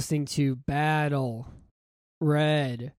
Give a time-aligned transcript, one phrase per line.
[0.00, 1.46] listening to Battle
[2.22, 2.94] Red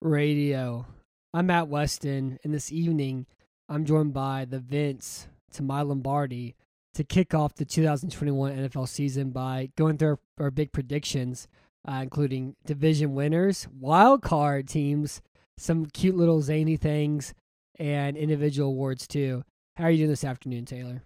[0.00, 0.86] Radio.
[1.34, 3.26] I'm Matt Weston, and this evening
[3.68, 6.56] I'm joined by the Vince to my Lombardi
[6.94, 11.46] to kick off the 2021 NFL season by going through our, our big predictions,
[11.86, 15.20] uh, including division winners, wild card teams,
[15.58, 17.34] some cute little zany things,
[17.78, 19.44] and individual awards too.
[19.76, 21.02] How are you doing this afternoon, Taylor?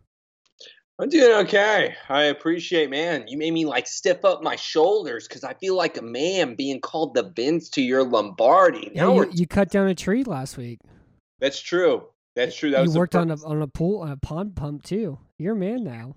[0.99, 1.97] I'm doing okay.
[2.09, 3.27] I appreciate, man.
[3.27, 6.81] You made me like stiff up my shoulders because I feel like a man being
[6.81, 8.93] called the Vince to your Lombardi.
[8.95, 10.79] Yeah, you, you, cut down a tree last week.
[11.41, 12.05] That's true.
[12.37, 12.71] That's true.
[12.71, 15.19] That you worked on a on a pool on a pond pump too.
[15.37, 16.15] You're a man now.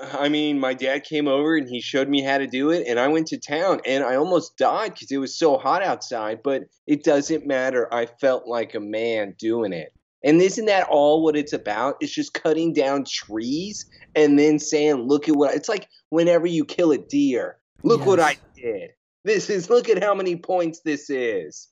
[0.00, 3.00] I mean, my dad came over and he showed me how to do it, and
[3.00, 6.42] I went to town, and I almost died because it was so hot outside.
[6.44, 7.92] But it doesn't matter.
[7.92, 9.92] I felt like a man doing it.
[10.22, 11.96] And isn't that all what it's about?
[12.00, 16.46] It's just cutting down trees and then saying, look at what I, it's like whenever
[16.46, 17.58] you kill a deer.
[17.82, 18.06] Look yes.
[18.06, 18.90] what I did.
[19.24, 21.68] This is look at how many points this is.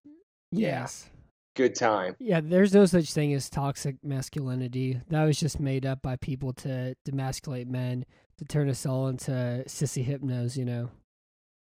[0.51, 1.09] Yes.
[1.57, 2.15] Good time.
[2.19, 5.01] Yeah, there's no such thing as toxic masculinity.
[5.09, 8.05] That was just made up by people to demasculate men,
[8.39, 10.91] to turn us all into sissy hypnos, you know.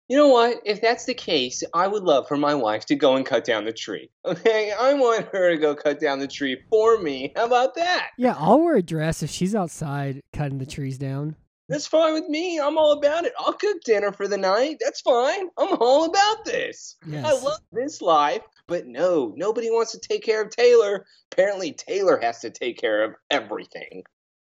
[0.10, 0.62] You know what?
[0.66, 3.66] If that's the case, I would love for my wife to go and cut down
[3.66, 4.10] the tree.
[4.26, 4.72] Okay?
[4.72, 7.34] I want her to go cut down the tree for me.
[7.36, 8.10] How about that?
[8.18, 11.36] Yeah, I'll wear a dress if she's outside cutting the trees down.
[11.70, 12.60] That's fine with me.
[12.60, 13.34] I'm all about it.
[13.40, 14.78] I'll cook dinner for the night.
[14.80, 15.50] That's fine.
[15.58, 16.96] I'm all about this.
[17.06, 17.26] Yes.
[17.26, 18.42] I love this life.
[18.68, 21.06] But no, nobody wants to take care of Taylor.
[21.32, 24.04] Apparently, Taylor has to take care of everything.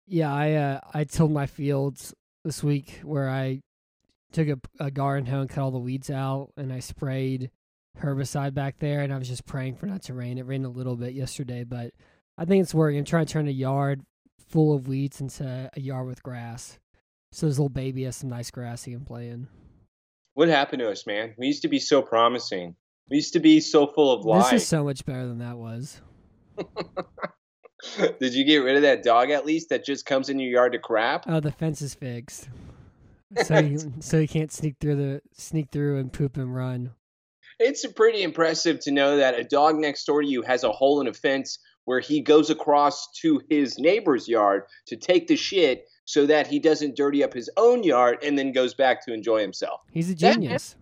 [0.07, 2.15] Yeah, I uh, I tilled my fields
[2.45, 3.61] this week where I
[4.33, 7.51] took a, a garden hoe and cut all the weeds out, and I sprayed
[8.01, 10.39] herbicide back there, and I was just praying for not to rain.
[10.39, 11.93] It rained a little bit yesterday, but
[12.39, 12.99] I think it's working.
[12.99, 14.03] I'm trying to turn a yard
[14.49, 16.79] full of weeds into a yard with grass.
[17.33, 19.49] So this little baby has some nice grass he can play in.
[20.35, 21.35] What happened to us, man?
[21.39, 22.77] We used to be so promising.
[23.11, 24.51] We used to be so full of life.
[24.51, 26.01] This is so much better than that was.
[28.21, 30.73] Did you get rid of that dog at least that just comes in your yard
[30.73, 31.25] to crap?
[31.27, 32.49] Oh, the fence is fixed
[33.45, 36.93] so you so you can't sneak through the sneak through and poop and run.
[37.59, 41.01] It's pretty impressive to know that a dog next door to you has a hole
[41.01, 45.87] in a fence where he goes across to his neighbor's yard to take the shit
[46.05, 49.41] so that he doesn't dirty up his own yard and then goes back to enjoy
[49.41, 49.81] himself.
[49.91, 50.77] He's a genius.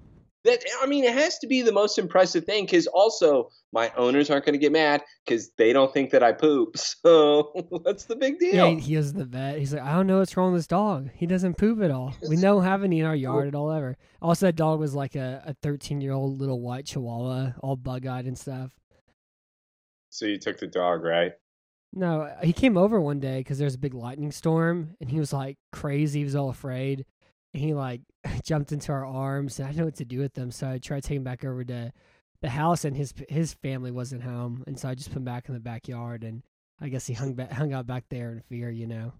[0.45, 3.91] That, that I mean, it has to be the most impressive thing because also my
[3.97, 6.77] owners aren't going to get mad because they don't think that I poop.
[7.05, 8.55] So what's the big deal?
[8.55, 9.59] Yeah, he is the vet.
[9.59, 11.11] He's like, I don't know what's wrong with this dog.
[11.15, 12.15] He doesn't poop at all.
[12.29, 13.97] We don't have any in our yard at all ever.
[14.23, 18.07] Also, that dog was like a, a 13 year old little white chihuahua, all bug
[18.07, 18.71] eyed and stuff.
[20.09, 21.33] So you took the dog, right?
[21.93, 25.33] No, he came over one day because there's a big lightning storm, and he was
[25.33, 26.21] like crazy.
[26.21, 27.05] He was all afraid
[27.55, 28.03] he like
[28.43, 29.59] jumped into our arms.
[29.59, 31.25] And I didn't know what to do with them, so I tried to take him
[31.25, 31.93] back over to
[32.43, 35.49] the house, and his his family wasn't home, and so I just put him back
[35.49, 36.43] in the backyard, and
[36.81, 39.13] I guess he hung back, hung out back there in fear, you know.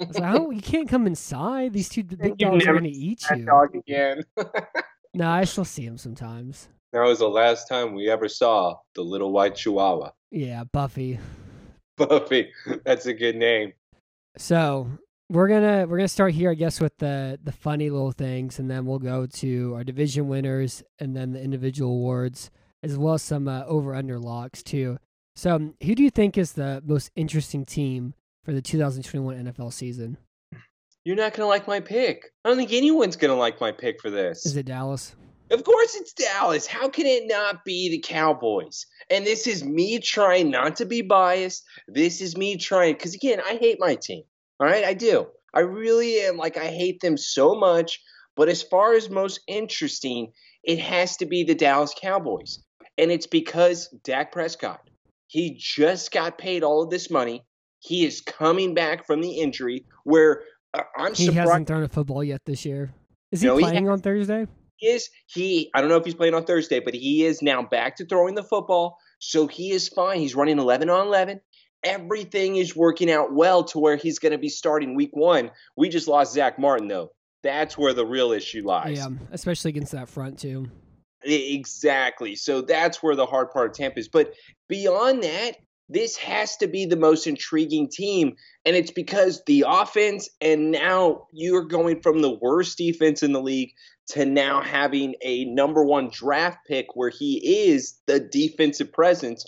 [0.00, 1.72] I was like, oh, you can't come inside.
[1.72, 3.44] These two big dogs are gonna eat you.
[3.44, 4.24] Dog again.
[5.14, 6.68] no, I still see him sometimes.
[6.92, 10.10] That was the last time we ever saw the little white chihuahua.
[10.30, 11.20] Yeah, Buffy.
[11.96, 12.52] Buffy.
[12.84, 13.72] That's a good name.
[14.38, 14.88] So
[15.28, 18.70] we're gonna we're gonna start here, I guess, with the the funny little things, and
[18.70, 22.50] then we'll go to our division winners, and then the individual awards,
[22.82, 24.98] as well as some uh, over under locks too.
[25.34, 29.72] So, um, who do you think is the most interesting team for the 2021 NFL
[29.72, 30.16] season?
[31.04, 32.32] You're not gonna like my pick.
[32.44, 34.46] I don't think anyone's gonna like my pick for this.
[34.46, 35.14] Is it Dallas?
[35.50, 36.66] Of course it's Dallas.
[36.66, 38.86] How can it not be the Cowboys?
[39.10, 41.64] And this is me trying not to be biased.
[41.86, 44.24] This is me trying because again, I hate my team.
[44.58, 45.26] All right, I do.
[45.52, 48.00] I really am like I hate them so much.
[48.36, 50.32] But as far as most interesting,
[50.62, 52.62] it has to be the Dallas Cowboys.
[52.98, 54.80] And it's because Dak Prescott,
[55.26, 57.44] he just got paid all of this money.
[57.80, 60.42] He is coming back from the injury where
[60.74, 61.48] uh, I'm he surprised.
[61.48, 62.92] hasn't thrown a football yet this year.
[63.32, 64.46] Is he no, playing he on Thursday?
[64.76, 67.62] He is he I don't know if he's playing on Thursday, but he is now
[67.62, 68.98] back to throwing the football.
[69.18, 70.18] So he is fine.
[70.18, 71.40] He's running 11 on 11
[71.84, 75.50] everything is working out well to where he's going to be starting week one.
[75.76, 77.12] We just lost Zack Martin, though.
[77.42, 78.98] That's where the real issue lies.
[78.98, 80.68] Yeah, especially against that front, too.
[81.22, 82.36] Exactly.
[82.36, 84.08] So that's where the hard part of Tampa is.
[84.08, 84.32] But
[84.68, 85.52] beyond that,
[85.88, 88.34] this has to be the most intriguing team.
[88.64, 93.40] And it's because the offense, and now you're going from the worst defense in the
[93.40, 93.70] league
[94.08, 99.44] to now having a number one draft pick where he is the defensive presence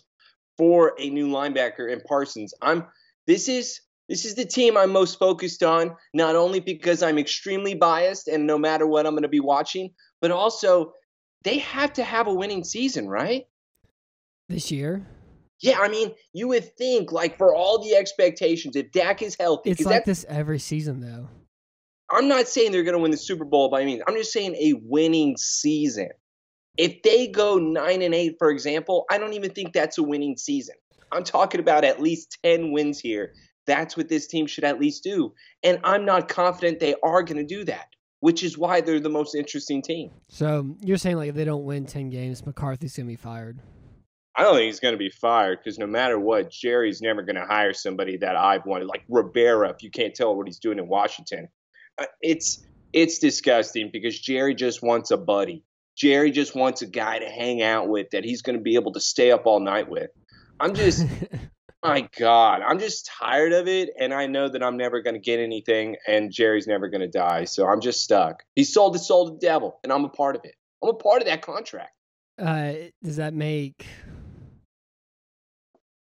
[0.59, 2.53] for a new linebacker in Parsons.
[2.61, 2.85] I'm
[3.27, 7.75] this is This is the team I'm most focused on, not only because I'm extremely
[7.75, 9.91] biased and no matter what I'm going to be watching,
[10.21, 10.93] but also
[11.45, 13.47] they have to have a winning season, right?
[14.49, 15.07] This year?
[15.61, 19.71] Yeah, I mean, you would think like for all the expectations, if Dak is healthy,
[19.71, 21.29] it's like this every season though.
[22.11, 24.03] I'm not saying they're going to win the Super Bowl by means.
[24.09, 26.09] I'm just saying a winning season.
[26.79, 30.37] If they go nine and eight, for example, I don't even think that's a winning
[30.37, 30.77] season.
[31.13, 33.35] I'm talking about at least ten wins here.
[33.67, 37.37] That's what this team should at least do, and I'm not confident they are going
[37.37, 37.89] to do that.
[38.21, 40.11] Which is why they're the most interesting team.
[40.29, 43.61] So you're saying like if they don't win ten games, McCarthy's going to be fired.
[44.35, 47.37] I don't think he's going to be fired because no matter what, Jerry's never going
[47.37, 49.71] to hire somebody that I've wanted, like Rivera.
[49.71, 51.49] If you can't tell what he's doing in Washington,
[51.99, 55.65] uh, it's it's disgusting because Jerry just wants a buddy.
[55.99, 58.93] Jerry just wants a guy to hang out with that he's going to be able
[58.93, 60.11] to stay up all night with.
[60.61, 61.05] I'm just,
[61.83, 65.21] my God, I'm just tired of it, and I know that I'm never going to
[65.21, 68.45] get anything, and Jerry's never going to die, so I'm just stuck.
[68.55, 70.55] He sold his soul to the devil, and I'm a part of it.
[70.83, 71.91] I'm a part of that contract.
[72.39, 73.85] Uh, does that make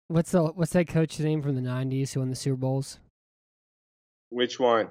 [0.08, 3.00] What's the what's that coach's name from the '90s who won the Super Bowls?
[4.28, 4.90] Which one?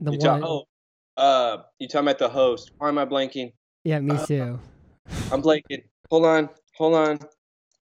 [0.00, 0.40] The you one.
[0.40, 0.64] Ta- oh,
[1.16, 2.72] uh, you talking about the host?
[2.78, 3.52] Why am I blanking?
[3.84, 4.60] Yeah, me uh, too.
[5.32, 5.82] I'm blanking.
[6.10, 7.18] Hold on, hold on,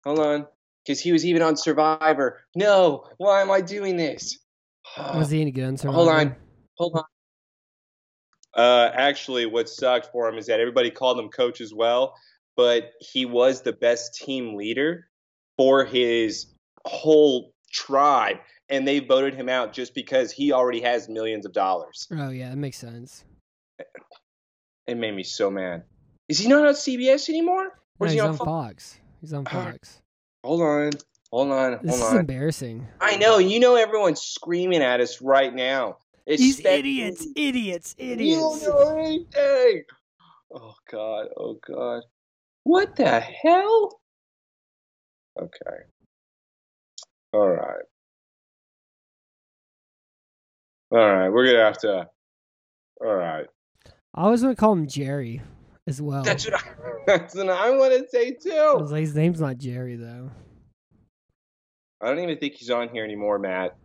[0.04, 0.46] hold on.
[0.84, 2.40] Because he was even on Survivor.
[2.56, 4.38] No, why am I doing this?
[5.14, 5.96] Was he any good on Survivor?
[5.96, 6.36] Hold on,
[6.78, 7.04] hold on.
[8.54, 12.14] Uh, actually, what sucked for him is that everybody called him coach as well,
[12.56, 15.06] but he was the best team leader
[15.56, 16.46] for his
[16.86, 18.38] whole tribe,
[18.68, 22.08] and they voted him out just because he already has millions of dollars.
[22.10, 23.24] Oh yeah, that makes sense.
[24.90, 25.84] It made me so mad.
[26.28, 27.66] Is he not on CBS anymore?
[28.00, 28.98] Or no, he's he on, on Fox?
[29.20, 30.02] He's on Fox.
[30.42, 30.90] Hold on.
[31.30, 31.72] Hold on.
[31.74, 32.08] Hold this on.
[32.08, 32.88] is embarrassing.
[33.00, 33.38] I know.
[33.38, 35.98] You know everyone's screaming at us right now.
[36.26, 38.62] These idiots, idiots, idiots.
[38.62, 39.84] You know anything.
[40.52, 41.26] Oh God.
[41.36, 42.02] Oh God.
[42.64, 44.00] What the hell?
[45.40, 45.76] Okay.
[47.32, 47.84] All right.
[50.90, 51.28] All right.
[51.28, 52.08] We're gonna have to.
[53.00, 53.46] All right.
[54.14, 55.40] I always want to call him Jerry
[55.86, 56.22] as well.
[56.22, 56.68] That's what I,
[57.06, 58.86] that's what I want to say too.
[58.90, 60.30] like, his name's not Jerry though.
[62.02, 63.76] I don't even think he's on here anymore, Matt.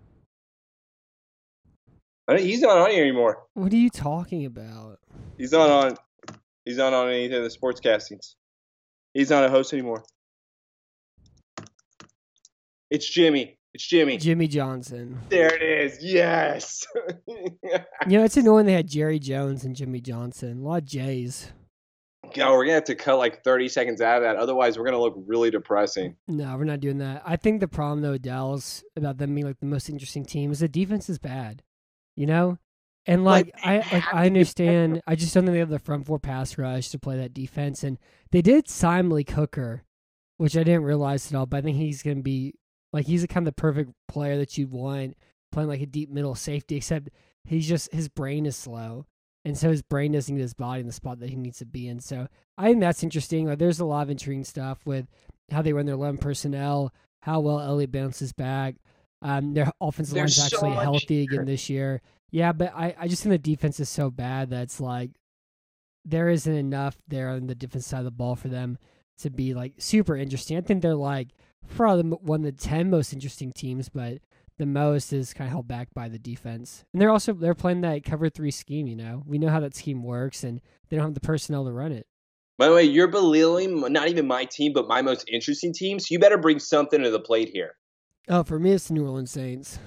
[2.38, 3.44] He's not on here anymore.
[3.54, 5.00] What are you talking about?
[5.38, 5.98] He's not on.
[6.64, 8.36] He's not on any of the sports castings.
[9.14, 10.04] He's not a host anymore.
[12.90, 13.58] It's Jimmy.
[13.76, 14.16] It's Jimmy.
[14.16, 15.20] Jimmy Johnson.
[15.28, 16.02] There it is.
[16.02, 16.88] Yes.
[18.08, 20.60] You know, it's annoying they had Jerry Jones and Jimmy Johnson.
[20.60, 21.52] A lot of J's.
[22.36, 24.36] Yo, we're gonna have to cut like 30 seconds out of that.
[24.36, 26.16] Otherwise, we're gonna look really depressing.
[26.28, 27.24] No, we're not doing that.
[27.26, 30.60] I think the problem though, Dallas, about them being like the most interesting team is
[30.60, 31.64] the defense is bad.
[32.16, 32.60] You know?
[33.08, 36.06] And like, Like, I like I understand I just don't think they have the front
[36.06, 37.84] four pass rush to play that defense.
[37.84, 37.98] And
[38.32, 39.84] they did sign Malik Hooker,
[40.38, 42.54] which I didn't realize at all, but I think he's gonna be
[42.96, 45.16] like he's the kind of the perfect player that you'd want
[45.52, 47.10] playing like a deep middle safety, except
[47.44, 49.06] he's just his brain is slow.
[49.44, 51.66] And so his brain doesn't get his body in the spot that he needs to
[51.66, 52.00] be in.
[52.00, 53.48] So I think that's interesting.
[53.48, 55.08] Like there's a lot of intriguing stuff with
[55.52, 58.76] how they run their 11 personnel, how well Elliott bounces back.
[59.22, 62.02] Um, their offensive There's line's so actually healthy again this year.
[62.32, 65.12] Yeah, but I, I just think the defense is so bad that it's like
[66.06, 68.78] there isn't enough there on the defense side of the ball for them
[69.20, 70.58] to be like super interesting.
[70.58, 71.30] I think they're like
[71.76, 74.20] probably one of the 10 most interesting teams, but
[74.58, 76.86] the most is kind of held back by the defense.
[76.94, 79.24] And they're also they're playing that cover 3 scheme, you know.
[79.26, 82.08] We know how that scheme works and they don't have the personnel to run it.
[82.58, 86.00] By the way, you're belittling not even my team, but my most interesting team.
[86.00, 87.76] So you better bring something to the plate here.
[88.30, 89.78] Oh, for me it's the New Orleans Saints.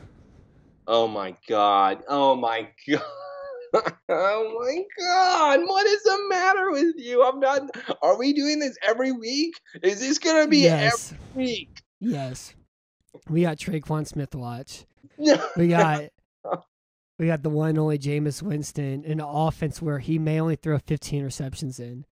[0.87, 2.03] Oh my god.
[2.09, 3.03] Oh my god.
[4.11, 5.61] Oh my god.
[5.67, 7.23] What is the matter with you?
[7.23, 7.63] I'm not
[8.03, 9.55] Are we doing this every week?
[9.83, 11.13] Is this going to be yes.
[11.13, 11.83] every week?
[12.01, 12.55] Yes.
[13.29, 14.87] We got Tre'Quan Smith watch.
[15.57, 16.05] We got
[17.19, 20.79] we got the one only Jameis Winston in an offense where he may only throw
[20.79, 22.07] 15 receptions in.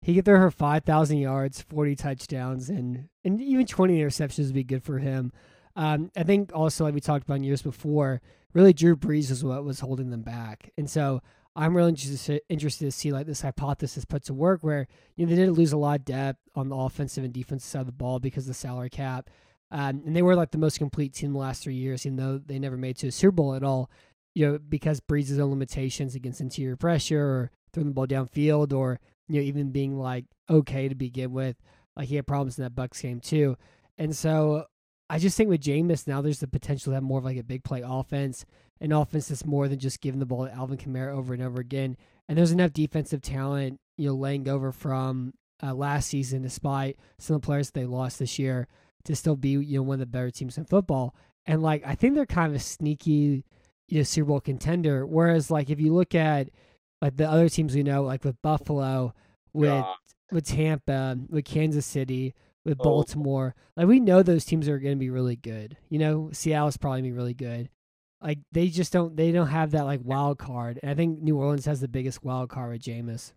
[0.00, 4.64] He could throw her 5,000 yards, 40 touchdowns, and and even 20 interceptions would be
[4.64, 5.32] good for him.
[5.76, 8.20] Um, I think also, like we talked about years before,
[8.54, 11.20] really Drew Brees was what was holding them back, and so
[11.54, 15.30] I'm really interested interested to see like this hypothesis put to work, where you know
[15.30, 17.92] they didn't lose a lot of depth on the offensive and defensive side of the
[17.92, 19.28] ball because of the salary cap,
[19.70, 22.38] um, and they were like the most complete team the last three years, even though
[22.38, 23.90] they never made to a Super Bowl at all.
[24.34, 28.98] You know, because Brees' own limitations against interior pressure or throwing the ball downfield, or
[29.28, 31.56] you know even being like okay to begin with,
[31.96, 33.58] like he had problems in that Bucks game too,
[33.98, 34.64] and so
[35.12, 37.42] I just think with Jameis now, there's the potential to have more of like a
[37.42, 38.46] big play offense,
[38.80, 41.60] an offense that's more than just giving the ball to Alvin Kamara over and over
[41.60, 41.98] again.
[42.26, 47.36] And there's enough defensive talent, you know, laying over from uh, last season, despite some
[47.36, 48.68] of the players that they lost this year,
[49.04, 51.14] to still be you know one of the better teams in football.
[51.44, 53.44] And like I think they're kind of a sneaky,
[53.88, 55.04] you know, Super Bowl contender.
[55.04, 56.48] Whereas like if you look at
[57.02, 59.12] like the other teams we know, like with Buffalo,
[59.52, 59.96] with God.
[60.30, 62.84] with Tampa, with Kansas City, with Oh.
[62.84, 63.54] Baltimore.
[63.76, 65.76] Like we know those teams are going to be really good.
[65.88, 67.68] You know, Seattle's probably gonna be really good.
[68.22, 70.78] Like they just don't they don't have that like wild card.
[70.82, 73.32] And I think New Orleans has the biggest wild card with Jameis.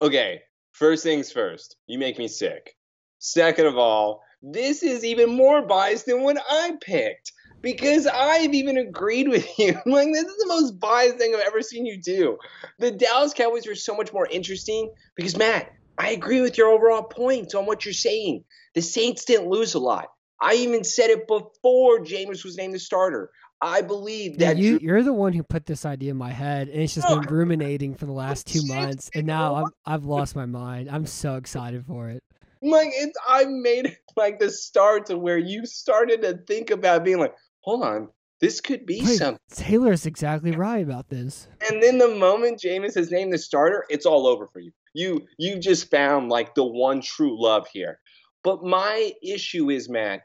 [0.00, 1.76] Okay, first things first.
[1.86, 2.76] You make me sick.
[3.18, 8.78] Second of all, this is even more biased than what I picked because I've even
[8.78, 9.72] agreed with you.
[9.86, 12.38] like this is the most biased thing I've ever seen you do.
[12.78, 17.02] The Dallas Cowboys are so much more interesting because Matt, I agree with your overall
[17.02, 18.44] points on what you're saying.
[18.74, 20.08] The Saints didn't lose a lot.
[20.40, 23.30] I even said it before Jameis was named the starter.
[23.60, 26.30] I believe Yeah, that you Drew- you're the one who put this idea in my
[26.30, 27.28] head, and it's just been oh.
[27.28, 29.10] ruminating for the last two months.
[29.14, 29.56] And now.
[29.56, 30.88] I'm, I've lost my mind.
[30.88, 32.22] I'm so excited for it.
[32.62, 37.04] like it's I made it like the start to where you started to think about
[37.04, 38.08] being like, hold on,
[38.40, 39.40] this could be Wait, something.
[39.50, 41.48] Taylor is exactly right about this.
[41.68, 44.70] And then the moment Jameis has named the starter, it's all over for you.
[44.98, 48.00] You you just found like the one true love here.
[48.42, 50.22] But my issue is, Matt,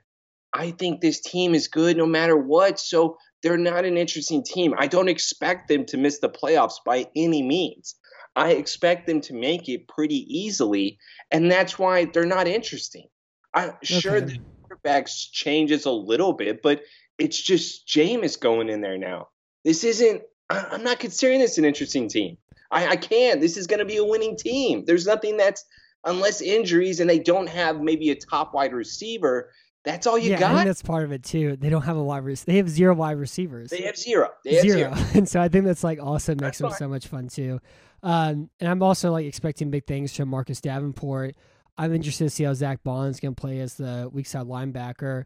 [0.52, 2.80] I think this team is good no matter what.
[2.80, 4.74] So they're not an interesting team.
[4.78, 7.96] I don't expect them to miss the playoffs by any means.
[8.36, 10.98] I expect them to make it pretty easily,
[11.30, 13.08] and that's why they're not interesting.
[13.54, 14.26] I sure Okay.
[14.26, 16.82] the quarterbacks changes a little bit, but
[17.20, 19.28] it's just Jameis going in there now.
[19.64, 20.24] This isn't.
[20.54, 22.38] I- I'm not considering this an interesting team.
[22.72, 23.40] I, I can't.
[23.40, 24.84] This is going to be a winning team.
[24.86, 25.64] There's nothing that's
[26.06, 29.52] unless injuries and they don't have maybe a top wide receiver.
[29.86, 30.56] That's all you yeah, I got.
[30.56, 31.58] think that's part of it too.
[31.58, 32.52] They don't have a wide receiver.
[32.52, 33.70] They have zero wide receivers.
[33.70, 34.30] They have zero.
[34.44, 34.96] They have zero.
[34.96, 35.08] zero.
[35.14, 36.78] and so I think that's like also makes That's them fine.
[36.80, 37.60] so much fun too.
[38.02, 41.36] Um, and I'm also like expecting big things from Marcus Davenport.
[41.78, 45.24] I'm interested to see how Zack Baun's going to play as the weak side linebacker.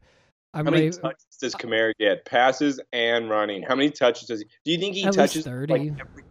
[0.54, 2.26] I'm How many ready, touches does Kamara get?
[2.26, 3.64] Passes and running.
[3.64, 4.46] How many touches does he?
[4.66, 5.72] Do you think he At touches 30.
[5.74, 6.24] like every,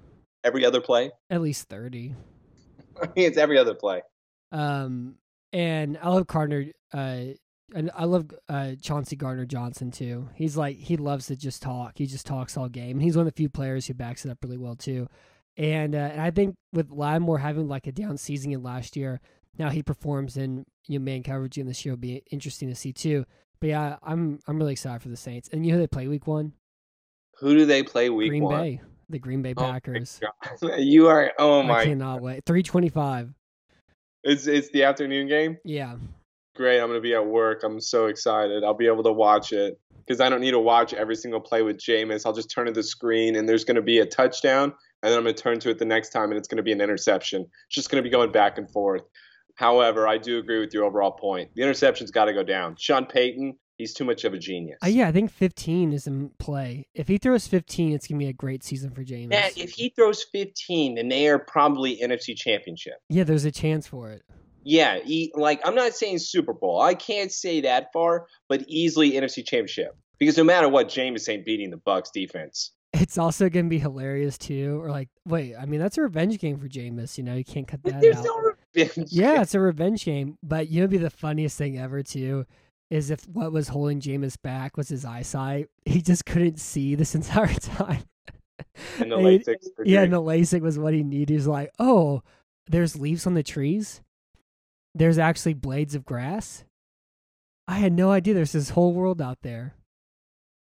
[0.45, 1.11] every other play?
[1.31, 2.15] at least 30.
[3.03, 4.03] I mean, it's every other play.
[4.53, 5.17] Um,
[5.53, 6.67] and I love Gardner.
[6.93, 7.25] Uh,
[7.75, 10.29] and I love uh, Chauncey Gardner Johnson too.
[10.35, 11.99] He's like he loves to just talk.
[11.99, 12.93] He just talks all game.
[12.93, 15.09] And he's one of the few players who backs it up really well too.
[15.57, 19.21] And uh, and I think with Lattimore having like a down season in last year,
[19.59, 22.75] now he performs in you know, man coverage in this year will be interesting to
[22.75, 23.25] see too.
[23.61, 25.49] But yeah, I'm I'm really excited for the Saints.
[25.53, 26.53] And you know who they play week one?
[27.39, 28.61] Who do they play week Green one?
[28.61, 30.21] Bay, the Green Bay Oh Packers.
[30.21, 30.79] God.
[30.79, 31.33] You are.
[31.39, 31.85] Oh I my!
[31.85, 32.45] cannot wait.
[32.47, 33.33] Three twenty five.
[34.25, 35.59] It's it's the afternoon game.
[35.65, 35.97] Yeah.
[36.55, 36.81] Great.
[36.81, 37.63] I'm gonna be at work.
[37.65, 38.65] I'm so excited.
[38.65, 41.63] I'll be able to watch it because I don't need to watch every single play
[41.63, 42.25] with Jameis.
[42.25, 44.73] I'll just turn to the screen and there's gonna be a touchdown,
[45.03, 46.81] and then I'm gonna turn to it the next time and it's gonna be an
[46.81, 47.43] interception.
[47.43, 49.03] It's just gonna be going back and forth.
[49.57, 51.51] However, I do agree with your overall point.
[51.55, 52.77] The interception's got to go down.
[52.79, 54.79] Sean Payton, he's too much of a genius.
[54.85, 56.87] Uh, yeah, I think 15 is in play.
[56.95, 59.29] If he throws 15, it's going to be a great season for Jameis.
[59.29, 62.95] Matt, if he throws 15, then they are probably NFC Championship.
[63.09, 64.23] yeah, there's a chance for it.
[64.63, 66.81] Yeah, he, like I'm not saying Super Bowl.
[66.81, 69.97] I can't say that far, but easily NFC Championship.
[70.19, 72.73] Because no matter what, Jameis ain't beating the Bucks defense.
[72.93, 74.81] It's also going to be hilarious, too.
[74.83, 77.19] Or, like, wait, I mean, that's a revenge game for Jameis.
[77.19, 78.25] You know, you can't cut that There's out.
[78.25, 79.13] no revenge.
[79.13, 80.39] yeah, it's a revenge game.
[80.43, 82.47] But you know, be the funniest thing ever, too,
[82.91, 85.69] is if what was holding Jameis back was his eyesight.
[85.85, 88.03] He just couldn't see this entire time.
[88.99, 91.31] And the And late he- Yeah, and the LASIK was what he needed.
[91.33, 92.23] He's like, oh,
[92.69, 94.01] there's leaves on the trees.
[94.95, 96.65] There's actually blades of grass.
[97.69, 99.75] I had no idea there's this whole world out there.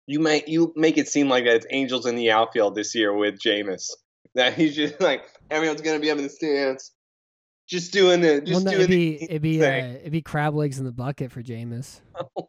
[0.07, 3.13] you make you make it seem like that it's Angels in the outfield this year
[3.15, 3.89] with Jameis.
[4.35, 6.91] That he's just like everyone's gonna be up in the stands,
[7.67, 10.21] just doing the well, just no, doing it'd be the it'd be uh, it'd be
[10.21, 12.01] crab legs in the bucket for Jameis.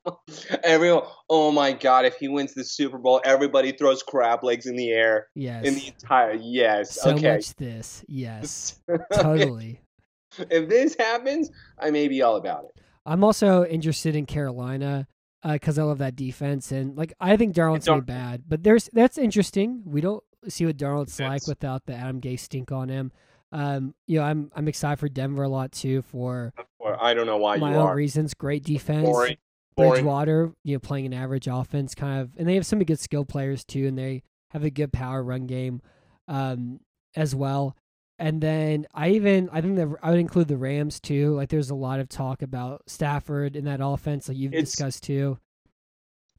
[0.63, 2.05] Everyone, oh my god!
[2.05, 5.75] If he wins the Super Bowl, everybody throws crab legs in the air Yes, in
[5.75, 6.35] the entire.
[6.35, 7.35] Yes, so okay.
[7.35, 8.05] much this.
[8.09, 8.81] Yes,
[9.15, 9.81] totally.
[10.39, 12.83] if this happens, I may be all about it.
[13.07, 15.07] I'm also interested in Carolina
[15.45, 19.17] because I love that defense and like I think Darnold's gonna bad, but there's that's
[19.17, 19.83] interesting.
[19.85, 23.13] We don't see what Darnold's like without the Adam Gase stink on him.
[23.53, 26.53] Um, you know, I'm I'm excited for Denver a lot too for
[27.01, 28.35] I don't know why my you own are reasons.
[28.35, 29.05] Great defense.
[29.07, 29.37] boring.
[29.77, 29.91] Boring.
[29.93, 33.25] Bridgewater, you know, playing an average offense, kind of, and they have some good skill
[33.27, 35.83] players too, and they have a good power run game
[36.29, 36.81] um,
[37.15, 37.77] as well.
[38.19, 41.35] And then I even I think that I would include the Rams too.
[41.35, 45.03] Like there's a lot of talk about Stafford in that offense, like you've It's- discussed
[45.03, 45.39] too.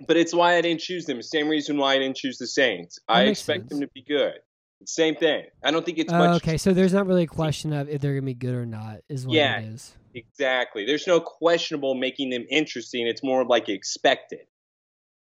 [0.08, 1.22] But it's why I didn't choose them.
[1.24, 3.00] Same reason why I didn't choose the Saints.
[3.08, 4.36] I makes expect them to be good.
[4.86, 5.44] Same thing.
[5.64, 6.44] I don't think it's Oh, much.
[6.44, 9.00] okay, so there's not really a question of if they're gonna be good or not,
[9.10, 9.60] is what Yeah.
[9.60, 9.96] it is.
[10.14, 10.86] Exactly.
[10.86, 13.06] There's no questionable making them interesting.
[13.08, 14.42] It's more like expected.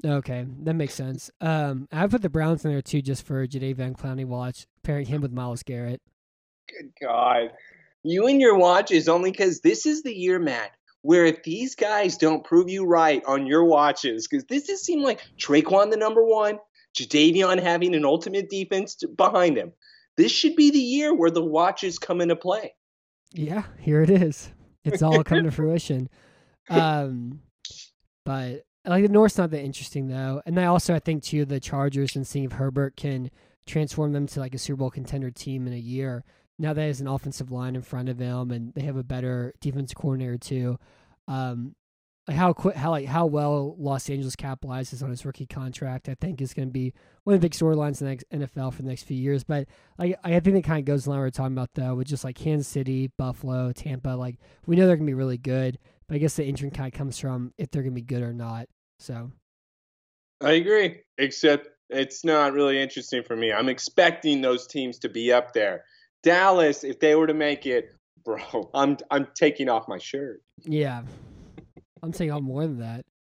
[0.05, 1.31] Okay, that makes sense.
[1.41, 5.23] Um, I put the Browns in there too, just for Jadeveon Clowney watch, pairing him
[5.23, 6.01] with Myles Garrett.
[6.69, 7.51] Good God.
[8.03, 10.73] You and your watches only because this is the year, Matt,
[11.03, 15.03] where if these guys don't prove you right on your watches, because this has seemed
[15.03, 16.59] like Tre'Quan the number one,
[16.97, 19.73] Jadeveon having an ultimate defense behind him.
[20.17, 22.75] This should be the year where the watches come into play.
[23.33, 24.51] Yeah, here it is.
[24.85, 26.09] It's all come to fruition.
[26.71, 27.41] Um,
[28.25, 31.61] but like the North's not that interesting though, and I also I think too the
[31.61, 33.31] Chargers and seeing if Herbert can
[33.67, 36.25] transform them to like a Super Bowl contender team in a year.
[36.59, 39.53] Now that has an offensive line in front of him, and they have a better
[39.61, 40.79] defense coordinator too.
[41.29, 41.75] Um,
[42.29, 46.41] how quick, how like how well Los Angeles capitalizes on his rookie contract, I think
[46.41, 46.93] is going to be
[47.25, 49.45] one of the big storylines in the NFL for the next few years.
[49.45, 49.69] But
[49.99, 52.25] I I think it kind of goes along what we're talking about though, with just
[52.25, 54.11] like Kansas City, Buffalo, Tampa.
[54.11, 55.79] Like we know they're going to be really good,
[56.09, 58.23] but I guess the injury kind of comes from if they're going to be good
[58.23, 58.69] or not.
[58.99, 59.31] So
[60.41, 63.53] I agree, except it's not really interesting for me.
[63.53, 65.85] I'm expecting those teams to be up there.
[66.23, 70.43] Dallas, if they were to make it, bro, I'm I'm taking off my shirt.
[70.65, 71.03] yeah,
[72.03, 73.05] I'm saying on more than that.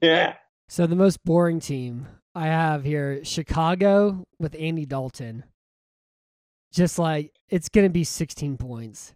[0.00, 0.34] Yeah.
[0.68, 5.44] So the most boring team I have here, Chicago with Andy Dalton.
[6.72, 9.14] Just like it's going to be 16 points.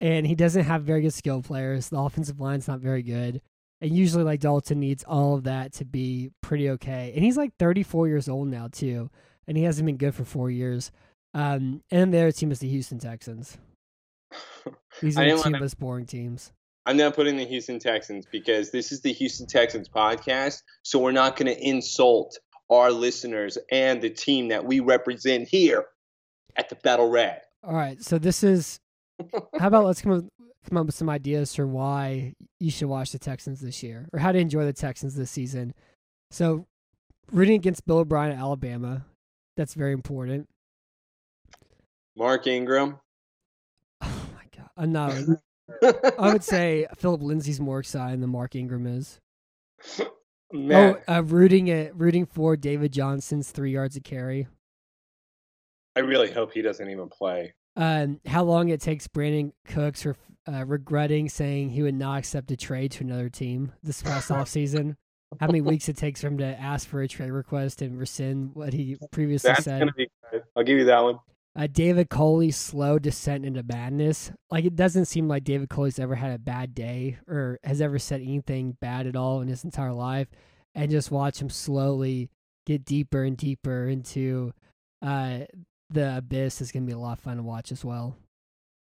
[0.00, 1.88] And he doesn't have very good skill players.
[1.88, 3.40] The offensive line's not very good.
[3.80, 7.12] And usually like Dalton needs all of that to be pretty okay.
[7.14, 9.10] And he's like 34 years old now too.
[9.46, 10.90] And he hasn't been good for 4 years.
[11.34, 13.58] Um and their team is the Houston Texans.
[15.00, 16.52] These are the two most boring teams.
[16.90, 21.12] I'm not putting the Houston Texans because this is the Houston Texans podcast, so we're
[21.12, 22.36] not going to insult
[22.68, 25.84] our listeners and the team that we represent here
[26.56, 27.42] at the Battle Red.
[27.62, 28.80] All right, so this is.
[29.60, 30.24] How about let's come up,
[30.68, 34.18] come up with some ideas for why you should watch the Texans this year, or
[34.18, 35.72] how to enjoy the Texans this season.
[36.32, 36.66] So,
[37.30, 39.06] rooting against Bill O'Brien at Alabama,
[39.56, 40.48] that's very important.
[42.16, 42.98] Mark Ingram.
[44.02, 45.40] Oh my god, uh, I'm not.
[46.18, 49.20] I would say Phillip Lindsay's more exciting than Mark Ingram is.
[50.52, 54.48] Man, Oh, uh, rooting at rooting for David Johnson's three yards of carry.
[55.94, 57.54] I really hope he doesn't even play.
[57.76, 60.16] Um, how long it takes Brandin Cooks for
[60.52, 64.96] uh, regretting saying he would not accept a trade to another team this past offseason.
[65.38, 68.50] How many weeks it takes for him to ask for a trade request and rescind
[68.54, 69.88] what he previously That's said.
[69.96, 70.42] be good.
[70.56, 71.20] I'll give you that one.
[71.56, 74.30] Uh, David Culley's slow descent into madness.
[74.50, 77.98] Like it doesn't seem like David Culley's ever had a bad day or has ever
[77.98, 80.28] said anything bad at all in his entire life,
[80.74, 82.30] and just watch him slowly
[82.66, 84.52] get deeper and deeper into
[85.02, 85.40] uh,
[85.90, 88.16] the abyss is going to be a lot of fun to watch as well.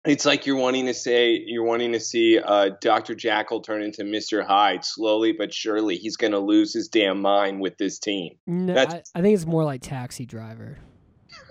[0.03, 3.13] It's like you're wanting to say you're wanting to see uh, Dr.
[3.15, 4.43] Jekyll turn into Mr.
[4.43, 5.95] Hyde slowly but surely.
[5.95, 8.33] He's going to lose his damn mind with this team.
[8.47, 10.79] No, I, That's- I think it's more like Taxi Driver.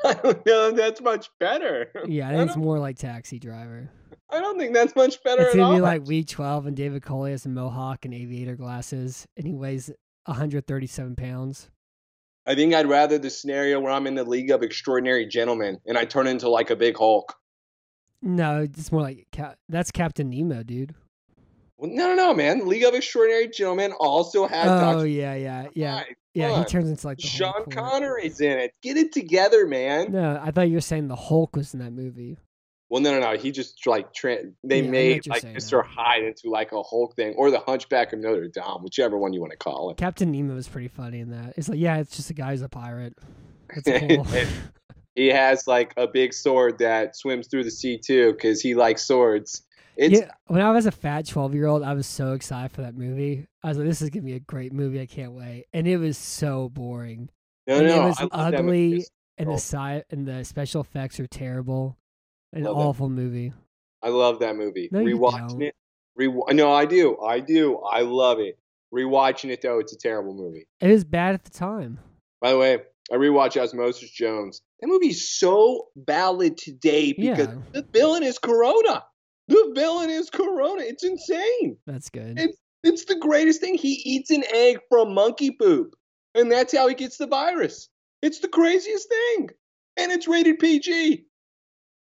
[0.05, 0.71] I don't know.
[0.73, 1.91] That's much better.
[2.07, 3.91] Yeah, I I think it's more like Taxi Driver.
[4.31, 7.03] I don't think that's much better It's at gonna be like week twelve, and David
[7.03, 9.91] Culley has a mohawk and aviator glasses, and he weighs
[10.27, 11.71] 137 pounds.
[12.47, 15.99] I think I'd rather the scenario where I'm in the League of Extraordinary Gentlemen and
[15.99, 17.35] I turn into like a big Hulk.
[18.23, 20.95] No, it's more like Cap- that's Captain Nemo, dude.
[21.77, 22.67] Well, no, no, no, man.
[22.67, 25.07] League of Extraordinary Gentlemen also has Oh Dr.
[25.07, 26.03] yeah, yeah, yeah.
[26.35, 26.59] Yeah.
[26.59, 27.71] He turns into like the Sean Hulk.
[27.75, 28.73] Connery's in it.
[28.83, 30.13] Get it together, man.
[30.13, 32.39] No, I thought you were saying the Hulk was in that movie.
[32.89, 33.37] Well, no, no, no.
[33.39, 35.83] He just like tra- they Yeah, made like now.
[35.83, 39.41] Hyde into like a Hulk thing, or the Hunchback of Notre Dame, whichever one you
[39.41, 39.97] want to call it.
[39.97, 41.55] Captain Nemo is pretty funny in that.
[41.57, 43.17] It's like, yeah, it's just a guy who's a pirate.
[43.71, 44.27] It's cool.
[45.15, 49.03] he has like a big sword that swims through the sea too, because he likes
[49.03, 49.63] swords.
[50.01, 52.81] It's yeah, when I was a fat 12 year old, I was so excited for
[52.83, 53.47] that movie.
[53.63, 54.99] I was like, this is going to be a great movie.
[55.01, 55.67] I can't wait.
[55.75, 57.29] And it was so boring.
[57.67, 58.93] no, and no, it was I love that movie.
[58.95, 61.99] ugly, and the side and the special effects are terrible.
[62.55, 63.53] An awful movie.
[64.03, 64.89] I love that movie.
[64.91, 65.75] No, Rewatching it,
[66.17, 68.59] re- no, I do, I do, I love it.
[68.95, 70.67] Rewatching it though, it's a terrible movie.
[70.81, 71.99] It was bad at the time.
[72.41, 72.79] By the way,
[73.13, 74.63] I rewatched Osmosis Jones.
[74.81, 77.55] That movie's so valid today because Yeah.
[77.73, 79.05] the villain is Corona.
[79.51, 80.83] The villain is Corona.
[80.83, 81.77] It's insane.
[81.87, 82.39] That's good.
[82.39, 83.75] It's it's the greatest thing.
[83.77, 85.95] He eats an egg from monkey poop,
[86.35, 87.89] and that's how he gets the virus.
[88.23, 89.51] It's the craziest thing,
[89.99, 91.25] and it's rated PG.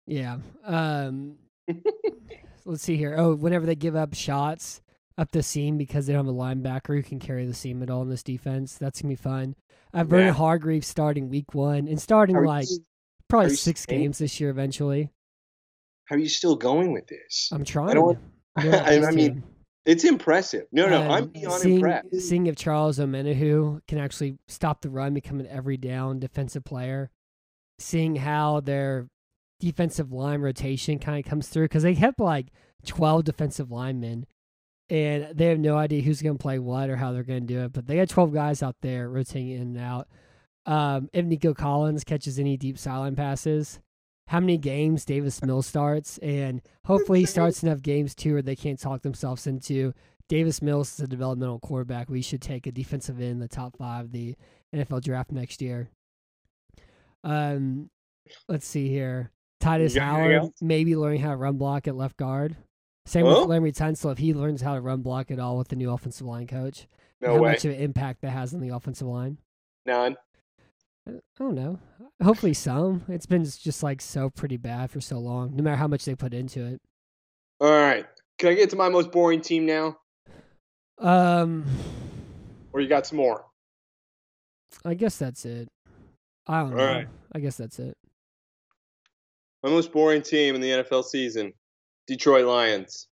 [0.07, 0.37] Yeah.
[0.65, 1.35] Um,
[2.65, 3.15] let's see here.
[3.17, 4.81] Oh, whenever they give up shots
[5.17, 7.89] up the seam because they don't have a linebacker who can carry the seam at
[7.89, 9.55] all in this defense, that's gonna be fun.
[9.93, 10.33] Uh, Vernon Yeah.
[10.33, 12.79] Hargreaves starting week one and starting are like you-
[13.27, 15.09] probably six saying- games this year eventually.
[16.05, 17.49] How are you still going with this?
[17.51, 17.89] I'm trying.
[17.89, 18.19] I'm doing
[18.71, 19.43] my I, I mean,
[19.85, 20.65] it's impressive.
[20.71, 22.21] No, no, I'm Um, beyond seeing, impressed.
[22.21, 27.11] Seeing if Charles Omenihu can actually stop the run, become an every down defensive player.
[27.79, 29.07] Seeing how their
[29.59, 32.47] defensive line rotation kind of comes through because they have like
[32.85, 34.25] 12 defensive linemen
[34.89, 37.53] and they have no idea who's going to play what or how they're going to
[37.53, 37.73] do it.
[37.73, 40.07] But they got 12 guys out there rotating in and out.
[40.65, 43.79] Um, if Nico Collins catches any deep sideline passes,
[44.27, 48.55] how many games Davis Mills starts, and hopefully he starts enough games too where they
[48.55, 49.93] can't talk themselves into
[50.27, 52.09] Davis Mills is a developmental quarterback.
[52.09, 54.35] We should take a defensive end in the top five of the
[54.73, 55.89] NFL draft next year.
[57.23, 57.89] Um,
[58.47, 59.31] let's see here.
[59.61, 60.53] Tytus anything Howard else?
[60.61, 62.55] maybe learning how to run block at left guard.
[63.05, 65.75] Same with Larry Tunsil if he learns how to run block at all with the
[65.75, 66.87] new offensive line coach.
[67.21, 67.51] no how way.
[67.51, 69.37] much of an impact that has on the offensive line.
[69.85, 70.17] None.
[71.07, 71.79] I don't know.
[72.23, 73.03] Hopefully some.
[73.09, 76.15] It's been just like so pretty bad for so long, no matter how much they
[76.15, 76.81] put into it.
[77.59, 78.05] All right.
[78.37, 79.97] Can I get to my most boring team now?
[80.97, 81.65] Um,
[82.73, 83.45] Or you got some more?
[84.83, 85.67] I guess that's it.
[86.47, 86.85] I don't All know.
[86.85, 87.07] right.
[87.33, 87.95] I guess that's it.
[89.63, 91.53] My most boring team in the NFL season
[92.07, 93.07] Detroit Lions.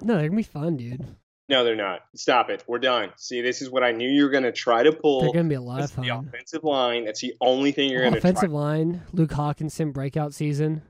[0.00, 1.04] No, they're gonna be fun, dude.
[1.48, 2.00] No, they're not.
[2.16, 2.64] Stop it.
[2.66, 3.10] We're done.
[3.16, 5.20] See, this is what I knew you were going to try to pull.
[5.22, 7.04] They're gonna be a lot of the offensive line.
[7.04, 8.30] That's the only thing you're going to try.
[8.30, 10.80] Offensive line, Luke Hockenson breakout season.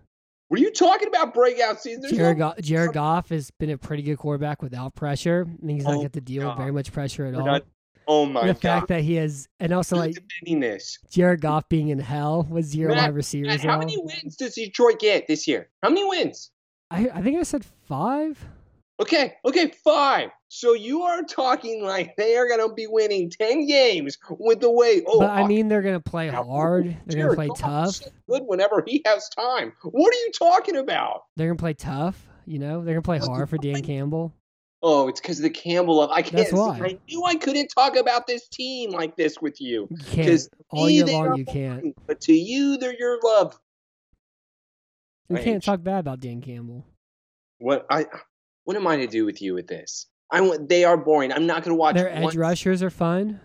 [0.48, 2.02] What are you talking about breakout season?
[2.02, 5.46] There's Jared, no- Go- Jared Goff has been a pretty good quarterback without pressure.
[5.48, 7.46] I think he's not Oh got to deal with very much pressure at We're all.
[7.46, 7.64] not-
[8.06, 8.60] oh my the god.
[8.60, 10.98] fact that he has, and also Who's like this.
[11.10, 13.48] Jared Goff being in hell with zero Matt, wide receivers.
[13.48, 15.70] Matt, how many wins does Detroit get this year?
[15.82, 16.50] How many wins?
[16.90, 18.38] I, I think I said five.
[19.00, 20.30] Okay, okay, five.
[20.48, 24.70] So you are talking like they are going to be winning 10 games with the
[24.70, 25.02] way.
[25.04, 26.85] Oh, but I mean, they're gonna play hard.
[26.85, 26.92] They're
[27.26, 27.96] gonna Jared play tough.
[27.96, 29.72] so good whenever he has time.
[29.83, 31.24] What are you talking about?
[31.37, 32.24] They're gonna play tough.
[32.46, 34.33] You know, they're gonna play hard for Dan Campbell.
[34.80, 36.37] Oh, it's because of the Campbell of I can't.
[36.37, 36.78] That's why.
[36.78, 39.88] I knew I couldn't talk about this team like this with you.
[39.90, 41.37] You can't 'Cause all year long.
[41.37, 41.96] You can't.
[42.07, 43.59] But to you, they're your love.
[45.30, 46.85] You can't talk bad about Dan Campbell.
[47.59, 48.07] What I?
[48.64, 50.07] What am I to do with you with this?
[50.33, 50.68] I want.
[50.68, 51.33] They are boring.
[51.33, 51.94] I'm not going to watch.
[51.94, 53.40] Their one edge rushers are fun.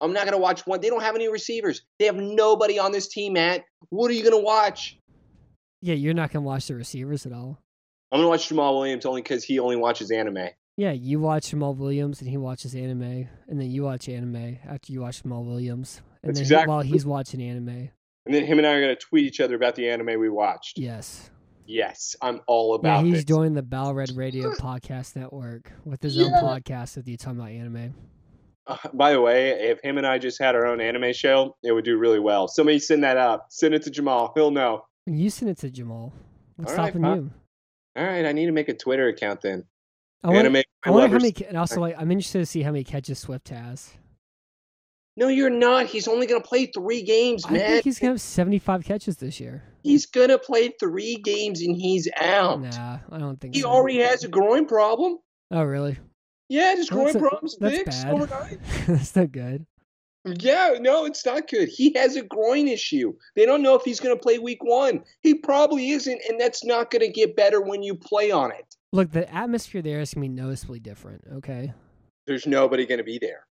[0.00, 0.82] I'm not gonna watch one.
[0.82, 1.80] They don't have any receivers.
[1.98, 3.64] They have nobody on this team, Matt.
[3.88, 4.98] What are you gonna watch?
[5.80, 7.62] Yeah, you're not gonna watch the receivers at all.
[8.12, 10.48] I'm gonna watch Jamaal Williams only because he only watches anime.
[10.76, 14.92] Yeah, you watch Jamaal Williams and he watches anime, and then you watch anime after
[14.92, 17.88] you watch Jamaal Williams, and That's then he- exactly- while he's watching anime.
[18.26, 20.78] And then him and I are gonna tweet each other about the anime we watched.
[20.78, 21.30] Yes.
[21.66, 22.88] Yes, I'm all about.
[22.88, 23.24] Yeah, about he's this.
[23.24, 27.50] joined the Battle Red Radio Podcast Network with his own podcast with you talking about
[27.50, 27.94] anime.
[28.66, 31.72] Uh, by the way, if him and I just had our own anime show, it
[31.72, 32.48] would do really well.
[32.48, 33.46] Somebody send that up.
[33.50, 34.32] Send it to Jamaal.
[34.34, 34.86] He'll know.
[35.06, 36.12] You send it to Jamaal.
[36.56, 37.16] What's All right, stopping fine.
[37.16, 37.30] you?
[37.96, 39.64] All right, I need to make a Twitter account then.
[40.24, 40.62] I wonder, anime.
[40.84, 41.22] I wonder how lovers.
[41.22, 41.46] many.
[41.48, 43.92] And also, like, I'm interested to see how many catches Swift has.
[45.16, 45.86] No, you're not.
[45.86, 49.62] He's only gonna play three games, I think he's gonna have 75 catches this year.
[49.82, 52.60] He's gonna play three games and he's out.
[52.60, 53.68] Nah, I don't think He so.
[53.68, 55.18] already has a groin problem.
[55.50, 55.98] Oh, really?
[56.48, 58.14] Yeah, his Well, groin a- problem's That's fixed bad.
[58.14, 58.58] overnight.
[58.86, 59.66] that's not good.
[60.24, 61.68] Yeah, no, it's not good.
[61.68, 63.14] He has a groin issue.
[63.36, 65.04] They don't know if he's going to play week one.
[65.22, 68.74] He probably isn't, and that's not going to get better when you play on it.
[68.92, 71.22] Look, the atmosphere there is gonna be noticeably different.
[71.36, 71.72] Okay.
[72.26, 73.46] There's nobody going to be there.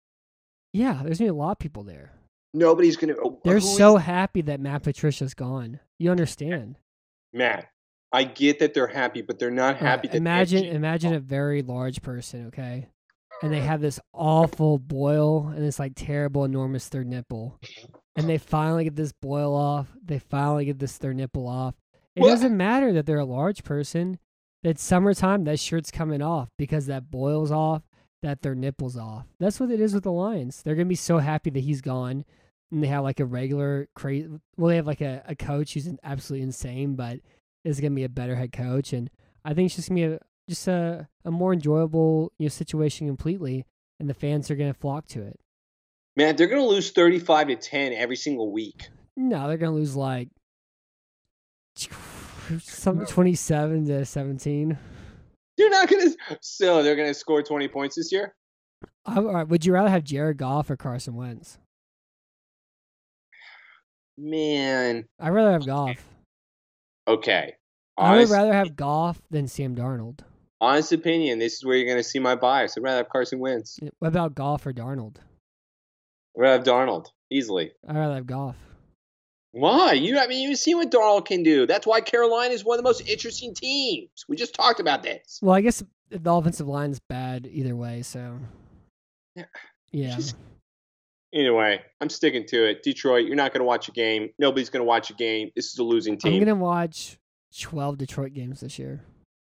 [0.73, 2.13] Yeah, there's gonna be a lot of people there.
[2.53, 3.21] Nobody's going to.
[3.23, 5.79] Oh, they're so happy that Matt Patricia's gone.
[5.99, 6.79] You understand?
[7.33, 7.69] Matt.
[8.13, 10.09] I get that they're happy, but they're not right, happy.
[10.09, 11.19] that imagine, imagine oh.
[11.19, 12.89] a very large person, okay,
[13.41, 17.61] and they have this awful boil and this like terrible, enormous third nipple,
[18.17, 19.87] and they finally get this boil off.
[20.05, 21.77] They finally get this third nipple off.
[22.17, 22.31] It What?
[22.31, 24.19] doesn't matter that they're a large person.
[24.65, 25.45] It's summertime.
[25.45, 27.83] That shirt's coming off because that boils off.
[28.23, 29.27] That their nipples off.
[29.39, 30.63] That's what it is with the Lions.
[30.63, 32.25] They're gonna be so happy that he's gone,
[32.71, 34.29] and they have like a regular crazy.
[34.57, 37.21] Well, they have like a, a coach who's absolutely insane, but
[37.65, 39.11] is gonna be a better head coach, and
[39.45, 43.07] I think it's just gonna be a just a, a more enjoyable you know situation
[43.07, 43.65] completely,
[43.99, 45.41] and the fans are gonna flock to it.
[46.17, 48.89] Man, they're going to lose 35 to 10 every single week.
[49.17, 50.29] No, they're gonna lose like
[52.59, 54.79] some twenty seven to seventeen.
[55.61, 56.39] They're not going to.
[56.41, 58.35] So they're going to score 20 points this year?
[59.05, 61.59] All right, uh, would you rather have Jared Goff or Carson Wentz?
[64.17, 65.05] Man.
[65.19, 65.97] I'd rather have Goff.
[67.07, 67.55] Okay.
[67.99, 70.21] I would rather have Goff than Sam Darnold.
[70.63, 71.39] honest opinion.
[71.39, 72.79] This is where you're going to see my bias.
[72.79, 73.79] I'd rather have Carson Wentz.
[73.99, 75.17] What about Goff or Darnold?
[76.37, 77.73] I'd rather have Darnold easily.
[77.87, 78.57] I'd rather have Goff.
[79.53, 79.93] Why?
[79.95, 81.67] You I mean you've seen what Darnold can do.
[81.67, 84.25] That's why Carolina is one of the most interesting teams.
[84.29, 85.41] We just talked about this.
[85.43, 88.39] Well, I guess the offensive line's bad either way, so
[89.37, 89.45] Yeah.
[89.93, 90.17] yeah.
[90.17, 90.37] Just-
[91.33, 92.83] Anyway, I'm sticking to it.
[92.83, 94.31] Detroit, you're not going to watch a game.
[94.41, 95.53] Nobody's going to watch a game.
[95.55, 96.35] This is a losing team.
[96.35, 97.19] I'm gonna watch
[97.57, 99.05] twelve Detroit games this year.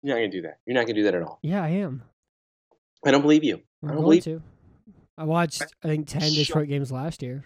[0.03, 0.59] You're not going to do that.
[0.67, 1.39] You're not going to do that at all.
[1.41, 2.03] Yeah, I am.
[3.03, 3.55] I don't believe you.
[3.81, 4.41] I'm I don't going believe to.
[5.17, 7.43] I watched I think ten Shut- Detroit games last year.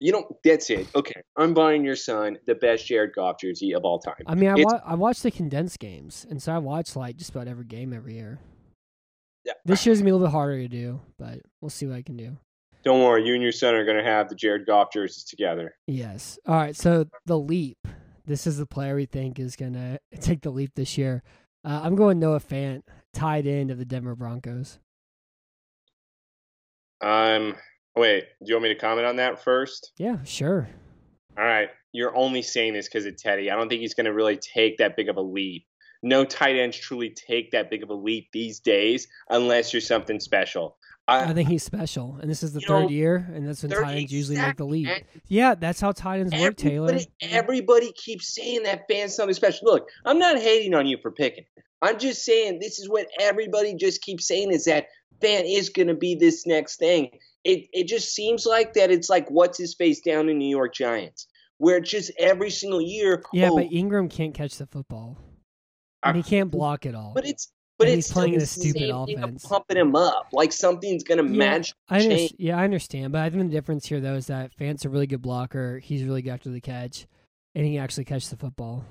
[0.00, 0.26] You don't.
[0.44, 0.86] That's it.
[0.94, 4.14] Okay, I'm buying your son the best Jared Goff jersey of all time.
[4.26, 7.30] I mean, I wa- I watched the condensed games, and so I watch like just
[7.30, 8.38] about every game every year.
[9.44, 9.54] Yeah.
[9.64, 12.02] This year's gonna be a little bit harder to do, but we'll see what I
[12.02, 12.36] can do.
[12.84, 15.74] Don't worry, you and your son are going to have the Jared Goff jerseys together.
[15.88, 16.38] Yes.
[16.46, 16.76] All right.
[16.76, 17.76] So the leap.
[18.24, 21.22] This is the player we think is gonna take the leap this year.
[21.64, 22.82] Uh, I'm going Noah Fant,
[23.12, 24.78] tight end of the Denver Broncos.
[27.00, 27.56] Um,
[27.98, 29.92] wait, do you want me to comment on that first?
[29.98, 30.68] Yeah, sure.
[31.36, 33.50] All right, you're only saying this because of Teddy.
[33.50, 35.64] I don't think he's going to really take that big of a leap.
[36.02, 40.20] No tight ends truly take that big of a leap these days unless you're something
[40.20, 40.76] special.
[41.08, 43.96] I think he's special, and this is the third know, year, and that's when tight
[43.96, 44.88] ends usually make the leap.
[45.26, 46.98] Yeah, that's how tight ends work, Taylor.
[47.22, 49.72] Everybody, keeps saying that Fant's something special.
[49.72, 51.44] Look, I'm not hating on you for picking.
[51.80, 54.88] I'm just saying this is what everybody just keeps saying is that
[55.22, 57.10] Fant is going to be this next thing.
[57.44, 60.74] It it just seems like that it's like what's his face down in New York
[60.74, 61.26] Giants,
[61.58, 63.22] where it's just every single year.
[63.32, 65.16] Yeah, oh, but Ingram can't catch the football,
[66.02, 67.12] and he Uh, can't block at all.
[67.14, 69.44] But it's but And it's he's playing still the a stupid same thing of offense.
[69.46, 71.74] pumping him up like something's going to Yeah, match.
[71.88, 72.34] I under- change.
[72.36, 75.06] yeah, I understand, but I think the difference here though is that Fant's a really
[75.06, 75.78] good blocker.
[75.78, 77.06] He's really good after the catch,
[77.54, 78.84] and he actually catch the football.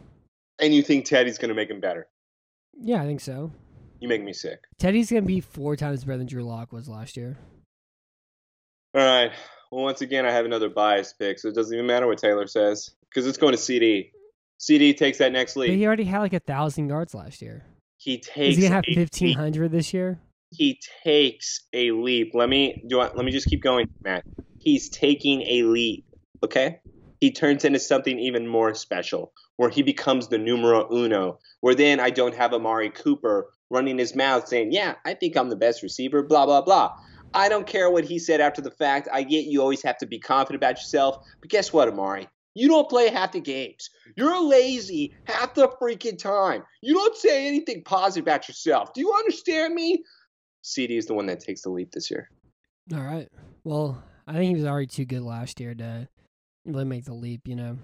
[0.59, 2.07] And you think Teddy's going to make him better?
[2.79, 3.51] Yeah, I think so.
[3.99, 4.63] You make me sick.
[4.79, 7.37] Teddy's gonna be four times better than Drew Lock was last year.
[8.95, 9.31] All right.
[9.71, 12.47] Well, once again, I have another bias pick, so it doesn't even matter what Taylor
[12.47, 14.11] says because it's going to CD.
[14.57, 17.65] CD takes that next But he already had like a thousand yards last year.
[17.97, 20.19] He takes he gonna have fifteen hundred this year?
[20.51, 22.31] He takes a leap.
[22.33, 22.99] Let me do.
[22.99, 24.23] I, let me just keep going, Matt.
[24.59, 26.05] He's taking a leap.
[26.43, 26.79] Okay.
[27.19, 31.39] He turns into something even more special, where he becomes the numero uno.
[31.61, 35.49] Where then I don't have Amari Cooper running his mouth saying, "Yeah, I think I'm
[35.49, 36.95] the best receiver." Blah blah blah.
[37.33, 39.07] I don't care what he said after the fact.
[39.11, 42.27] I get you always have to be confident about yourself, but guess what, Amari?
[42.55, 43.91] You don't play half the games.
[44.15, 46.63] You're lazy half the freaking time.
[46.81, 48.93] You don't say anything positive about yourself.
[48.93, 50.03] Do you understand me?
[50.63, 52.29] CD is the one that takes the leap this year.
[52.93, 53.27] All right.
[53.63, 56.07] Well, I think he was already too good last year to
[56.65, 57.47] really make the leap.
[57.47, 57.77] You know,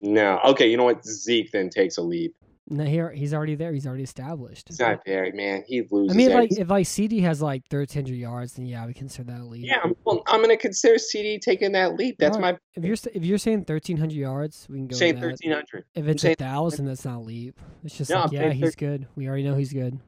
[0.00, 0.38] No.
[0.44, 1.04] Okay, you know what?
[1.04, 2.36] Zeke then takes a leap.
[2.68, 3.72] No, here he's already there.
[3.72, 4.68] He's already established.
[4.68, 5.62] He's not there, man.
[5.66, 6.14] He loses.
[6.14, 9.30] I mean, like if like CD has like thirteen hundred yards, then yeah, we consider
[9.32, 9.64] that a leap.
[9.66, 12.16] yeah, I'm, well, I'm going to consider CD taking that leap.
[12.18, 12.54] That's Alright.
[12.54, 14.94] my If you're if you're saying thirteen hundred yards, we can go.
[14.94, 15.22] with that.
[15.22, 15.84] 1300.
[15.94, 17.60] If it's a thousand, that's not a leap.
[17.84, 19.06] It's just No, like I'm yeah, he's good.
[19.14, 20.00] We already know he's good.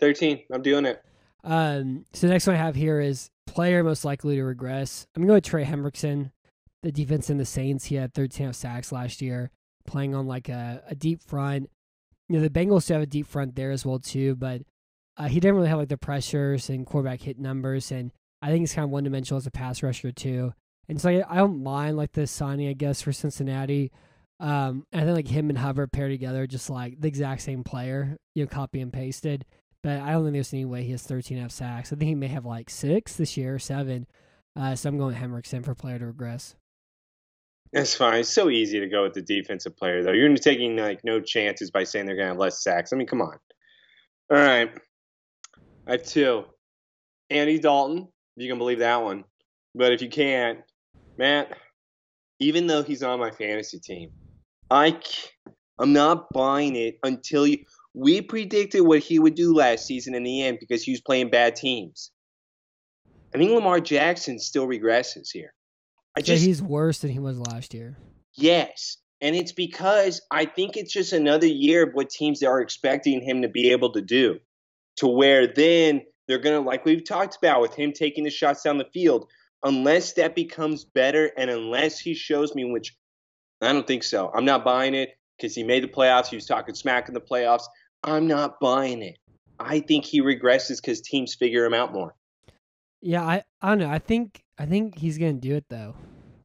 [0.00, 0.44] 13.
[0.52, 1.02] I'm doing it.
[1.44, 5.06] Um, so the next one I have here is player most likely to regress.
[5.14, 6.32] I'm going to go with Trey Hendrickson,
[6.82, 7.86] the defense in the Saints.
[7.86, 9.50] He had 13 sacks last year,
[9.86, 11.70] playing on like a, a deep front.
[12.30, 14.62] You know, the Bengals do have a deep front there as well too, but
[15.16, 18.60] uh, he didn't really have like the pressures and quarterback hit numbers, and I think
[18.60, 20.54] he's kind of one dimensional as a pass rusher too.
[20.88, 23.90] And so I, I don't mind like the signing, I guess, for Cincinnati.
[24.38, 28.16] Um, I think like him and Hubbard paired together, just like the exact same player,
[28.36, 29.44] you know, copy and pasted.
[29.82, 31.92] But I don't think there's any way he has 13 half sacks.
[31.92, 34.06] I think he may have like six this year, seven.
[34.54, 36.54] Uh, so I'm going Hendrickson for player to regress.
[37.72, 38.20] That's fine.
[38.20, 40.12] It's so easy to go with the defensive player, though.
[40.12, 42.92] You're taking like no chances by saying they're going to have less sacks.
[42.92, 43.38] I mean, come on.
[44.30, 44.70] All right.
[45.86, 46.44] I have two.
[47.30, 49.24] Andy Dalton, if you can believe that one.
[49.74, 50.58] But if you can't,
[51.16, 51.56] Matt,
[52.40, 54.10] even though he's on my fantasy team,
[54.68, 55.00] I
[55.78, 57.58] I'm not buying it until you.
[57.94, 61.30] We predicted what he would do last season in the end because he was playing
[61.30, 62.12] bad teams.
[63.34, 65.52] I think Lamar Jackson still regresses here.
[66.16, 67.96] I So he's worse than he was last year.
[68.34, 68.96] Yes.
[69.20, 73.42] And it's because I think it's just another year of what teams are expecting him
[73.42, 74.38] to be able to do.
[74.96, 78.62] To where then they're going to, like we've talked about with him taking the shots
[78.62, 79.28] down the field,
[79.62, 82.96] unless that becomes better and unless he shows me, which
[83.60, 84.30] I don't think so.
[84.34, 86.28] I'm not buying it because he made the playoffs.
[86.28, 87.64] He was talking smack in the playoffs.
[88.02, 89.18] I'm not buying it.
[89.58, 92.14] I think he regresses because teams figure him out more.
[93.02, 93.90] Yeah, I, I don't know.
[93.90, 95.94] I think I think he's gonna do it though.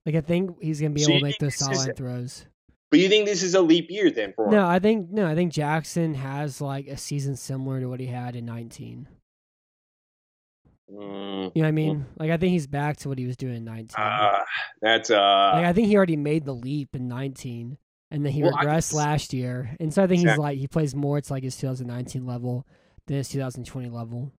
[0.06, 2.46] Like I think he's gonna be So able to make those solid is- throws.
[2.92, 4.52] But you think this is a leap year then for him?
[4.52, 8.06] No, I think no, I think Jackson has like a season similar to what he
[8.06, 9.08] had in 19.
[10.92, 12.06] Mm, You know what I mean?
[12.20, 13.96] Like I think he's back to what he was doing in 19.
[13.98, 14.38] uh,
[14.82, 15.52] that's uh.
[15.54, 17.78] like I think he already made the leap in 19
[18.12, 19.76] and then he Well, regressed last year.
[19.80, 22.68] And so I think he's like he plays more it's like his 2019 level
[23.08, 24.32] than his 2020 level.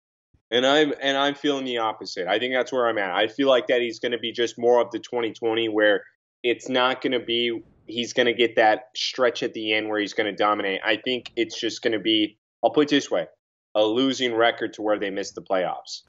[0.52, 2.28] And I'm and I'm feeling the opposite.
[2.28, 3.12] I think that's where I'm at.
[3.12, 6.04] I feel like that he's going to be just more of the 2020 where
[6.44, 10.00] it's not going to be he's going to get that stretch at the end where
[10.00, 10.82] he's going to dominate.
[10.86, 13.28] I think it's just going to be I'll put it this way,
[13.74, 16.02] a losing record to where they miss the playoffs.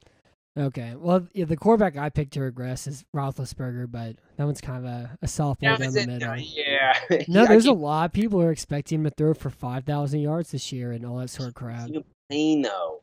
[0.57, 0.95] Okay.
[0.97, 4.85] Well, yeah, the quarterback I picked to regress is Roethlisberger, but that one's kind of
[4.91, 6.35] a, a softball Yeah, down the it- middle.
[6.37, 6.97] yeah.
[7.27, 10.19] No, Yeah, there's a lot of people who are expecting him to throw for 5,000
[10.19, 11.89] yards this year and all that sort of crap.
[12.31, 13.01] saying though.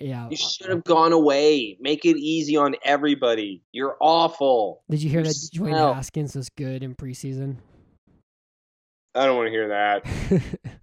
[0.00, 0.28] Yeah.
[0.28, 1.76] You uh, should have gone away.
[1.80, 3.62] Make it easy on everybody.
[3.72, 4.82] You're awful.
[4.90, 5.94] Did you hear You that Dwayne smell.
[5.94, 7.56] Haskins was good in preseason?
[9.14, 10.06] I don't want to hear that.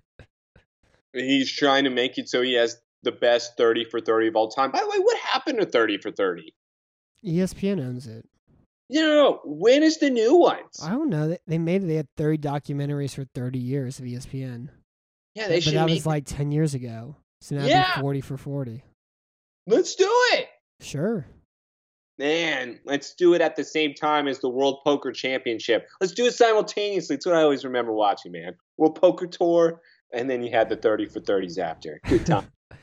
[1.13, 4.49] He's trying to make it so he has the best 30 for 30 of all
[4.49, 4.71] time.
[4.71, 6.51] By the way, what happened to 30 for 30?
[7.23, 8.25] ESPN owns it.
[8.89, 10.79] You know, when is the new ones?
[10.83, 11.29] I don't know.
[11.29, 14.69] They, they made they had 30 documentaries for 30 years of ESPN.
[15.35, 17.15] yeah, they but should that make was like 10 years ago.
[17.41, 17.95] So now it'd Yeah.
[17.95, 18.83] be 40 for 40.
[19.67, 20.47] Let's do it.
[20.81, 21.25] Sure.
[22.19, 25.87] Man, let's do it at the same time as the World Poker Championship.
[25.99, 27.15] Let's do it simultaneously.
[27.15, 28.53] It's what I always remember watching, man.
[28.77, 31.99] World Poker Tour, and then you had the 30 for 30s after.
[32.07, 32.47] Good time.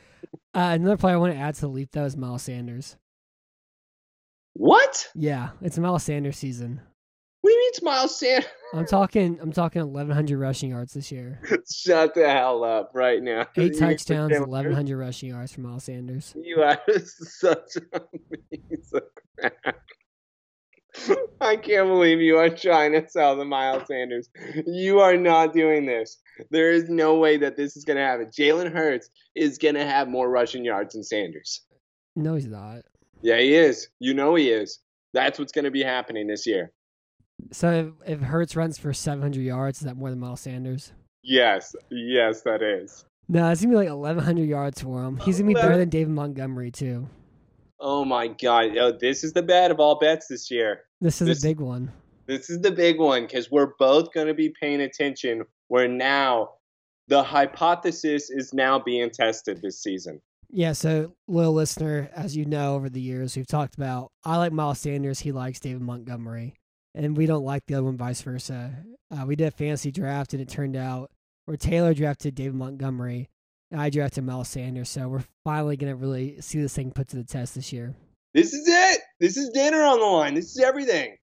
[0.53, 2.97] Uh, another player I want to add to the leap, though, is Miles Sanders.
[4.53, 5.07] what?
[5.15, 6.81] Yeah, it's Miles Sanders season.
[7.41, 8.49] What do you mean it's Miles Sanders?
[8.73, 9.39] I'm talking.
[9.41, 11.41] I'm talking 1,100 rushing yards this year.
[11.69, 13.47] Shut the hell up right now.
[13.57, 16.35] Eight touchdowns, 1,100 rushing yards from Miles Sanders.
[16.37, 17.99] You are such a
[18.51, 19.03] piece of
[19.39, 19.77] crap.
[21.39, 24.29] I can't believe you are trying to sell the Miles Sanders.
[24.67, 26.17] You are not doing this.
[26.51, 28.27] There is no way that this is going to happen.
[28.27, 31.61] Jalen Hurts is going to have more rushing yards than Sanders.
[32.15, 32.81] No, he's not.
[33.21, 33.87] Yeah, he is.
[33.99, 34.79] You know he is.
[35.13, 36.71] That's what's going to be happening this year.
[37.51, 40.93] So if, if Hurts runs for 700 yards, is that more than Miles Sanders?
[41.23, 43.05] Yes, yes, that is.
[43.27, 45.17] No, it's gonna be like 1,100 yards for him.
[45.17, 47.07] He's gonna be better than David Montgomery too.
[47.79, 48.73] Oh my God.
[48.73, 50.81] Yo, this is the bet of all bets this year.
[50.99, 51.91] This is This- a big one.
[52.27, 55.43] This is the big one because we're both going to be paying attention.
[55.67, 56.51] Where now
[57.07, 60.21] the hypothesis is now being tested this season.
[60.49, 64.51] Yeah, so loyal listener, as you know over the years, we've talked about I like
[64.51, 66.55] Miles Sanders, he likes David Montgomery,
[66.95, 68.75] and we don't like the other one, vice versa.
[69.09, 71.11] Uh, we did a fantasy draft, and it turned out
[71.45, 73.29] where Taylor drafted David Montgomery,
[73.71, 74.89] and I drafted Miles Sanders.
[74.89, 77.95] So we're finally gonna really see this thing put to the test this year.
[78.33, 79.01] This is it.
[79.19, 80.33] This is dinner on the line.
[80.33, 81.17] This is everything.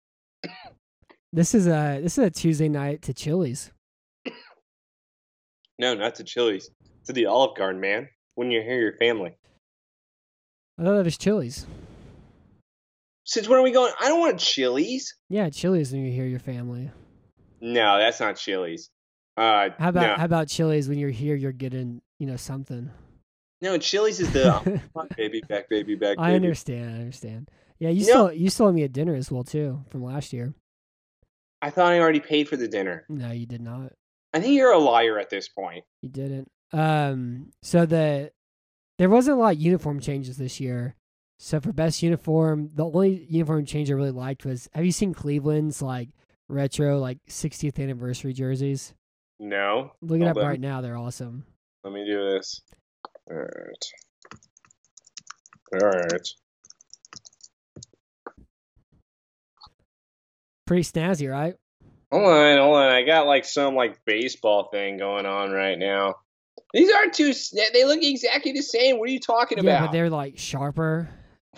[1.32, 3.72] This is a this is a Tuesday night to Chili's.
[5.78, 6.70] No, not to Chili's.
[7.08, 8.08] To the Olive Garden, man.
[8.36, 9.36] When you're here, your family.
[10.80, 11.66] I thought that was Chili's.
[13.26, 13.92] Since when are we going?
[14.00, 15.16] I don't want Chili's.
[15.30, 16.92] Yeah, Chili's when you hear your family.
[17.60, 18.90] No, that's not Chili's.
[19.38, 20.16] Uh, How about no.
[20.16, 21.36] how about Chili's when you're here?
[21.36, 22.90] You're getting you know something.
[23.62, 24.54] no, Chili's is the
[24.96, 26.18] on, baby back, baby back.
[26.20, 26.92] I understand.
[26.92, 27.50] I understand.
[27.80, 30.32] Yeah, you You still you still owe me a dinner as well too from last
[30.32, 30.54] year.
[31.62, 33.06] I thought I already paid for the dinner.
[33.10, 33.92] No, you did not.
[34.34, 35.84] I think you're a liar at this point.
[36.02, 36.50] You didn't.
[36.72, 37.52] Um.
[37.62, 38.32] So the
[39.00, 40.96] there wasn't a lot of uniform changes this year.
[41.38, 45.14] So for best uniform, the only uniform change I really liked was Have you seen
[45.14, 46.10] Cleveland's like
[46.48, 48.94] retro like 60th anniversary jerseys?
[49.40, 49.92] No.
[50.02, 50.82] Look it up right now.
[50.82, 51.46] They're awesome.
[51.84, 52.62] Let me do this.
[53.30, 53.86] All right.
[55.82, 56.28] All right.
[60.66, 61.56] Pretty snazzy, right?
[62.12, 62.90] Hold on, hold on.
[62.92, 66.16] I got like some like baseball thing going on right now.
[66.74, 68.98] These aren't sna- They look exactly the same.
[68.98, 69.88] What are you talking Yeah, about?
[69.88, 71.10] but they're like sharper.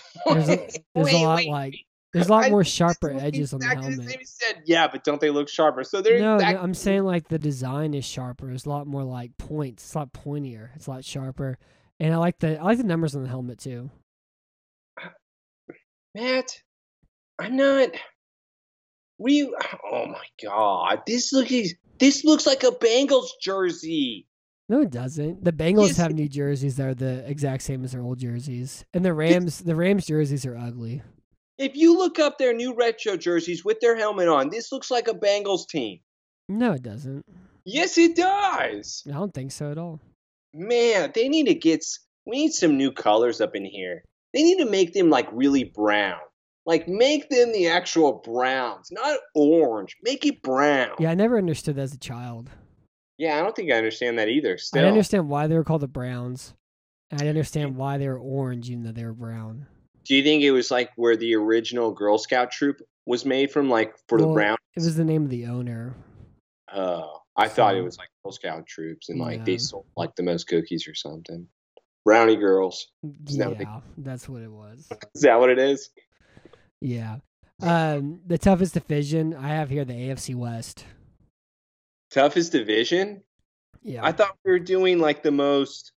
[0.26, 0.56] There's a,
[0.96, 1.76] there's Wait, a lot wait, like
[2.14, 4.10] there's a lot I more sharper edges on the helmet.
[4.10, 4.20] same.
[4.20, 5.84] He said, yeah, but don't they look sharper?
[5.84, 8.50] So they're No, no, I'm saying like the design is sharper.
[8.52, 9.84] It's a lot more like points.
[9.84, 10.70] It's a lot pointier.
[10.76, 11.58] It's a lot sharper.
[12.00, 13.90] And I like the I like the numbers on the helmet too.
[16.16, 16.62] Matt.
[17.40, 17.90] I'm not.
[19.18, 19.58] What do you?
[19.92, 21.02] Oh my god!
[21.08, 21.52] This looks.
[22.00, 24.27] This looks like a Bengals jersey.
[24.70, 25.44] No, it doesn't.
[25.44, 29.04] The Bengals have new jerseys that are the exact same as their old jerseys, and
[29.06, 31.02] the Rams the Rams jerseys are ugly.
[31.58, 35.08] If you look up their new retro jerseys with their helmet on, this looks like
[35.08, 36.00] a Bengals team.
[36.50, 37.26] No, it doesn't.
[37.66, 39.04] Yes, it does.
[39.08, 40.00] I don't think so at all.
[40.54, 41.84] Man, they need to get.
[42.26, 44.04] We need some new colors up in here.
[44.34, 46.20] They need to make them like really brown.
[46.66, 49.96] Like make them the actual Browns, not orange.
[50.04, 50.92] Make it brown.
[51.00, 52.50] Yeah, I never understood that as a child.
[53.18, 54.58] Yeah, I don't think I understand that either.
[54.58, 56.54] Still, I understand why they were called the Browns.
[57.12, 59.66] I understand why they were orange even though they were brown.
[60.04, 63.70] Do you think it was like where the original Girl Scout troop was made from,
[63.70, 64.58] like for Well, the Browns?
[64.76, 65.96] It was the name of the owner.
[66.74, 70.24] Oh, I thought it was like Girl Scout troops, and like they sold like the
[70.24, 71.48] most cookies or something.
[72.06, 72.88] Brownie girls.
[73.04, 74.88] That they- Yeah, that's what it was.
[75.16, 75.90] Is that what it is?
[76.80, 77.18] Yeah.
[77.62, 80.86] Um, the toughest division I have here, the AFC West.
[82.12, 83.22] Toughest division?
[83.84, 84.06] Yeah.
[84.06, 85.92] I thought we were doing like the most.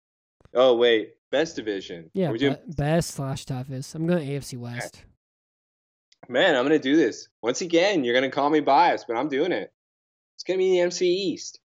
[0.55, 2.11] Oh wait, best division.
[2.15, 2.57] yeah, we're doing.
[2.69, 3.95] best slash toughest.
[3.95, 5.05] I'm going to AFC West.
[6.29, 8.05] Man, I'm gonna do this once again.
[8.05, 9.73] You're gonna call me biased, but I'm doing it.
[10.37, 11.61] It's gonna be the NFC East,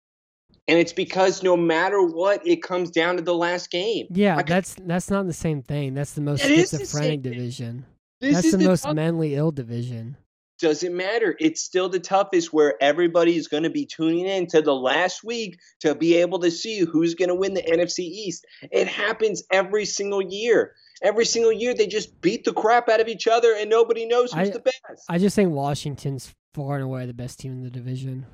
[0.69, 4.07] and it's because no matter what, it comes down to the last game.
[4.11, 5.95] Yeah, could- that's that's not the same thing.
[5.95, 7.87] That's the most It is the schizophrenic division.
[8.21, 10.17] This That's is the, the most tough- mentally ill division.
[10.61, 11.37] Doesn't matter.
[11.41, 15.25] It's still the toughest where everybody is going to be tuning in to the last
[15.25, 18.47] week to be able to see who's going to win the NFC East.
[18.71, 20.75] It happens every single year.
[21.03, 24.33] Every single year, they just beat the crap out of each other, and nobody knows
[24.33, 25.05] who's I- the best.
[25.09, 28.27] I just think Washington's far and away the best team in the division.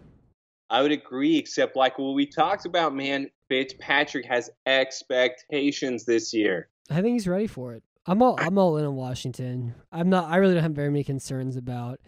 [0.68, 3.30] I would agree, except like what we talked about, man.
[3.48, 6.68] Fitzpatrick has expectations this year.
[6.90, 7.84] I think he's ready for it.
[8.06, 9.74] I'm all I'm all in on Washington.
[9.90, 10.30] I'm not.
[10.30, 12.00] I really don't have very many concerns about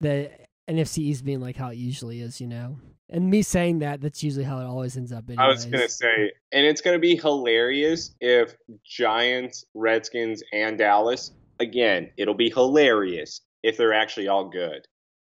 [0.00, 0.30] the
[0.68, 2.40] NFC East being like how it usually is.
[2.40, 2.78] You know,
[3.10, 5.24] and me saying that that's usually how it always ends up.
[5.28, 5.38] Anyways.
[5.38, 12.10] I was gonna say, and it's gonna be hilarious if Giants, Redskins, and Dallas again.
[12.16, 14.86] It'll be hilarious if they're actually all good.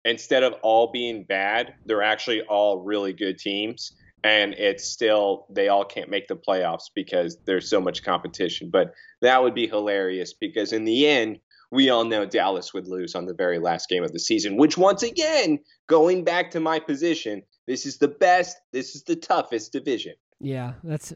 [0.05, 3.93] Instead of all being bad, they're actually all really good teams,
[4.25, 8.71] and it's still they all can't make the playoffs because there's so much competition.
[8.71, 11.39] But that would be hilarious because in the end,
[11.71, 14.57] we all know Dallas would lose on the very last game of the season.
[14.57, 19.17] Which once again, going back to my position, this is the best, this is the
[19.17, 20.15] toughest division.
[20.41, 21.13] Yeah, that's.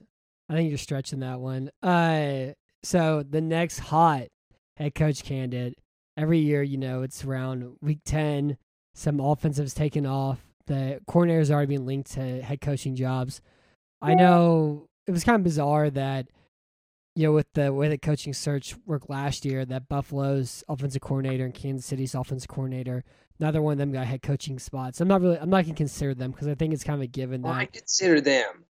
[0.48, 1.70] I think you're stretching that one.
[1.82, 2.52] Uh,
[2.82, 4.24] so the next hot
[4.76, 5.78] head coach candidate
[6.18, 8.58] every year, you know, it's around week ten.
[8.94, 10.44] Some offensives taken off.
[10.66, 13.40] The coordinators already been linked to head coaching jobs.
[14.00, 16.28] I know it was kind of bizarre that
[17.14, 21.44] you know with the way the coaching search worked last year, that Buffalo's offensive coordinator
[21.44, 23.04] and Kansas City's offensive coordinator,
[23.38, 25.00] neither one of them got head coaching spots.
[25.00, 25.38] I'm not really.
[25.38, 27.48] I'm not gonna consider them because I think it's kind of a given that.
[27.48, 28.64] Well, I consider them.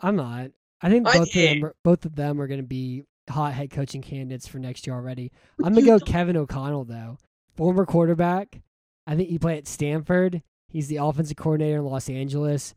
[0.00, 0.50] I'm not.
[0.82, 3.52] I think I both of them are, both of them are going to be hot
[3.52, 5.30] head coaching candidates for next year already.
[5.58, 7.18] But I'm gonna go don't- Kevin O'Connell though,
[7.54, 8.62] former quarterback.
[9.06, 10.42] I think he played at Stanford.
[10.68, 12.74] He's the offensive coordinator in Los Angeles.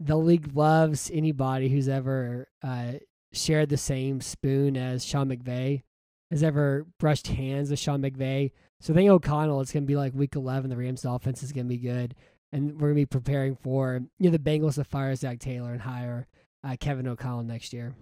[0.00, 2.94] The league loves anybody who's ever uh,
[3.34, 5.82] shared the same spoon as Sean McVay,
[6.30, 8.52] has ever brushed hands with Sean McVay.
[8.80, 10.70] So I think O'Connell, it's going to be like week 11.
[10.70, 12.14] The Rams offense is going to be good.
[12.52, 15.72] And we're going to be preparing for you know the Bengals to fire Zac Taylor
[15.72, 16.28] and hire
[16.62, 17.94] uh, Kevin O'Connell next year.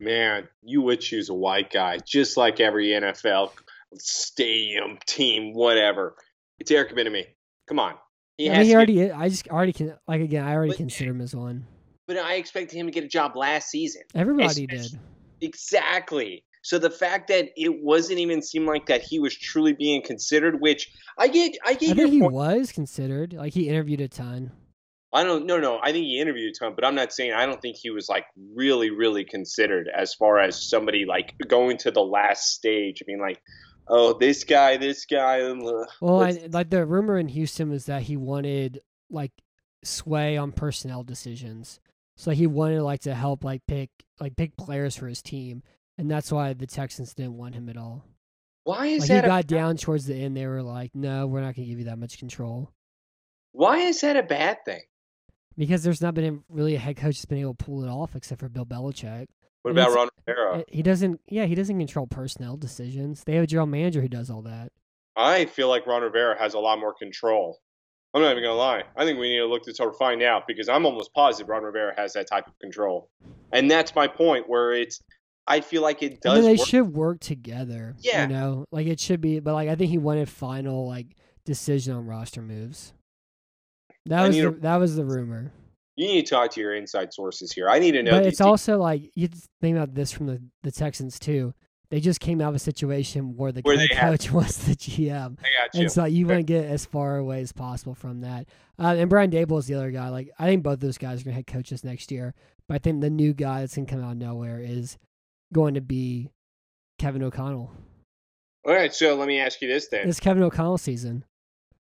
[0.00, 3.50] Man, you would choose a white guy, just like every NFL
[3.98, 6.14] stadium team, whatever.
[6.58, 7.26] It's Eric Bieniemy.
[7.68, 7.94] Come on,
[8.38, 9.00] he I has mean, he already.
[9.00, 10.44] Is, I just already can like again.
[10.44, 11.66] I already But- consider him as one.
[12.08, 14.02] But I expected him to get a job last season.
[14.16, 15.00] Everybody It's- did.
[15.40, 16.44] Exactly.
[16.62, 20.60] So the fact that it wasn't even seem like that he was truly being considered,
[20.60, 22.32] which I get, I get I think he point.
[22.32, 23.32] was considered.
[23.34, 24.50] Like he interviewed a ton.
[25.12, 25.78] I don't, no, no.
[25.82, 28.08] I think he interviewed a ton, but I'm not saying I don't think he was
[28.08, 33.02] like really, really considered as far as somebody like going to the last stage.
[33.02, 33.40] I mean, like,
[33.88, 35.40] oh, this guy, this guy.
[35.40, 38.80] uh, Well, I, like the rumor in Houston was that he wanted
[39.10, 39.32] like
[39.84, 41.80] sway on personnel decisions.
[42.18, 43.90] So he wanted like to help like pick
[44.20, 45.62] like pick players for his team,
[45.96, 48.04] and that's why the Texans didn't want him at all.
[48.64, 49.24] why is Like he that?
[49.24, 51.78] a- got down towards the end, they were like, "No, we're not going to give
[51.78, 52.72] you that much control."
[53.52, 54.82] why is that a bad thing?
[55.56, 58.14] Because there's not been really a head coach that's been able to pull it off
[58.14, 59.26] except for Bill Belichick.
[59.62, 60.64] What And about Ron Rivera?
[60.68, 61.20] He doesn't.
[61.28, 63.22] Yeah, he doesn't control personnel decisions.
[63.24, 64.72] They have a general manager who does all that.
[65.16, 67.58] I feel like Ron Rivera has a lot more control.
[68.14, 68.82] I'm not even gonna lie.
[68.96, 71.62] I think we need to look this over, find out because I'm almost positive Ron
[71.62, 73.10] Rivera has that type of control,
[73.52, 74.48] and that's my point.
[74.48, 75.00] Where it's,
[75.46, 76.34] I feel like it I does.
[76.36, 76.68] mean, they work.
[76.68, 77.94] should work together.
[78.00, 78.22] Yeah.
[78.22, 79.40] you know, like it should be.
[79.40, 82.94] But like, I think he wanted final like decision on roster moves.
[84.06, 85.52] That I was the, a- that was the rumor.
[85.96, 87.68] You need to talk to your inside sources here.
[87.68, 88.12] I need to know.
[88.12, 89.28] But it's also like you
[89.60, 91.52] think about this from the the Texans too.
[91.90, 94.74] They just came out of a situation where the Where they had- coach was the
[94.76, 95.38] GM.
[95.40, 95.80] I got you.
[95.82, 98.46] And so you want to get as far away as possible from that.
[98.78, 100.08] Uh, and Brian Daboll is the other guy.
[100.10, 102.34] Like I think both those guys are going to head coaches next year.
[102.68, 104.98] But I think the new guy that's going to come out of nowhere is
[105.54, 106.28] going to be
[106.98, 107.72] Kevin O'Connell.
[108.66, 111.24] All right, so let me ask you this then: It's Kevin O'Connell season.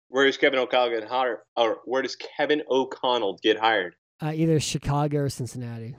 [0.10, 1.38] Where does Kevin O'Connell get hired?
[1.56, 3.96] Or where does Kevin O'Connell get hired?
[4.22, 5.96] Uh, either Chicago or Cincinnati.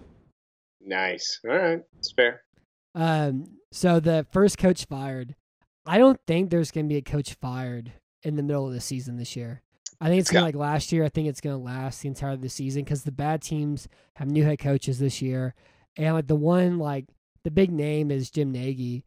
[0.83, 1.41] Nice.
[1.49, 2.43] All right, it's fair.
[2.95, 5.35] Um, so the first coach fired.
[5.87, 7.93] I don't think there's going to be a coach fired
[8.23, 9.63] in the middle of the season this year.
[10.01, 11.05] I think it's going to like last year.
[11.05, 13.89] I think it's going to last the entire of the season because the bad teams
[14.17, 15.55] have new head coaches this year,
[15.97, 17.07] and like the one like
[17.43, 19.05] the big name is Jim Nagy.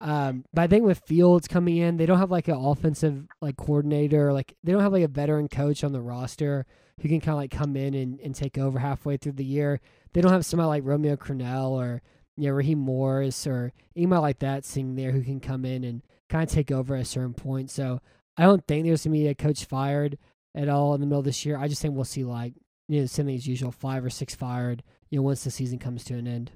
[0.00, 3.56] Um, but I think with Fields coming in, they don't have like an offensive like
[3.56, 6.64] coordinator, like they don't have like a veteran coach on the roster
[7.00, 9.80] who can kind of like come in and, and take over halfway through the year.
[10.12, 12.02] They don't have somebody like Romeo Crennel or
[12.36, 16.02] you know Raheem Morris or anybody like that sitting there who can come in and
[16.28, 17.70] kind of take over at a certain point.
[17.70, 18.00] So
[18.36, 20.18] I don't think there's gonna be a coach fired
[20.54, 21.58] at all in the middle of this year.
[21.58, 22.54] I just think we'll see like
[22.88, 24.82] you know something as usual, five or six fired.
[25.10, 26.52] You know once the season comes to an end.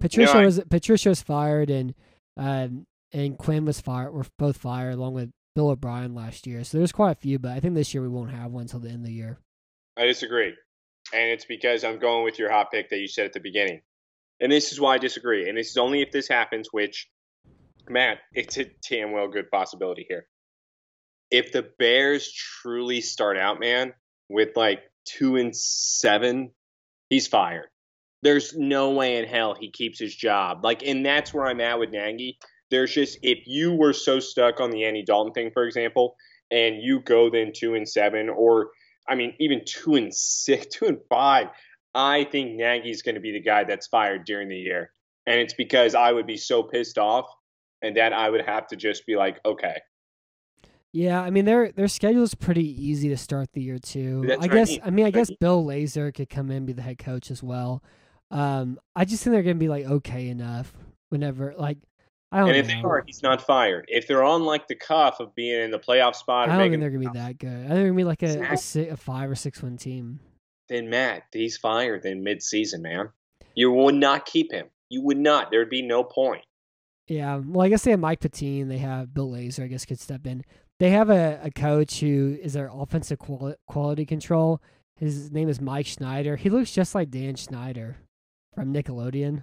[0.00, 1.94] Patricia I- was Patricia was fired and
[2.36, 4.12] um, and Quinn was fired.
[4.12, 6.64] Were both fired along with Bill O'Brien last year.
[6.64, 8.80] So there's quite a few, but I think this year we won't have one until
[8.80, 9.38] the end of the year.
[9.96, 10.54] I disagree.
[11.12, 13.82] And it's because I'm going with your hot pick that you said at the beginning.
[14.42, 15.48] And this is why I disagree.
[15.48, 17.08] And this is only if this happens, which,
[17.88, 20.26] Matt, it's a damn well good possibility here.
[21.30, 23.94] If the Bears truly start out, man,
[24.28, 26.50] with like two and seven,
[27.08, 27.68] he's fired.
[28.22, 30.64] There's no way in hell he keeps his job.
[30.64, 32.38] Like, and that's where I'm at with Nagy.
[32.70, 36.16] There's just if you were so stuck on the Andy Dalton thing, for example,
[36.50, 38.70] and you go then two and seven, or
[39.08, 41.48] I mean, even two and six, two and five.
[41.94, 44.92] I think Nagy's going to be the guy that's fired during the year,
[45.26, 47.26] and it's because I would be so pissed off,
[47.82, 49.78] and that I would have to just be like, okay,
[50.92, 54.24] Yeah, I mean their their schedule is pretty easy to start the year too.
[54.26, 54.80] That's I guess mean.
[54.84, 57.42] I mean I guess Bill Lazor could come in and be the head coach as
[57.42, 57.82] well.
[58.30, 60.72] Um, I just think they're gonna be like okay enough
[61.08, 61.78] whenever like
[62.30, 62.74] I don't and if know.
[62.74, 63.86] they are, he's not fired.
[63.88, 66.80] If they're on like the cuff of being in the playoff spot, I don't think
[66.80, 67.48] they're gonna be that good.
[67.48, 70.20] I think they're gonna be like a, a, a five or six win team.
[70.72, 73.10] Then Matt, he's fired in mid-season, man.
[73.54, 74.68] You would not keep him.
[74.88, 75.50] You would not.
[75.50, 76.46] There'd be no point.
[77.06, 78.68] Yeah, well, I guess they have Mike Pettine.
[78.68, 79.64] They have Bill Lazor.
[79.64, 80.42] I guess could step in.
[80.80, 84.62] They have a, a coach who is their offensive quali- quality control.
[84.96, 86.36] His name is Mike Schneider.
[86.36, 87.98] He looks just like Dan Schneider
[88.54, 89.42] from Nickelodeon.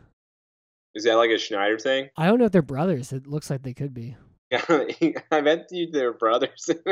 [0.95, 2.09] Is that like a Schneider thing?
[2.17, 3.13] I don't know if they're brothers.
[3.13, 4.15] It looks like they could be.
[5.31, 6.69] I bet you they're brothers.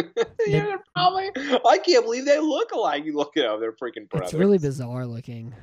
[0.47, 1.30] yeah, they're probably.
[1.36, 3.05] I can't believe they look alike.
[3.05, 4.30] You look at them; they're freaking brothers.
[4.30, 5.55] It's really bizarre looking.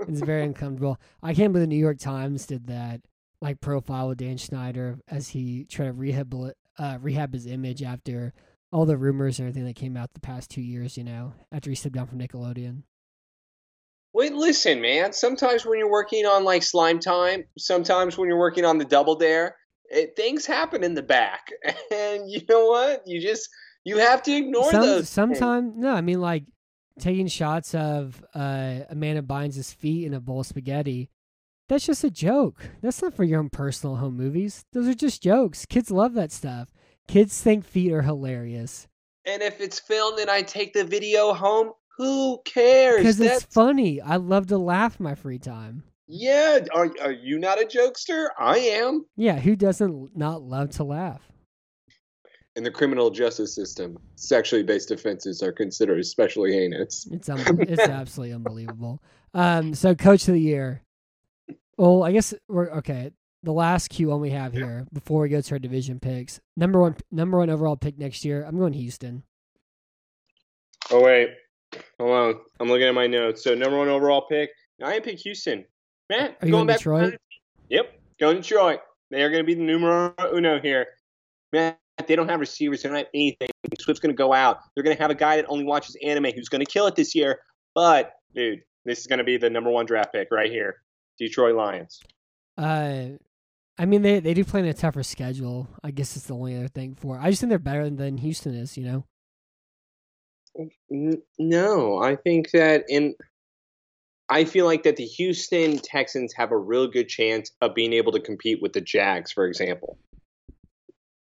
[0.00, 0.98] It's very uncomfortable.
[1.22, 3.00] I can't believe the New York Times did that
[3.40, 6.34] like profile with Dan Schneider as he tried to rehab
[6.78, 8.34] uh, rehab his image after
[8.72, 10.96] all the rumors and everything that came out the past two years.
[10.96, 12.82] You know, after he stepped down from Nickelodeon.
[14.12, 15.12] Wait, listen, man.
[15.12, 19.14] Sometimes when you're working on like Slime Time, sometimes when you're working on the Double
[19.14, 19.56] Dare,
[19.90, 21.50] it, things happen in the back,
[21.92, 23.02] and you know what?
[23.06, 23.48] You just
[23.84, 25.08] you have to ignore Some, those.
[25.08, 26.44] sometimes no, I mean like
[26.98, 28.80] taking shots of uh,
[29.22, 31.10] binds his feet in a bowl of spaghetti.
[31.68, 32.70] That's just a joke.
[32.80, 34.64] That's not for your own personal home movies.
[34.72, 35.66] Those are just jokes.
[35.66, 36.68] Kids love that stuff.
[37.08, 38.86] Kids think feet are hilarious
[39.24, 42.98] And if it's filmed and I take the video home, who cares?
[42.98, 44.00] because it's funny.
[44.00, 45.82] I love to laugh my free time.
[46.06, 46.60] Yeah.
[46.72, 48.28] Are are you not a jokester?
[48.38, 49.04] I am.
[49.16, 51.20] Yeah, who doesn't not love to laugh?
[52.54, 57.06] In the criminal justice system, sexually based offenses are considered especially heinous.
[57.10, 59.02] It's um, it's absolutely unbelievable.
[59.34, 60.82] Um, so coach of the year.
[61.76, 63.10] Well, I guess we're okay.
[63.42, 66.40] The last Q one we have here before we go to our division picks.
[66.56, 68.44] Number one, number one overall pick next year.
[68.44, 69.22] I'm going Houston.
[70.90, 71.30] Oh wait,
[71.98, 72.34] hold on.
[72.60, 73.44] I'm looking at my notes.
[73.44, 74.50] So number one overall pick.
[74.82, 75.64] I didn't pick Houston.
[76.08, 76.78] Matt, Are you going in back.
[76.78, 77.14] Detroit?
[77.68, 78.80] Yep, going to Detroit.
[79.10, 80.86] They are going to be the numero uno here.
[81.52, 81.76] Man,
[82.06, 82.82] they don't have receivers.
[82.82, 83.48] They don't have anything.
[83.80, 84.60] Swift's going to go out.
[84.74, 86.96] They're going to have a guy that only watches anime who's going to kill it
[86.96, 87.40] this year.
[87.74, 90.76] But dude, this is going to be the number one draft pick right here.
[91.18, 92.00] Detroit Lions.
[92.58, 93.08] Uh,
[93.78, 95.68] I mean they they do play in a tougher schedule.
[95.82, 97.18] I guess it's the only other thing for.
[97.18, 98.76] I just think they're better than Houston is.
[98.76, 99.04] You know.
[101.38, 103.14] No, I think that in.
[104.28, 108.12] I feel like that the Houston Texans have a real good chance of being able
[108.12, 109.98] to compete with the Jags, for example.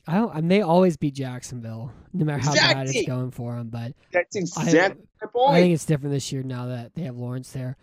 [0.07, 0.31] I don't.
[0.31, 3.69] I mean, they always beat Jacksonville, no matter how bad it's going for them.
[3.69, 5.55] But That's I, exactly my point.
[5.55, 7.75] I think it's different this year now that they have Lawrence there.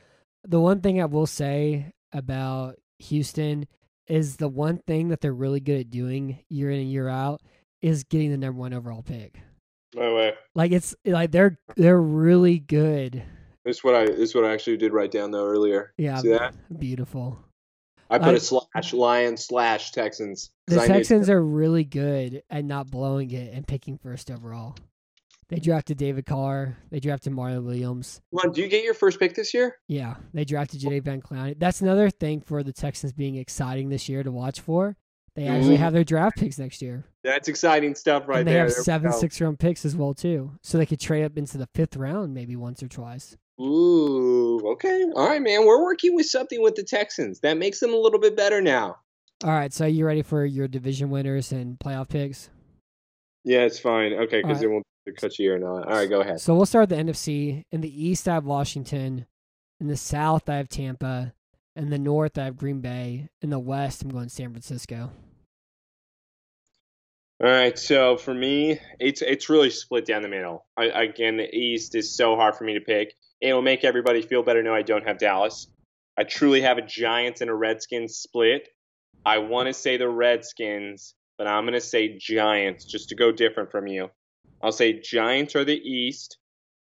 [0.44, 3.66] The one thing I will say about Houston
[4.06, 7.40] is the one thing that they're really good at doing year in and year out
[7.82, 9.40] is getting the number one overall pick.
[9.94, 13.22] By the way, Like it's like they're they're really good.
[13.64, 15.92] This is what I this is what I actually did write down though earlier.
[15.96, 16.54] Yeah, See that?
[16.78, 17.38] beautiful.
[18.10, 20.50] I put I- a slash Lions slash Texans.
[20.66, 24.76] The I knew- Texans are really good at not blowing it and picking first overall.
[25.48, 26.76] They drafted David Carr.
[26.90, 28.20] They drafted Mario Williams.
[28.34, 29.76] Come on, do you get your first pick this year?
[29.88, 31.58] Yeah, they drafted Jadeveon Clowney.
[31.58, 34.96] That's another thing for the Texans being exciting this year to watch for.
[35.36, 35.80] They actually Mhm.
[35.80, 37.04] have their draft picks next year.
[37.24, 38.64] That's exciting stuff right and they there.
[38.66, 40.52] have There seven six round picks as well too.
[40.62, 43.36] So they could trade up into the fifth round maybe once or twice.
[43.60, 45.04] Ooh, okay.
[45.14, 45.64] All right, man.
[45.64, 47.40] We're working with something with the Texans.
[47.40, 48.98] That makes them a little bit better now.
[49.44, 52.50] All right, so you ready for your division winners and playoff picks?
[53.44, 54.12] Yeah, it's fine.
[54.12, 54.86] Okay, because All it won't
[55.20, 55.86] cut you or not.
[55.86, 56.40] All right, go ahead.
[56.40, 57.64] So we'll start the NFC.
[57.70, 59.26] In the East, I have Washington.
[59.80, 61.34] In the South, I have Tampa.
[61.76, 63.28] In the North, I have Green Bay.
[63.42, 65.10] In the West, I'm going San Francisco.
[67.42, 70.64] All right, so for me, it's it's really split down the middle.
[70.76, 73.14] I, again, the East is so hard for me to pick.
[73.44, 74.62] It will make everybody feel better.
[74.62, 75.68] No, I don't have Dallas.
[76.16, 78.70] I truly have a Giants and a Redskins split.
[79.26, 83.32] I want to say the Redskins, but I'm going to say Giants just to go
[83.32, 84.08] different from you.
[84.62, 86.38] I'll say Giants are the East.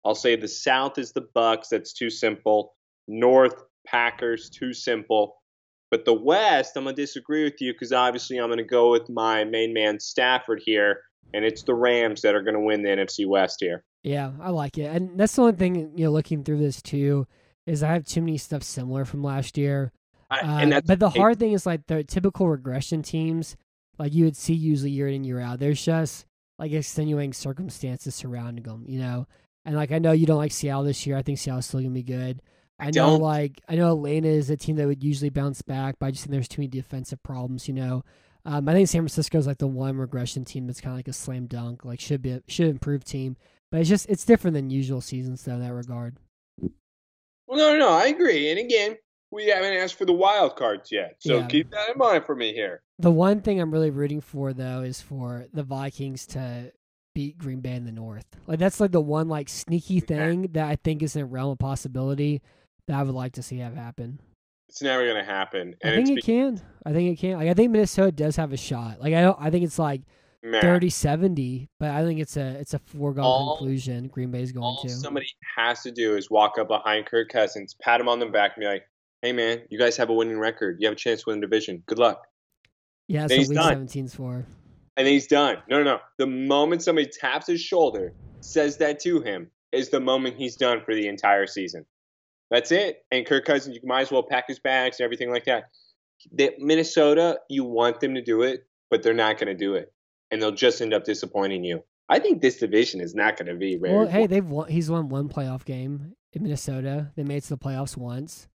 [0.06, 1.70] I'll say the South is the Bucks.
[1.70, 2.76] That's too simple.
[3.08, 5.42] North Packers, too simple.
[5.90, 8.92] But the West, I'm going to disagree with you because obviously I'm going to go
[8.92, 11.02] with my main man Stafford here,
[11.34, 13.84] and it's the Rams that are going to win the NFC West here.
[14.04, 14.86] Yeah, I like it.
[14.86, 17.28] And that's the only thing, you know, looking through this too,
[17.66, 19.92] is I have too many stuff similar from last year.
[20.30, 23.56] I, Uh, and that's but the hard thing is like the typical regression teams,
[24.00, 25.60] like you would see usually year in year out.
[25.60, 26.26] There's just
[26.58, 29.28] like extenuating circumstances surrounding them, you know.
[29.66, 31.18] And like I know you don't like Seattle this year.
[31.18, 32.42] I think Seattle's still gonna be good.
[32.80, 33.22] I, know don't.
[33.22, 36.24] like I know Atlanta is a team that would usually bounce back, but I just
[36.24, 38.04] think there's too many defensive problems, you know.
[38.46, 41.08] Um, I think San Francisco is like the one regression team that's kind of like
[41.08, 43.38] a slam dunk, like should be a, should improve team,
[43.72, 46.18] but it's just it's different than usual seasons though in that regard.
[46.60, 46.70] well,
[47.58, 48.50] no, no, no, I agree.
[48.50, 48.98] And again,
[49.32, 51.48] we haven't asked for the wild cards yet, so Yeah.
[51.48, 52.82] keep that in mind for me here.
[53.00, 56.72] The one thing I'm really rooting for though is for the Vikings to
[57.14, 58.26] beat Green Bay in the North.
[58.48, 61.52] Like that's like the one like sneaky thing that I think is in a realm
[61.52, 62.42] of possibility
[62.88, 64.20] that I would like to see have happen.
[64.72, 65.76] It's never going to happen.
[65.84, 66.62] I think it's it can.
[66.86, 67.38] I think it can.
[67.38, 69.02] Like I think Minnesota does have a shot.
[69.02, 70.04] Like I don't I think it's like
[70.42, 74.64] man, 30-70, but I think it's a it's a foregone All- conclusion Green Bay's going
[74.64, 74.90] all to.
[74.90, 78.54] somebody has to do is walk up behind Kirk Cousins, pat him on the back,
[78.56, 78.84] and be like,
[79.22, 80.78] "Hey, man, you guys have a winning record.
[80.80, 81.84] You have a chance to win the division.
[81.86, 82.26] Good luck."
[83.10, 83.88] yeah, then so he's week done.
[83.88, 84.46] 17's for.
[84.96, 85.58] And he's done.
[85.70, 86.00] No, no, no.
[86.18, 90.82] The moment somebody taps his shoulder, says that to him, is the moment he's done
[90.86, 91.86] for the entire season.
[92.52, 93.04] That's it.
[93.12, 95.64] And Kirk Cousins, you might as well pack his bags and everything like that.
[96.32, 99.92] The, Minnesota, you want them to do it, but they're not going to do it,
[100.30, 101.84] and they'll just end up disappointing you.
[102.10, 103.96] I think this division is not going to be very.
[103.96, 104.68] Well, hey, they've won.
[104.70, 107.12] He's won one playoff game in Minnesota.
[107.16, 108.48] They made it to the playoffs once.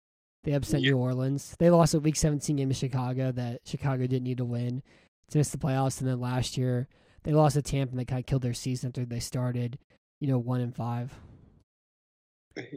[0.44, 0.90] They upset Yeah.
[0.90, 1.56] New Orleans.
[1.58, 4.82] They lost a Week 17 game to Chicago that Chicago didn't need to win
[5.30, 6.00] to miss the playoffs.
[6.00, 6.86] And then last year
[7.24, 9.76] they lost to Tampa and they kind of killed their season after they started,
[10.20, 11.18] you know, one and five.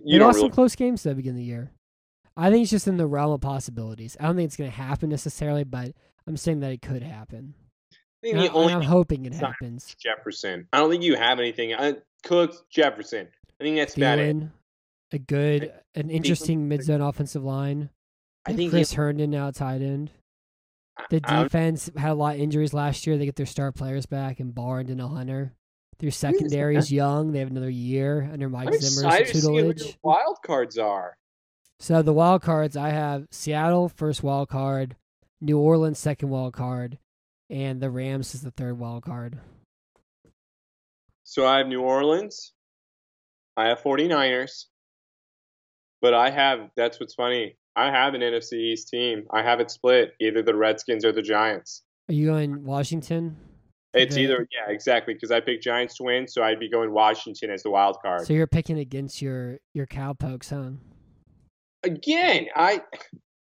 [0.06, 1.72] You lost really, some close games at the beginning of the year.
[2.36, 4.16] I think it's just in the realm of possibilities.
[4.20, 5.94] I don't think it's going to happen necessarily, but
[6.28, 7.54] I'm saying that it could happen.
[8.24, 9.96] I And, I, only am hoping it happens.
[10.00, 10.68] Jefferson.
[10.74, 11.74] I don't think you have anything.
[11.74, 13.28] Uh, Cooks, Jefferson.
[13.60, 14.38] I think that's about it.
[15.12, 17.90] A good, an interesting mid zone offensive line.
[18.46, 20.12] I think Chris Herndon now tight end.
[21.10, 23.18] The I- I- defense had a lot of injuries last year.
[23.18, 25.54] They get their star players back in Barnes and Hunter.
[26.00, 27.34] Their secondary is young.
[27.34, 29.98] They have another year under Mike I'm Zimmer's excited to see what your tutelage.
[30.02, 31.18] wild cards are.
[31.80, 34.96] So the wild cards, I have Seattle first wild card,
[35.42, 37.00] New Orleans second wild card,
[37.50, 39.40] and the Rams is the third wild card.
[41.24, 42.54] So I have New Orleans.
[43.58, 44.66] I have 49ers.
[46.02, 47.58] But I have, that's what's funny.
[47.76, 49.26] I have an NFC East team.
[49.32, 51.84] I have it split, either the Redskins or the Giants.
[52.08, 53.36] Are you going Washington?
[53.94, 57.50] It's either, yeah, exactly, because I picked Giants to win, so I'd be going Washington
[57.50, 58.28] as the wild card.
[58.28, 60.72] So you're picking against your your cowpokes, huh?
[61.84, 62.82] again, I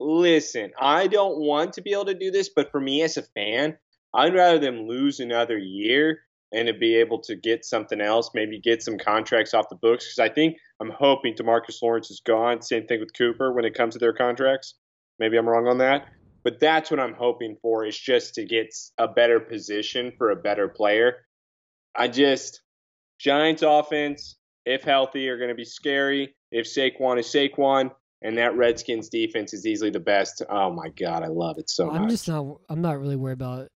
[0.01, 3.23] listen, I don't want to be able to do this, but for me as a
[3.23, 3.77] fan,
[4.15, 6.21] I'd rather them lose another year
[6.53, 10.07] and to be able to get something else, maybe get some contracts off the books.
[10.07, 12.63] Because I think I'm hoping Demarcus Lawrence is gone.
[12.63, 14.75] Same thing with Cooper when it comes to their contracts.
[15.19, 16.07] Maybe I'm wrong on that.
[16.45, 20.37] But that's what I'm hoping for is just to get a better position for a
[20.37, 21.27] better player.
[21.97, 22.61] I just
[23.19, 24.37] Giants offense,
[24.67, 26.35] if healthy, are going to be scary.
[26.53, 27.91] If Saquon is Saquon,
[28.23, 30.43] and that Redskins defense is easily the best.
[30.49, 32.01] Oh my god, I love it so much.
[32.01, 32.59] I'm just not.
[32.69, 33.69] I'm not really worried about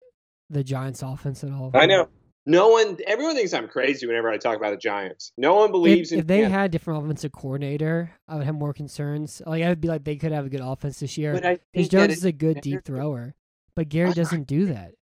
[0.50, 1.70] the Giants' offense at all.
[1.74, 2.08] I know.
[2.48, 5.32] No one, everyone thinks I'm crazy whenever I talk about the Giants.
[5.36, 8.54] No one believes if, in if they had a different offensive coordinator, I would have
[8.54, 9.42] more concerns.
[9.44, 11.32] Like I would be like they could have a good offense this year.
[11.34, 13.34] But Because Jones it- is a good deep thrower,
[13.74, 14.92] but Gary doesn't do that.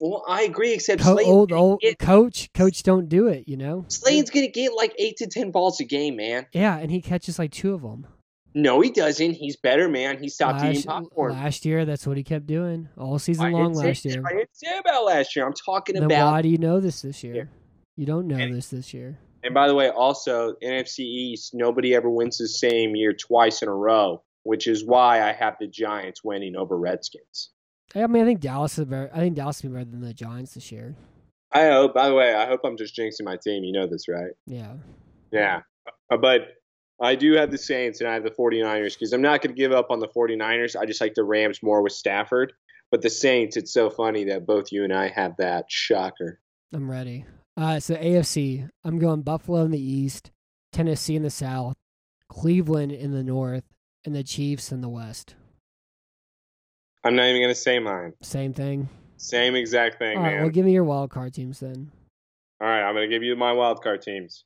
[0.00, 3.46] well, I agree, except Co- old old get- coach, coach don't do it.
[3.46, 3.84] You know.
[3.88, 6.46] Slayton's gonna get like eight to ten balls a game, man.
[6.52, 8.06] Yeah, and he catches like two of them.
[8.54, 9.32] No, he doesn't.
[9.34, 10.18] He's better, man.
[10.18, 11.32] He stopped eating Last, popcorn.
[11.32, 14.22] last year, that's what he kept doing all I season didn't long say- last year.
[14.26, 15.46] I didn't say about last year.
[15.46, 16.32] I'm talking Then about.
[16.32, 17.50] why do you know this this year?
[17.96, 19.18] You don't know And- this this year.
[19.44, 23.68] And by the way, also NFC East, nobody ever wins the same year twice in
[23.68, 27.50] a row, which is why I have the Giants winning over Redskins.
[27.94, 29.10] I mean, I think Dallas is better.
[29.14, 30.96] I think Dallas will be better than the Giants this year.
[31.52, 31.94] I hope.
[31.94, 33.62] By the way, I hope I'm just jinxing my team.
[33.62, 34.32] You know this, right?
[34.46, 34.74] Yeah.
[35.30, 35.60] Yeah.
[36.10, 36.57] Uh, But
[37.00, 39.58] I do have the Saints and I have the 49ers because I'm not going to
[39.60, 40.74] give up on the 49ers.
[40.76, 42.52] I just like the Rams more with Stafford.
[42.90, 46.40] But the Saints, it's so funny that both you and I have that shocker.
[46.72, 47.24] I'm ready.
[47.56, 50.30] Uh, so AFC, I'm going Buffalo in the East,
[50.72, 51.76] Tennessee in the South,
[52.28, 53.64] Cleveland in the North,
[54.04, 55.34] and the Chiefs in the West.
[57.04, 58.14] I'm not even going to say mine.
[58.22, 58.88] Same thing.
[59.16, 60.42] Same exact thing, All right, man.
[60.42, 61.90] well, give me your wild card teams then.
[62.60, 64.44] All right, I'm going to give you my wild card teams.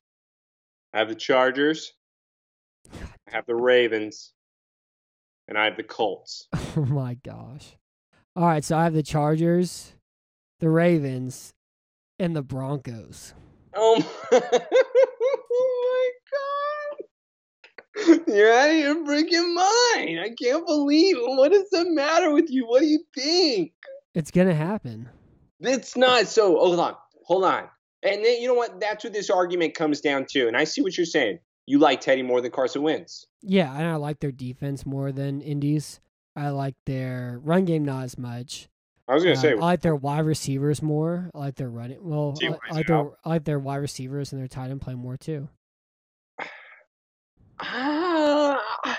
[0.95, 1.93] I have the Chargers,
[3.29, 4.33] I have the Ravens,
[5.49, 6.49] and I have the Colts.
[6.75, 7.77] Oh my gosh.
[8.35, 9.93] All right, so I have the Chargers,
[10.61, 11.53] the Ravens,
[12.19, 13.35] and the Broncos.
[13.75, 14.41] Oh my,
[15.53, 16.11] oh
[17.99, 18.23] my god.
[18.27, 20.21] You're out of your freaking mind.
[20.21, 21.37] I can't believe it.
[21.37, 22.67] What is the matter with you?
[22.67, 23.73] What do you think?
[24.15, 25.11] It's gonna happen.
[25.61, 26.95] It's not so hold on.
[27.27, 27.69] Hold on.
[28.03, 28.81] And then you know what?
[28.81, 30.49] That's what this argument comes down to.
[30.49, 31.39] And I see what you're saying.
[31.67, 33.27] You like Teddy more than Carson Wentz.
[33.43, 36.01] Yeah, and I like their defense more than Indy's.
[36.35, 38.69] I like their run game not as much.
[39.09, 41.31] I was gonna Um, say I like their wide receivers more.
[41.35, 41.99] I like their running.
[42.01, 43.11] Well, I, I like their.
[43.25, 45.49] I like their wide receivers and their tight end play more too.
[47.61, 48.61] Ah,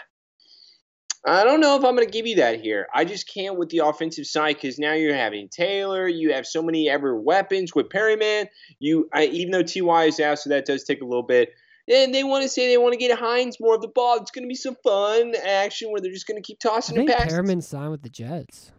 [1.26, 2.88] I don't know if I'm going to give you that here.
[2.94, 6.06] I just can't with the offensive side because now you're having Taylor.
[6.08, 8.48] You have so many ever weapons with Perriman.
[8.80, 11.54] You, I, even though Ty is out, so that does take a little bit.
[11.92, 14.18] And they want to say they want to get Hines more of the ball.
[14.18, 16.96] It's going to be some fun action where they're just going to keep I tossing
[16.96, 17.38] think the passes.
[17.38, 18.72] Perriman signed with the Jets.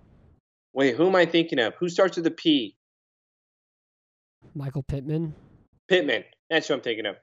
[0.72, 1.74] Wait, who am I thinking of?
[1.78, 2.76] Who starts with a P?
[4.54, 5.34] Michael Pittman.
[5.88, 6.24] Pittman.
[6.50, 7.16] That's who I'm thinking of.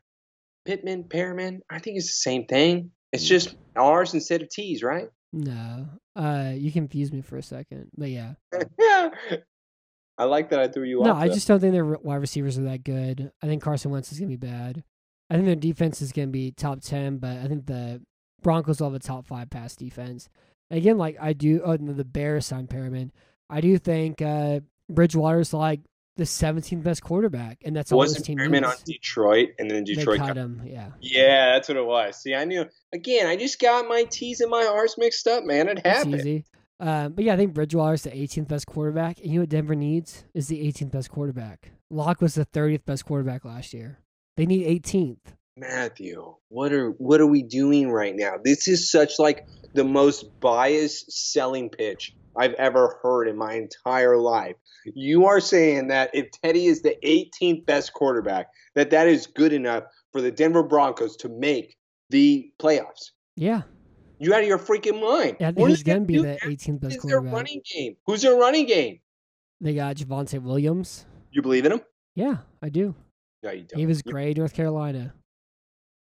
[0.66, 1.60] Pittman, Perriman.
[1.70, 2.92] I think it's the same thing.
[3.12, 5.08] It's just R's instead of T's, right?
[5.34, 8.34] No, uh, you confused me for a second, but yeah.
[8.80, 9.10] yeah.
[10.18, 11.18] I like that I threw you No, off.
[11.18, 11.34] No, I though.
[11.34, 13.32] just don't think their wide receivers are that good.
[13.42, 14.84] I think Carson Wentz is gonna be bad.
[15.32, 18.02] I think their defense is gonna be top ten, but I think the
[18.42, 20.28] Broncos will have a top five pass defense.
[20.70, 23.12] And again, like I do, oh, no, the Bears signed Perriman.
[23.50, 24.60] I do think uh,
[24.90, 25.80] Bridgewater's like
[26.18, 28.66] the 17th best quarterback, and that's all this team Perriman needs.
[28.66, 30.20] on Detroit, and then they Detroit.
[30.20, 30.90] cut cut- him, yeah.
[31.00, 32.18] Yeah, that's what it was.
[32.22, 32.66] See, I knew.
[32.94, 35.70] Again, I just got my T's and my R's mixed up, man.
[35.70, 36.16] It happened.
[36.16, 36.44] easy.
[36.82, 39.76] Um, but yeah, I think Bridgewater's the 18th best quarterback, and you know what Denver
[39.76, 41.72] needs is the 18th best quarterback.
[41.90, 44.00] Lock was the 30th best quarterback last year.
[44.38, 45.18] They need 18th.
[45.58, 48.36] Matthew, what are what are we doing right now?
[48.44, 54.18] This is such like the most biased selling pitch I've ever heard in my entire
[54.18, 54.56] life.
[54.96, 59.54] You are saying that if Teddy is the 18th best quarterback, that that is good
[59.54, 61.76] enough for the Denver Broncos to make
[62.10, 63.12] the playoffs.
[63.36, 63.62] Yeah,
[64.20, 65.38] You out of your freaking mind?
[65.38, 67.34] Think he's are gonna be the 18th best Who's their quarterback.
[67.34, 67.96] running game?
[68.08, 69.00] Who's their running game?
[69.60, 71.06] They got Javonte Williams.
[71.32, 71.82] You believe in him?
[72.16, 72.96] Yeah, I do.
[73.44, 73.80] No, you don't.
[73.80, 75.14] He was You- great, North Carolina.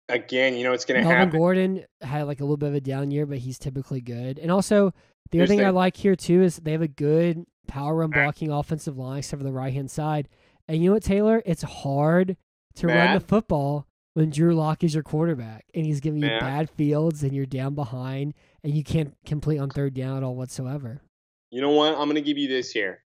[0.07, 1.35] Again, you know it's going to happen.
[1.35, 4.37] Gordon had like a little bit of a down year, but he's typically good.
[4.37, 4.93] And also,
[5.31, 7.95] the Here's other thing the- I like here too is they have a good power
[7.95, 10.29] run blocking offensive line, except for the right hand side.
[10.67, 11.41] And you know what, Taylor?
[11.45, 12.37] It's hard
[12.75, 16.41] to run the football when Drew Lock is your quarterback and he's giving you Matt?
[16.41, 20.35] bad fields and you're down behind and you can't complete on third down at all
[20.35, 21.01] whatsoever.
[21.49, 21.93] You know what?
[21.93, 23.03] I'm going to give you this here.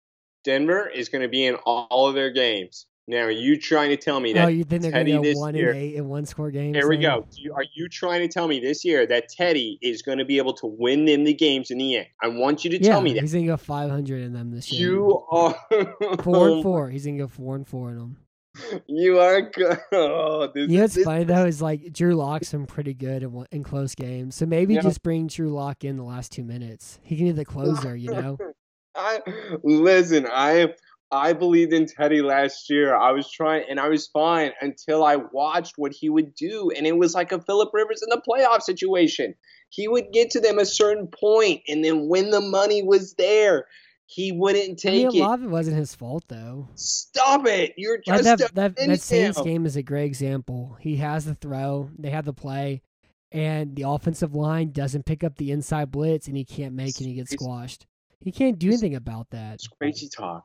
[0.45, 2.87] Denver is going to be in all of their games.
[3.09, 5.39] Now, are you trying to tell me that Oh, you think they're going to go
[5.39, 6.77] one year- and eight in one score games?
[6.77, 7.25] Here we go.
[7.37, 10.39] You- Are you trying to tell me this year that Teddy is going to be
[10.39, 12.07] able to win them the games in the end?
[12.21, 13.21] I want you to Yeah, tell me that.
[13.21, 14.89] he's going to go 500 in them this year.
[14.91, 15.57] You are
[16.25, 16.91] Four and four.
[16.91, 18.17] He's gonna go four and four in them.
[18.89, 19.79] You are good.
[19.93, 23.23] Oh, this, You know what's this- funny though is like Drew Lock's been pretty good
[23.23, 24.81] in, in close games, so maybe Yeah.
[24.81, 26.99] just bring Drew Lock in the last two minutes.
[27.05, 28.39] He can be the closer, you know.
[28.97, 29.21] I
[29.63, 30.27] listen.
[30.33, 30.73] I
[31.11, 32.97] I believed in Teddy last year.
[32.97, 36.87] I was trying, and I was fine until I watched what he would do, and
[36.87, 39.35] it was like a Philip Rivers in the playoff situation.
[39.69, 43.67] He would get to them a certain point, and then when the money was there,
[44.07, 45.43] he wouldn't I mean, take a lot it.
[45.43, 46.69] of it wasn't his fault though.
[46.75, 47.75] Stop it!
[47.77, 50.77] You're Like just that, that, defending that Saints game is a great example.
[50.81, 52.83] He has the throw, they have the play,
[53.33, 57.01] and the offensive line doesn't pick up the inside blitz, and he can't make it.
[57.01, 57.87] and He gets squashed.
[58.21, 59.55] He can't do anything about that.
[59.55, 60.45] It's crazy talk.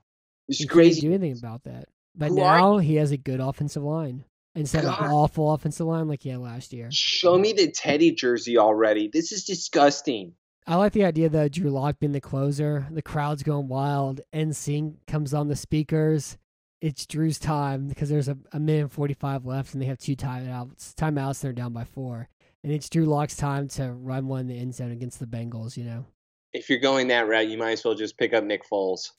[0.52, 1.02] It's He can't crazy.
[1.02, 1.86] do anything about that.
[2.16, 6.08] But Who now he has a good offensive line instead of an awful offensive line
[6.10, 6.90] like he had last year.
[6.92, 9.08] Show me the Teddy jersey already.
[9.08, 10.34] This is disgusting.
[10.68, 12.86] I like the idea though, Drew Lock being the closer.
[12.92, 14.22] The crowd's going wild.
[14.34, 16.38] NSYNC comes on the speakers.
[16.82, 20.16] It's Drew's time because there's a, a minute and 45 left and they have two
[20.16, 20.94] timeouts.
[20.96, 22.28] Timeouts, and they're down by four.
[22.64, 25.78] And it's Drew Lock's time to run one in the end zone against the Bengals,
[25.78, 26.06] you know?
[26.54, 29.12] If you're going that route, you might as well just pick up Nick Foles.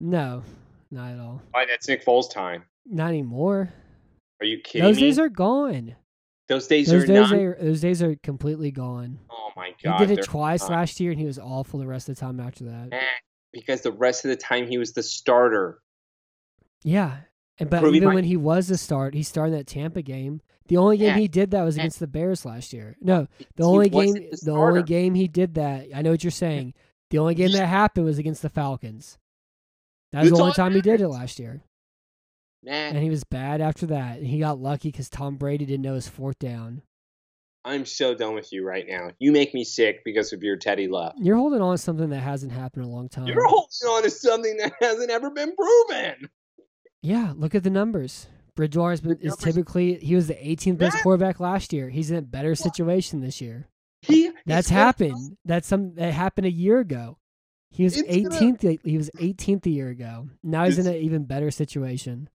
[0.00, 0.42] No,
[0.90, 1.42] not at all.
[1.52, 1.66] Why?
[1.66, 2.64] That's Nick Foles' time.
[2.86, 3.72] Not anymore.
[4.40, 5.02] Are you kidding Those me?
[5.02, 5.94] days are gone.
[6.48, 7.38] those days Those are days not.
[7.38, 9.18] are those days are completely gone.
[9.30, 10.00] oh my god!
[10.00, 10.70] He did it twice not.
[10.70, 12.88] last year and he was awful the rest of the time after that.
[12.92, 13.00] Eh,
[13.52, 15.80] because the rest of the time he was the starter.
[16.82, 17.18] Yeah.
[17.58, 20.40] And but Proving even my- when he was the start, he started that Tampa game.
[20.68, 21.18] The only game Yeah.
[21.18, 21.82] he did that was Yeah.
[21.82, 22.96] against the Bears last year.
[23.00, 23.26] No,
[23.56, 25.88] the He only game the, the only game he did that.
[25.94, 26.74] I know what you're saying.
[27.10, 29.18] The only game that happened was against the Falcons.
[30.12, 31.60] That was That's the only that time he did it last year.
[32.62, 34.18] Man, And he was bad after that.
[34.18, 36.82] And he got lucky because Tom Brady didn't know his fourth down.
[37.64, 39.10] I'm so done with you right now.
[39.18, 41.12] You make me sick because of your Teddy love.
[41.18, 43.26] You're holding on to something that hasn't happened in a long time.
[43.26, 46.28] You're holding on to something that hasn't ever been proven.
[47.02, 48.26] Yeah, look at the numbers.
[48.56, 51.02] Bridgewater is is numbers- typically he was the 18th best Yeah.
[51.02, 51.88] quarterback last year.
[51.90, 53.68] He's in a better situation this year.
[54.02, 55.36] He, That's happened.
[55.44, 57.18] That's some that happened a year ago.
[57.70, 58.80] He was 18th.
[58.84, 60.28] He was 18th a year ago.
[60.42, 62.28] Now he's in an even better situation.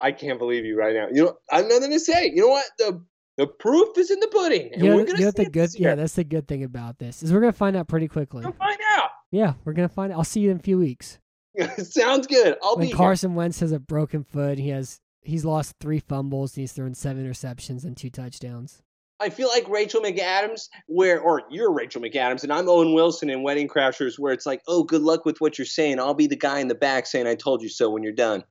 [0.00, 1.08] I can't believe you right now.
[1.12, 2.30] You know, I have nothing to say.
[2.32, 2.66] You know what?
[2.78, 3.04] The
[3.36, 5.70] the proof is in the pudding, and You know, we're gonna you know the good.
[5.76, 8.44] Yeah, that's the good thing about this is we're gonna find out pretty quickly.
[8.44, 9.10] We'll find out.
[9.32, 10.12] Yeah, we're gonna find.
[10.12, 10.18] out.
[10.18, 11.18] I'll see you in a few weeks.
[11.78, 12.56] Sounds good.
[12.62, 12.96] I'll when be here.
[12.96, 16.94] Carson Wentz has a broken foot, he has he's lost three fumbles and he's thrown
[16.94, 18.82] seven interceptions and two touchdowns.
[19.20, 23.42] I feel like Rachel McAdams, where or you're Rachel McAdams, and I'm Owen Wilson in
[23.42, 26.00] Wedding Crashers, where it's like, oh, good luck with what you're saying.
[26.00, 28.44] I'll be the guy in the back saying, "I told you so" when you're done.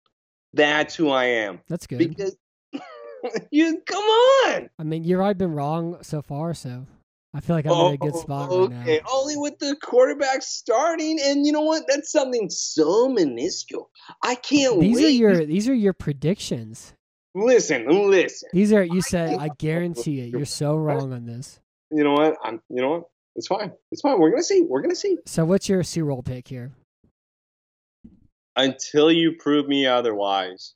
[0.53, 1.59] That's who I am.
[1.67, 1.99] That's good.
[1.99, 2.35] Because
[3.51, 4.69] you come on.
[4.79, 6.85] I mean, you've already been wrong so far, so
[7.33, 8.85] I feel like I'm in a good oh, spot right now.
[9.07, 9.21] Oh.
[9.21, 11.83] Only with the quarterback starting, and you know what?
[11.87, 13.89] That's something so minuscule.
[14.21, 15.05] I can't These wait.
[15.05, 16.93] are your these are your predictions.
[17.35, 18.49] Listen, listen.
[18.53, 19.37] These are you said.
[19.39, 20.29] I guarantee it.
[20.29, 21.59] You're so wrong on this.
[21.91, 22.35] You know what?
[22.43, 22.61] I'm.
[22.69, 23.03] You know what?
[23.35, 23.71] It's fine.
[23.91, 24.19] It's fine.
[24.19, 24.65] We're gonna see.
[24.67, 25.17] We're gonna see.
[25.25, 26.71] So what's your C roll pick here?
[28.55, 30.75] Until you prove me otherwise,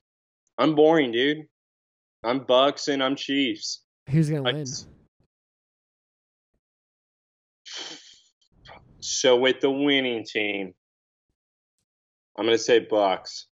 [0.58, 1.46] I'm boring, dude.
[2.24, 3.84] I'm Bucks and I'm Chiefs.
[4.10, 4.66] Who's gonna I win?
[9.00, 10.74] So with the winning team,
[12.38, 13.48] I'm gonna say Bucks.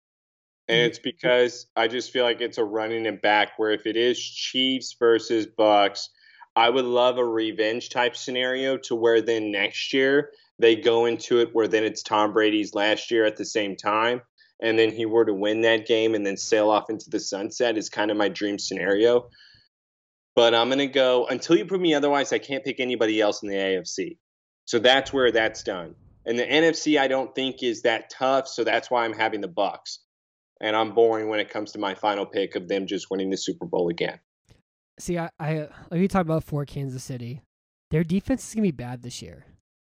[0.68, 0.86] And Mhm.
[0.86, 4.18] it's because I just feel like it's a running and back where if it is
[4.18, 6.08] Chiefs versus Bucks,
[6.56, 11.40] I would love a revenge type scenario to where then next year they go into
[11.40, 14.22] it where then it's Tom Brady's last year at the same time
[14.60, 17.76] and then he were to win that game and then sail off into the sunset
[17.76, 19.28] is kind of my dream scenario.
[20.36, 23.42] But I'm going to go until you prove me otherwise I can't pick anybody else
[23.42, 24.18] in the AFC.
[24.64, 25.96] So that's where that's done.
[26.24, 29.48] And the NFC I don't think is that tough, so that's why I'm having the
[29.48, 30.00] Bucks
[30.64, 33.36] and I'm boring when it comes to my final pick of them just winning the
[33.36, 34.18] Super Bowl again.
[34.98, 37.42] See, I, I like you talk about for Kansas City.
[37.90, 39.44] Their defense is gonna be bad this year.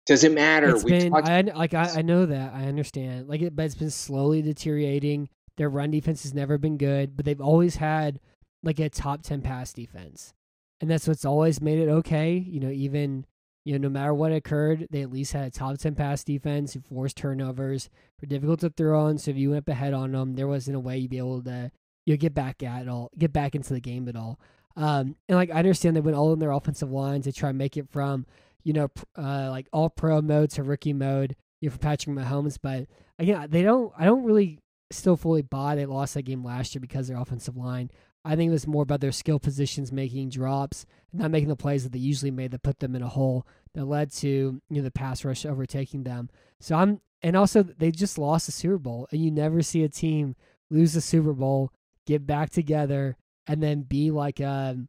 [0.05, 0.69] Does it matter?
[0.69, 3.65] It's we been talked, I like I, I know that I understand like it, but
[3.65, 5.28] it's been slowly deteriorating.
[5.57, 8.22] Their run defense has never been good, but they've always had
[8.63, 10.34] like a top ten pass defense,
[10.80, 12.38] and that's what's always made it okay.
[12.38, 13.26] You know, even
[13.64, 16.76] you know no matter what occurred, they at least had a top ten pass defense
[16.89, 17.89] forced turnovers,
[18.22, 19.18] were difficult to throw on.
[19.18, 21.72] So if you went ahead on them, there wasn't a way you'd be able to
[22.05, 24.39] you know, get back at all, get back into the game at all.
[24.76, 27.57] Um, and like I understand they went all in their offensive lines to try and
[27.57, 28.26] make it from
[28.64, 32.57] you know uh, like all pro mode to rookie mode, you know, for Patrick Mahomes.
[32.62, 32.88] But
[33.20, 33.93] again, they don't.
[33.97, 34.59] I don't really
[34.91, 37.89] still fully buy they lost that game last year because their offensive line.
[38.24, 41.84] I think it was more about their skill positions making drops, not making the plays
[41.84, 44.82] that they usually made that put them in a hole that led to you know
[44.84, 46.30] the pass rush overtaking them.
[46.59, 49.89] So I'm and also they just lost the Super Bowl, and you never see a
[49.89, 50.36] team
[50.69, 51.72] lose the Super Bowl,
[52.05, 53.17] get back together,
[53.47, 54.88] and then be like um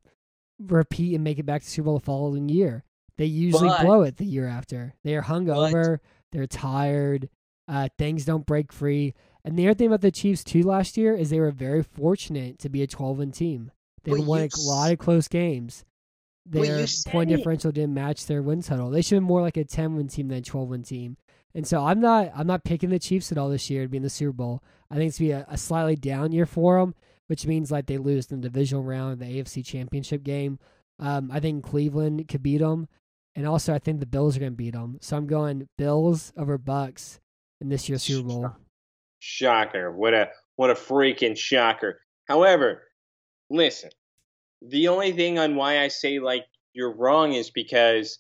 [0.59, 2.85] repeat and make it back to Super Bowl the following year.
[3.19, 4.95] They usually But- blow it the year after.
[5.05, 5.99] They are hungover.
[6.33, 7.29] They're tired.
[7.69, 9.15] Uh, things don't break free.
[9.45, 12.59] And the other thing about the Chiefs too last year is they were very fortunate
[12.61, 13.73] to be a 12 win team.
[14.05, 15.85] They But won a lot of close games.
[16.45, 18.91] Their point differential didn't match their win total.
[18.91, 21.17] They should have been more like a 10 win team than a 12 win team.
[21.55, 23.99] And so I'm not I'm not picking the Chiefs at all this year to be
[23.99, 24.63] in the Super Bowl.
[24.91, 26.95] I think it's be a, a slightly down year for them,
[27.27, 30.59] which means like they lose in the divisional round of the AFC Championship game.
[30.99, 32.89] Um, I think Cleveland could beat them,
[33.35, 34.99] and also I think the Bills are going to beat them.
[35.01, 37.21] So I'm going Bills over Bucks
[37.61, 38.57] in this year's Super Bowl.
[39.25, 39.93] Shocker!
[39.93, 42.01] What a what a freaking shocker.
[42.27, 42.83] However,
[43.51, 43.91] listen,
[44.61, 48.19] the only thing on why I say like you're wrong is because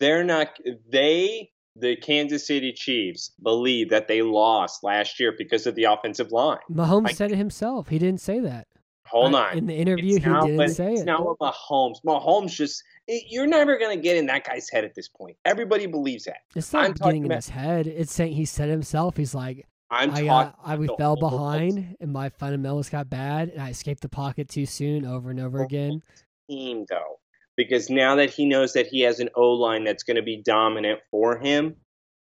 [0.00, 0.48] they're not
[0.90, 6.32] they the Kansas City Chiefs believe that they lost last year because of the offensive
[6.32, 6.58] line.
[6.72, 7.86] Mahomes like, said it himself.
[7.86, 8.66] He didn't say that.
[9.06, 9.58] Hold uh, on.
[9.58, 11.04] In the interview, it's he not didn't what, say it's it.
[11.04, 11.98] not what Mahomes.
[12.04, 15.36] Mahomes just you're never gonna get in that guy's head at this point.
[15.44, 16.38] Everybody believes that.
[16.56, 17.86] It's not I'm getting in about- his head.
[17.86, 19.16] It's saying he said himself.
[19.16, 20.26] He's like, I'm I uh, talking.
[20.26, 24.48] got, I we fell behind, and my fundamentals got bad, and I escaped the pocket
[24.48, 26.02] too soon, over and over again.
[26.50, 27.20] team though,
[27.56, 30.42] because now that he knows that he has an O line that's going to be
[30.44, 31.76] dominant for him,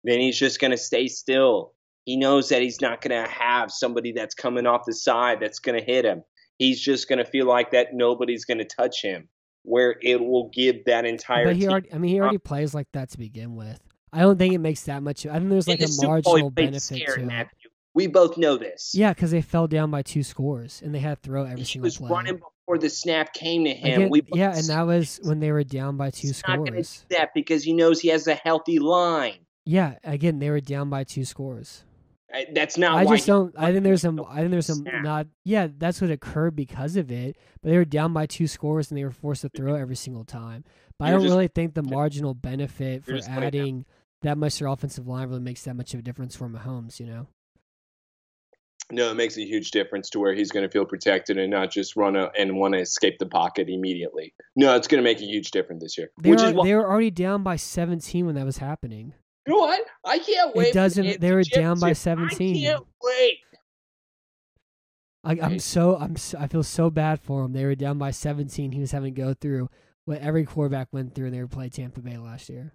[0.04, 1.74] then he's just going to stay still.
[2.06, 5.58] He knows that he's not going to have somebody that's coming off the side that's
[5.58, 6.22] going to hit him.
[6.58, 9.28] He's just going to feel like that nobody's going to touch him,
[9.64, 11.70] where it will give that entire But he team.
[11.70, 13.80] already, I mean, he already plays like that to begin with.
[14.12, 15.26] I don't think it makes that much.
[15.26, 17.24] I think there's like the a Super Bowl, he marginal benefit to it.
[17.26, 17.70] Matthew.
[17.94, 18.92] We both know this.
[18.94, 21.64] Yeah, because they fell down by two scores, and they had to throw every he
[21.64, 22.08] single was play.
[22.08, 23.94] running before the snap came to him.
[24.02, 26.72] Again, we yeah, and that was when they were down by two He's not going
[26.74, 27.04] to scores.
[27.08, 29.38] do that because he knows he has a healthy line.
[29.64, 31.82] Yeah, again, they were down by two scores.
[32.32, 33.52] Uh, That's not I just don't.
[33.58, 34.24] I think there's some.
[34.28, 35.02] I think there's some Snap.
[35.02, 35.26] not.
[35.44, 37.36] Yeah, that's what occurred because of it.
[37.60, 40.24] But they were down by two scores and they were forced to throw every single
[40.24, 40.62] time.
[40.96, 43.84] But I You're don't just- really think the marginal benefit for adding
[44.22, 47.00] that much their offensive line really makes that much of a difference for Mahomes.
[47.00, 47.26] You know.
[48.92, 51.70] No, it makes a huge difference to where he's going to feel protected and not
[51.70, 54.34] just run a, and want to escape the pocket immediately.
[54.56, 56.10] No, it's going to make a huge difference this year.
[56.20, 59.14] They which were is why, they were already down by 17 when that was happening.
[59.46, 59.80] you know what?
[60.04, 60.68] I can't wait.
[60.68, 62.56] for doesn't- they were down by 17.
[62.56, 63.38] I can't wait.
[65.22, 67.52] I, I'm so I'm so, I feel so bad for him.
[67.52, 68.72] They were down by 17.
[68.72, 69.68] He was having to go through
[70.06, 71.26] what every quarterback went through.
[71.26, 72.72] and They were playing Tampa Bay last year.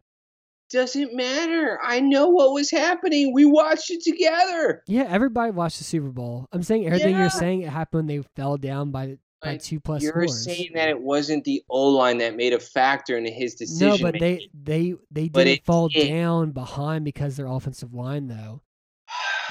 [0.72, 1.80] Doesn't matter.
[1.84, 3.34] I know what was happening.
[3.34, 4.82] We watched it together.
[4.88, 6.48] Yeah, everybody watched the Super Bowl.
[6.52, 7.20] I'm saying everything Yeah.
[7.22, 10.44] you're saying it happened when they fell down by by Like, two plus You're scores.
[10.44, 13.90] saying that it wasn't the O line that made a factor in his decision.
[13.90, 14.50] no, but making.
[14.64, 16.08] they they they But didn't fall did.
[16.08, 18.62] down behind because their offensive line though.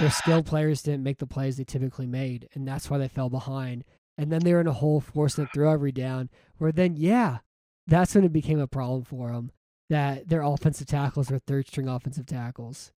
[0.00, 3.30] Their skilled players didn't make the plays they typically made, and that's why they fell
[3.30, 3.84] behind.
[4.18, 6.28] And then they were in a hole forcing to throw every down.
[6.58, 7.38] Where then, yeah,
[7.86, 9.52] that's when it became a problem for them
[9.90, 12.92] that their offensive tackles were third string offensive tackles.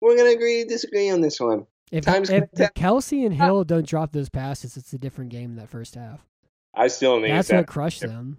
[0.00, 1.66] We're gonna agree to disagree on this one.
[1.90, 3.44] If, Time's if, gonna if Kelce and ah.
[3.44, 6.26] Hill don't drop those passes, it's a different game in that first half.
[6.74, 8.38] I still think That's it's what crushed them.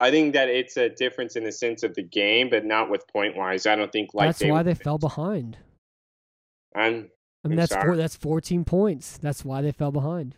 [0.00, 3.06] I think that it's a difference in the sense of the game, but not with
[3.08, 3.66] point wise.
[3.66, 5.58] I don't think like that's why they fell behind.
[6.74, 7.10] I'm
[7.44, 9.18] I mean, I'm that's four, that's 14 points.
[9.18, 10.36] That's why they fell behind.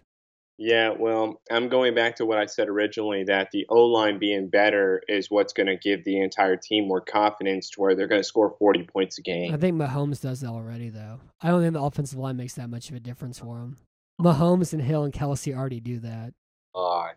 [0.62, 4.50] Yeah, well, I'm going back to what I said originally that the O line being
[4.50, 8.20] better is what's going to give the entire team more confidence to where they're going
[8.20, 9.54] to score 40 points a game.
[9.54, 11.18] I think Mahomes does that already, though.
[11.40, 13.78] I don't think the offensive line makes that much of a difference for him.
[14.20, 16.34] Mahomes and Hill and Kelce already do that.
[16.74, 17.14] God.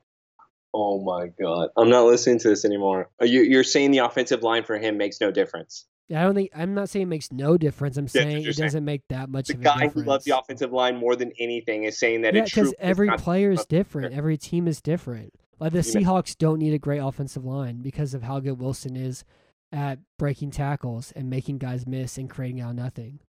[0.73, 1.67] Oh my God.
[1.75, 3.09] I'm not listening to this anymore.
[3.21, 5.85] Uh, you, you're saying the offensive line for him makes no difference.
[6.09, 7.97] I don't think I'm not saying it makes no difference.
[7.97, 8.67] I'm saying it saying.
[8.67, 9.93] doesn't make that much The of a guy difference.
[9.93, 12.63] who loves the offensive line more than anything is saying that yeah, it's true.
[12.63, 14.13] because every player is different.
[14.13, 15.33] Every team is different.
[15.59, 18.95] Like the You Seahawks don't need a great offensive line because of how good Wilson
[18.97, 19.23] is
[19.71, 23.19] at breaking tackles and making guys miss and creating out nothing.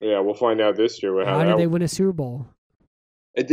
[0.00, 1.24] Yeah, we'll find out this year.
[1.24, 2.46] How did they win a Super Bowl?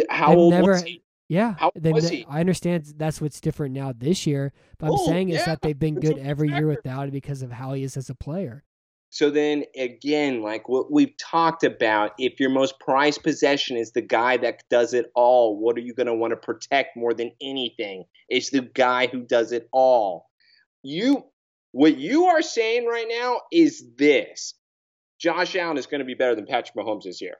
[0.10, 1.04] How They've old never- was he?
[1.30, 2.25] Yeah, How they was he?
[2.27, 5.77] I understand that's what's different now this year, but I'm Oh, saying is that they've
[5.77, 8.63] been good every year without it because of how he is as a player.
[9.11, 14.01] So then again, like what we've talked about, if your most prized possession is the
[14.01, 17.32] guy that does it all, what are you going to want to protect more than
[17.41, 18.05] anything?
[18.27, 20.30] It's the guy who does it all.
[20.82, 21.25] You
[21.71, 24.55] what you are saying right now is this.
[25.19, 27.36] Josh Allen is going to be better than Patrick Mahomes this year.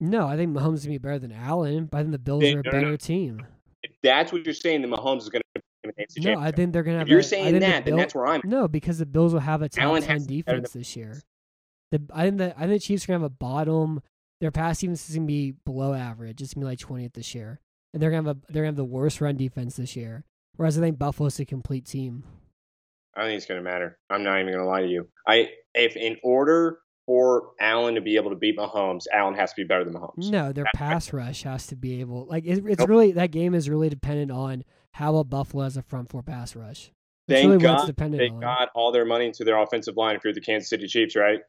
[0.00, 2.42] No, I think Mahomes is gonna be better than Allen, but I think the Bills
[2.42, 2.84] Then- are a no, no, no.
[2.84, 3.46] better team.
[3.82, 6.50] If that's what you're saying, then Mahomes is going to be the AFC No, I
[6.50, 7.06] think they're gonna have.
[7.06, 8.40] If you're a- saying think the that, then that's where I'm.
[8.44, 10.72] No, because the Bills will have a top Allen ten has to be better defense
[10.74, 11.20] this year.
[11.90, 14.02] The I think the I think the Chiefs are gonna have a bottom.
[14.40, 16.40] Their pass defense is gonna be below average.
[16.40, 17.60] It's gonna be like twentieth this year,
[17.92, 20.24] and they're gonna have a they're gonna have the worst run defense this year.
[20.56, 22.24] Whereas I think Buffalo's a complete team.
[23.16, 23.98] I think it's going to matter.
[24.08, 25.08] I'm not even going to lie to you.
[25.26, 26.78] I if in order
[27.10, 30.30] for Allen to be able to beat Mahomes, Allen has to be better than Mahomes.
[30.30, 30.90] No, their That's right.
[30.92, 32.88] pass rush has to be able like it, it's Nope.
[32.88, 36.54] really that game is really dependent on how well Buffalo has a front four pass
[36.54, 36.92] rush.
[37.26, 38.38] Thank really it's God dependent they on.
[38.38, 41.40] got all their money into their offensive line if you're the Kansas City Chiefs, right?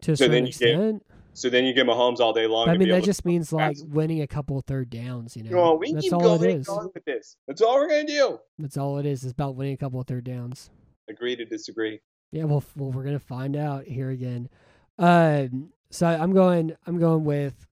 [0.00, 1.02] to so then you get extent.
[1.34, 2.70] So then you give Mahomes all day long.
[2.70, 5.36] I mean, that just means like winning a couple of third downs.
[5.36, 7.36] You know, we that's keep all going it going with this.
[7.46, 8.38] That's all we're gonna do.
[8.58, 9.22] That's all it is.
[9.22, 10.70] It's about winning a couple of third downs.
[11.10, 12.00] Agree to disagree.
[12.32, 14.48] Yeah, well, well, we're gonna find out here again.
[14.98, 16.76] Um, so I'm going.
[16.86, 17.66] I'm going with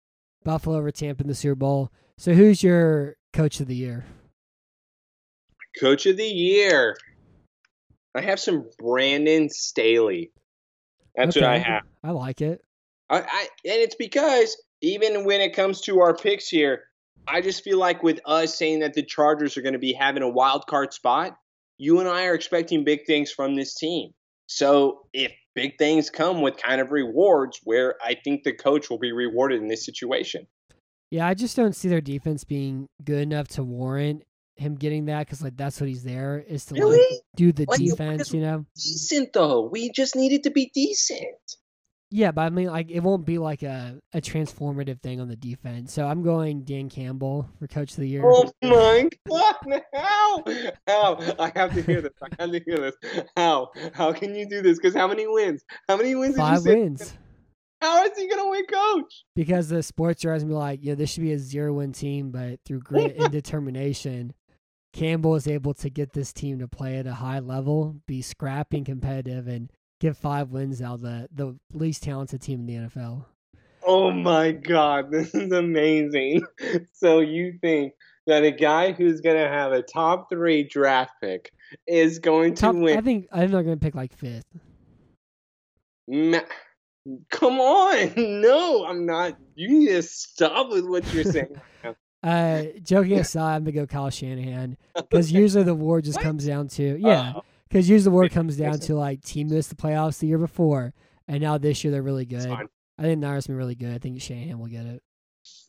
[0.45, 1.91] Buffalo over Tampa in the Super Bowl.
[2.17, 4.05] So who's your coach of the year?
[5.81, 6.97] Coach of the year.
[8.15, 10.31] I have some Brandon Staley.
[11.17, 11.83] That's what I have.
[12.03, 12.61] I like it.
[13.11, 16.85] I, I and it's because even when it comes to our picks here,
[17.27, 20.23] I just feel like with us saying that the Chargers are going to be having
[20.23, 21.37] a wild card spot,
[21.79, 24.13] you and I are expecting big things from this team.
[24.55, 29.01] So if big things come with kind of rewards, where I think the coach will
[29.01, 30.47] be rewarded in this situation.
[31.11, 34.23] Yeah, I just don't see their defense being good enough to warrant
[34.55, 37.01] him getting that because like that's what he's there is to like
[37.35, 38.33] do the Like, defense.
[38.33, 38.65] You know.
[38.77, 39.69] Decent though.
[39.69, 41.57] We just need it to be decent.
[42.17, 45.35] Yeah, but I mean, like, it won't be like a, a transformative thing on the
[45.35, 45.93] defense.
[45.93, 48.23] So I'm going Dan Campbell for Coach of the Year.
[48.25, 49.83] Oh my god!
[49.93, 50.45] How?
[50.87, 51.35] How?
[51.41, 52.13] I have to hear this.
[52.23, 52.95] I have to hear this.
[53.37, 53.71] How?
[53.95, 54.79] How can you do this?
[54.79, 55.65] Because how many wins?
[55.89, 56.81] How many wins Five did you say?
[56.83, 57.15] wins.
[57.83, 59.25] How is he gonna win, coach?
[59.35, 62.61] Because the sports going be like, yeah, this should be a zero win team, but
[62.65, 64.35] through grit and determination,
[64.93, 68.77] Campbell is able to get this team to play at a high level, be scrappy
[68.77, 69.73] and competitive, and
[70.05, 73.25] get five wins out of the, the least talented team in the NFL.
[73.87, 76.43] Oh my god, this is amazing.
[76.93, 77.95] So you think
[78.27, 81.51] that a guy who's gonna have a top three draft pick
[81.87, 82.99] is going to Top, win?
[82.99, 84.45] I think I'm they're going to pick like fifth.
[86.09, 86.41] Ma-
[87.31, 89.37] Come on, no, I'm not.
[89.55, 91.57] You need to stop with what you're saying.
[92.23, 96.25] Uh, joking aside, I'm gonna go Kyle Shanahan because usually the war just What?
[96.25, 97.43] comes down to yeah, Uh-oh.
[97.75, 100.95] Because usually the Makes- comes down to like team missed the playoffs the year before,
[101.27, 102.47] and now this year they're really good.
[102.49, 103.93] I think Niners been really good.
[103.93, 105.03] I think Shanahan will get it.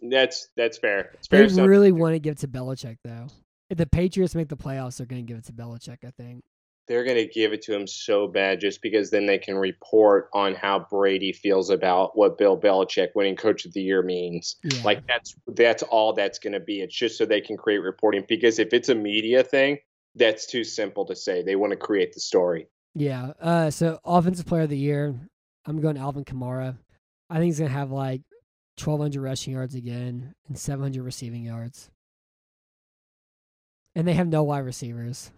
[0.09, 1.11] That's that's fair.
[1.15, 1.49] It's They fair.
[1.49, 1.67] stuff.
[1.67, 3.27] really want to give it to Belichick though.
[3.71, 5.97] If the Patriots make the playoffs, they're gonna give it to Belichick.
[6.05, 6.43] I think.
[6.87, 10.29] they're going to give it to him so bad just because then they can report
[10.35, 14.57] on how Brady feels about what Bill Belichick winning coach of the year means.
[14.63, 14.83] Yeah.
[14.83, 16.81] Like that's that's all that's going to be.
[16.81, 19.79] It's just so they can create reporting because if it's a media thing,
[20.15, 21.43] that's too simple to say.
[21.43, 22.67] They want to create the story.
[22.93, 23.33] Yeah.
[23.41, 25.15] Uh, so offensive player of the year,
[25.65, 26.77] I'm going Alvin Kamara.
[27.29, 28.21] I think he's gonna have like
[28.83, 31.89] 1,200 rushing yards again and 700 receiving yards.
[33.95, 35.31] And they have no wide receivers.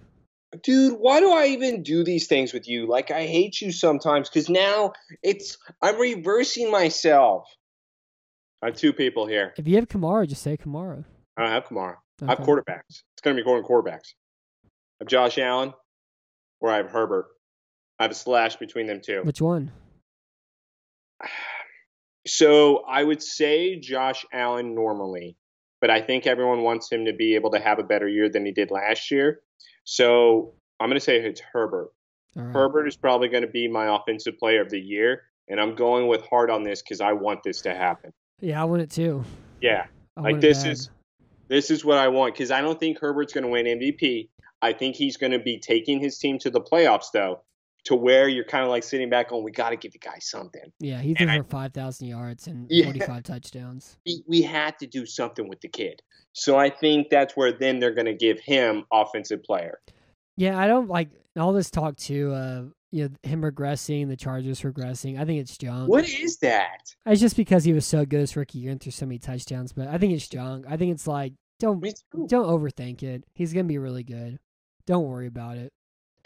[0.63, 2.88] Dude, why do I even do these things with you?
[2.88, 7.47] Like I hate you sometimes cuz now it's I'm reversing myself.
[8.61, 9.53] I have two people here.
[9.57, 11.05] If you have Kamara, just say Kamara.
[11.36, 11.97] I don't have Kamara.
[12.23, 13.03] I have quarterbacks.
[13.13, 14.13] It's going to be going quarterbacks.
[14.99, 15.73] I have Josh Allen
[16.59, 17.27] or I have Herbert.
[17.99, 19.21] I have a slash between them two.
[19.23, 19.71] Which one?
[22.25, 25.37] So I would say Josh Allen normally,
[25.79, 28.45] but I think everyone wants him to be able to have a better year than
[28.45, 29.39] he did last year.
[29.85, 31.87] So I'm going to say it's Herbert.
[32.35, 32.51] Right.
[32.53, 36.07] Herbert is probably going to be my offensive player of the year, and I'm going
[36.09, 38.11] with hard on this because I want this to happen.
[38.41, 39.23] Yeah, I want it too.
[39.61, 39.85] Yeah,
[40.17, 40.71] I Like, this bad.
[40.73, 40.89] is-
[41.47, 44.27] this is what I want because I don't think Herbert's going to win MVP.
[44.62, 47.41] I think he's going to be taking his team to the playoffs, though,
[47.86, 50.18] to where you're kind of like sitting back going, we got to give the guy
[50.20, 50.71] something.
[50.79, 52.86] Yeah, he and threw I- for 5,000 yards and Yeah.
[52.86, 53.97] 45 touchdowns.
[54.05, 56.01] We, we had to do something with the kid.
[56.34, 59.79] So I think that's where then they're going to give him offensive player.
[60.36, 62.32] Yeah, I don't like all this talk too.
[62.34, 65.20] Uh, you know, him regressing, the Chargers regressing.
[65.20, 65.89] I think it's junk.
[65.89, 66.84] What is that?
[67.05, 69.74] It's just because he was so good his rookie year and threw so many touchdowns.
[69.74, 70.66] But I think it's junk.
[70.70, 71.82] I think it's like don't
[72.28, 73.24] don't overthink it.
[73.34, 74.38] He's gonna be really good.
[74.88, 75.72] Don't worry about it.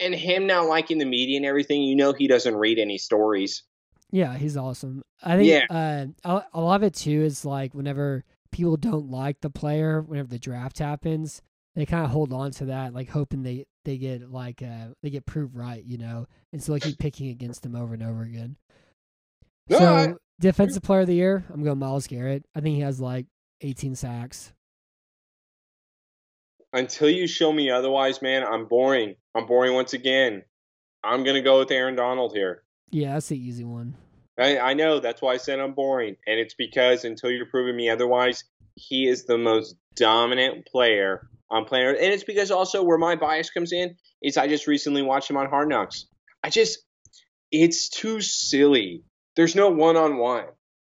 [0.00, 3.62] And him not liking the media and everything, you know he doesn't read any stories.
[4.10, 5.02] Yeah, he's awesome.
[5.22, 9.50] I think uh, a, lot of it too is like whenever people don't like the
[9.50, 11.42] player, whenever the draft happens,
[11.74, 15.10] they kind of hold on to that, like hoping they they get like uh they
[15.10, 18.22] get proved right, you know, and so they keep picking against them over and over
[18.22, 18.56] again.
[19.68, 22.44] No, so I- defensive player of the year, I'm going Myles Garrett.
[22.54, 23.26] I think he has like
[23.62, 24.52] 18 sacks.
[26.72, 29.14] Until you show me otherwise, man, I'm boring.
[29.34, 30.42] I'm boring once again.
[31.04, 32.62] I'm going to go with Aaron Donald here.
[32.90, 33.94] Yeah, that's the easy one.
[34.38, 37.76] I, I know that's why I said I'm boring, and it's because until you're proving
[37.76, 38.44] me otherwise,
[38.76, 41.98] he is the most dominant player on planet.
[42.00, 45.36] And it's because also where my bias comes in is I just recently watched him
[45.36, 46.06] on Hard Knocks.
[46.42, 46.78] I just,
[47.50, 49.04] it's too silly.
[49.36, 50.44] There's no one on one.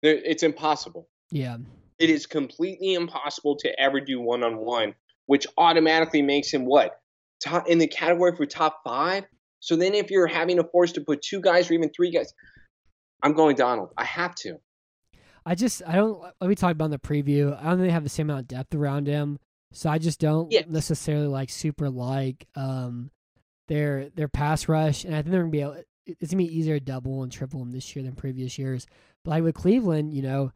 [0.02, 1.08] It's impossible.
[1.30, 1.58] Yeah,
[1.98, 4.94] It is completely impossible to ever do one on one,
[5.30, 6.98] which automatically makes him what
[7.40, 9.22] top in the category for top five.
[9.60, 12.34] So then, if you're having a force to put two guys or even three guys,
[13.22, 13.90] I'm going Donald.
[13.96, 14.56] I have to.
[15.46, 16.20] I just I don't.
[16.40, 17.56] Let me talk about the preview.
[17.56, 19.38] I don't think they have the same amount of depth around him,
[19.72, 20.64] so I just don't Yes.
[20.68, 23.12] necessarily like super like um
[23.68, 25.76] their their pass rush, and I think they're gonna be able.
[26.06, 28.84] It's gonna be easier to double and triple them this year than previous years.
[29.24, 30.50] But like with Cleveland, you know,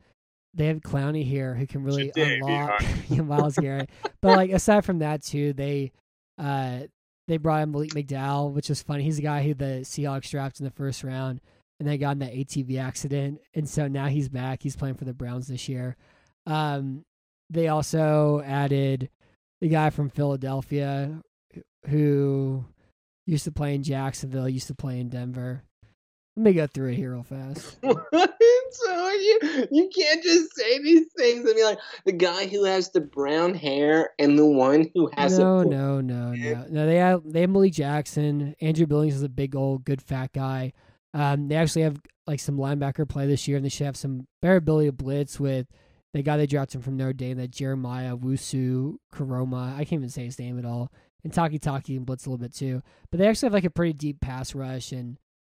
[0.54, 2.78] they have Clowney here who can really Jadeveon.
[3.10, 3.90] unlock Myles Garrett.
[4.20, 5.92] But like aside from that too, they
[6.38, 6.80] uh
[7.26, 9.02] they brought in Malik McDowell, which is funny.
[9.02, 11.40] He's the guy who the Seahawks drafted in the first round,
[11.80, 14.62] and they got in that ATV accident, and so now he's back.
[14.62, 15.96] He's playing for the Browns this year.
[16.46, 17.04] Um,
[17.50, 19.08] they also added
[19.60, 21.20] the guy from Philadelphia
[21.86, 22.64] who
[23.26, 25.62] used to play in Jacksonville, used to play in Denver.
[26.36, 27.78] Let me go through it here real fast.
[27.82, 32.90] so you you can't just say these things and be like the guy who has
[32.90, 36.86] the brown hair and the one who has no, a no, no, no, no.
[36.86, 38.56] They have they have Malik Jackson.
[38.60, 40.72] Andrew Billings is a big old good fat guy.
[41.12, 44.26] Um, they actually have like some linebacker play this year, and they should have some
[44.42, 45.68] better ability to blitz with
[46.14, 49.74] the guy they drafted from Notre Dame, that Jeremiah Wusu Karoma.
[49.74, 50.90] I can't even say his name at all.
[51.22, 52.82] And Taki Taki can blitz a little bit too.
[53.10, 55.16] But they actually have like a pretty deep pass rush, and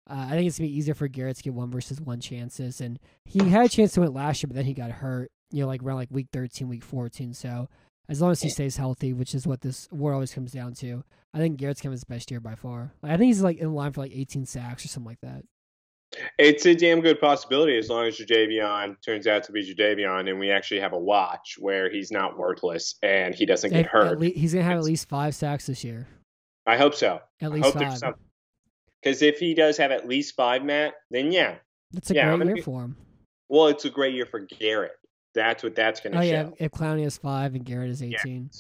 [0.09, 2.81] uh, I think it's gonna be easier for Garrett to get one versus one chances.
[2.81, 5.31] And he had a chance to win last year, but then he got hurt.
[5.51, 7.33] You know, like around like week thirteen, week fourteen.
[7.33, 7.69] So
[8.09, 11.05] as long as he stays healthy, which is what this war always comes down to,
[11.33, 12.93] I think Garrett's coming his best year by far.
[13.03, 15.45] Like, I think he's like in line for like 18 sacks or something like that.
[16.39, 20.39] It's a damn good possibility as long as Jadeveon turns out to be Jadeveon and
[20.39, 24.21] we actually have a watch where he's not worthless and he doesn't get hurt.
[24.21, 26.07] le- he's gonna have at least five sacks this year.
[26.67, 27.21] I hope so.
[27.41, 27.99] At I least hope there's five.
[27.99, 28.23] something.
[29.05, 31.57] Because if he does have at least five, Matt, then yeah.
[31.93, 32.97] That's a Yeah, great year be- for him.
[33.51, 34.93] Well, it's a great year for Garrett.
[35.35, 36.27] That's what that's going to Oh show.
[36.29, 38.51] yeah, if Clowney has five and Garrett is 18.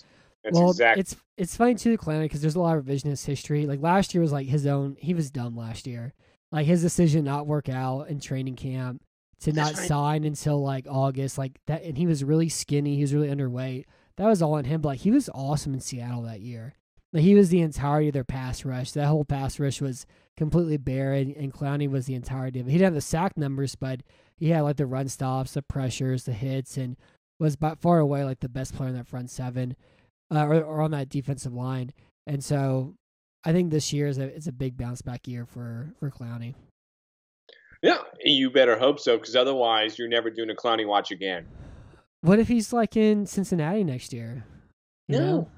[0.42, 1.00] That's well, exactly.
[1.00, 3.64] it's it's funny too, Clowney, because there's a lot of revisionist history.
[3.64, 4.96] Like last year was like his own.
[4.98, 6.12] He was dumb last year.
[6.52, 9.02] Like his decision not work out in training camp
[9.40, 9.88] to That's not right.
[9.88, 12.96] sign until like August, like that, and he was really skinny.
[12.96, 13.84] He was really underweight.
[14.18, 14.82] That was all on him.
[14.82, 16.74] But like he was awesome in Seattle that year.
[17.14, 18.92] Like he was the entirety of their pass rush.
[18.92, 20.04] That whole pass rush was
[20.36, 22.70] completely barren, and Clowney was the entirety of it.
[22.70, 24.02] He didn't have the sack numbers, but
[24.36, 26.96] he had like the run stops, the pressures, the hits, and
[27.38, 29.76] was by far away like the best player in that front seven,
[30.34, 31.92] uh, or, or on that defensive line.
[32.26, 32.94] And so,
[33.44, 36.54] I think this year is a it's a big bounce back year for for Clowney.
[37.82, 41.46] yeah, you better hope so, because otherwise you're never doing a Clowney watch again.
[42.22, 44.46] What if he's like in Cincinnati next year?
[45.08, 45.18] No.
[45.18, 45.48] know?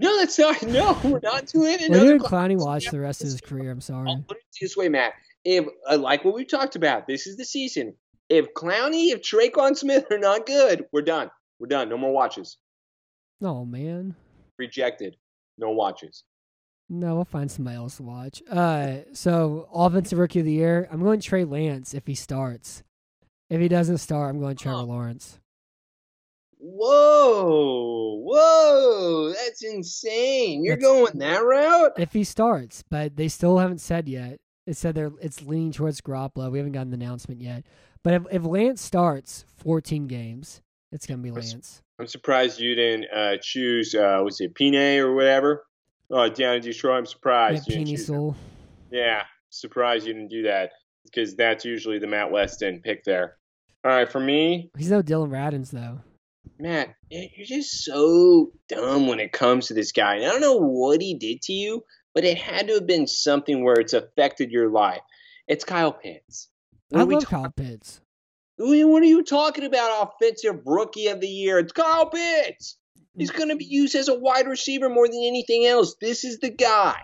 [0.00, 0.60] No, that's not.
[0.66, 1.90] No, we're not doing it.
[1.90, 3.70] we're doing Clowney Clowney watch the rest of his career.
[3.70, 4.10] I'm sorry.
[4.10, 5.12] I'll put it this way, Matt.
[5.44, 7.94] If uh, like what we talked about, this is the season.
[8.28, 11.30] If Clowney, if Tre'Quan Smith are not good, we're done.
[11.60, 11.88] We're done.
[11.90, 12.56] No more watches.
[13.42, 14.14] Oh man.
[14.58, 15.16] Rejected.
[15.58, 16.24] No watches.
[16.88, 18.42] No, we'll find somebody else to watch.
[18.50, 22.82] Uh, so offensive rookie of the year, I'm going Trey Lance if he starts.
[23.50, 24.84] If he doesn't start, I'm going Trevor Oh.
[24.84, 25.38] Lawrence.
[26.66, 30.64] Whoa, whoa, that's insane.
[30.64, 31.92] You're That's- going that route?
[31.98, 34.38] If he starts, but they still haven't said yet.
[34.66, 36.50] It said they're it's leaning towards Garoppolo.
[36.50, 37.64] We haven't gotten an announcement yet.
[38.02, 41.82] But if, if Lance starts 14 games, it's gonna be Lance.
[41.98, 45.64] I'm surprised you didn't uh, choose, uh, what's it, Pine or whatever?
[46.10, 46.96] Oh, down in Detroit.
[46.98, 47.68] I'm Yeah, surprised.
[47.68, 48.06] you didn't choose.
[48.06, 48.36] Sewell.
[48.90, 50.70] Yeah, surprised you didn't do that
[51.04, 53.36] because that's usually the Matt Weston pick there.
[53.84, 56.00] All right, for me, He's no Dillon Radunz though.
[56.58, 60.16] Matt, you're just so dumb when it comes to this guy.
[60.16, 61.84] And I don't know what he did to you,
[62.14, 65.00] but it had to have been something where it's affected your life.
[65.48, 66.48] It's Kyle Pitts.
[66.90, 68.00] What I are love talk- Kyle Pitts.
[68.56, 70.08] What are you talking about?
[70.20, 71.58] Offensive rookie of the year.
[71.58, 72.78] It's Kyle Pitts.
[73.16, 75.96] He's going to be used as a wide receiver more than anything else.
[76.00, 76.94] This is the guy.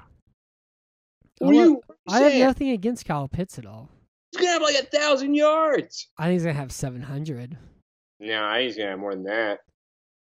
[1.42, 3.88] I What love- you I have nothing against Kyle Pitts at all.
[4.30, 6.06] He's going to have like a thousand yards.
[6.16, 7.58] I think he's gonna have 700.
[8.20, 9.60] No, he's to have more than that.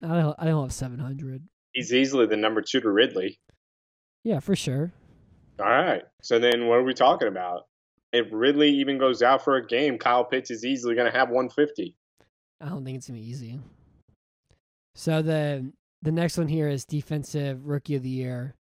[0.02, 0.36] I don't.
[0.40, 1.44] I don't have 700.
[1.74, 3.38] He's easily the number two to Ridley.
[4.24, 4.92] Yeah, for sure.
[5.60, 6.04] All right.
[6.22, 7.64] So then what are we talking about?
[8.12, 11.30] If Ridley even goes out for a game, Kyle Pitts is easily going to have
[11.30, 11.96] 150.
[12.62, 13.60] I don't think it's gonna be easy.
[14.96, 15.72] So the
[16.02, 18.56] the next one here is defensive rookie of the year.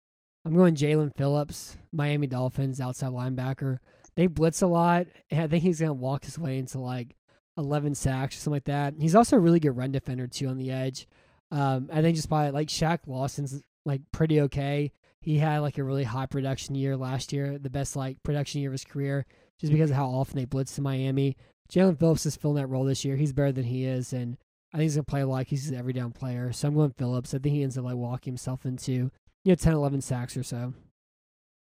[0.46, 3.78] I'm going Jaelan Phillips, Miami Dolphins outside linebacker.
[4.16, 5.08] They blitz a lot.
[5.32, 7.16] and I think he's gonna walk his way into like
[7.58, 8.94] 11 sacks or something like that.
[9.00, 11.08] He's also a really good run defender too on the edge.
[11.52, 14.92] Um, I think just by like Shaq Lawson's like pretty okay.
[15.22, 18.70] He had like a really high production year last year, the best like production year
[18.70, 19.26] of his career,
[19.60, 21.36] just because of how often they blitzed in Miami.
[21.72, 23.16] Jaelan Phillips is filling that role this year.
[23.16, 24.38] He's better than he is, and
[24.74, 26.52] I think he's gonna play like he's an every down player.
[26.54, 27.34] So I'm going Phillips.
[27.34, 29.12] I think he ends up like walking himself into you
[29.52, 30.74] know 10, 11 sacks or so.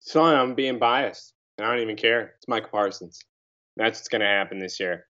[0.01, 1.35] So I'm being biased.
[1.59, 2.35] And I don't even care.
[2.39, 3.21] It's Micah Parsons.
[3.77, 5.07] That's what's to happen this year.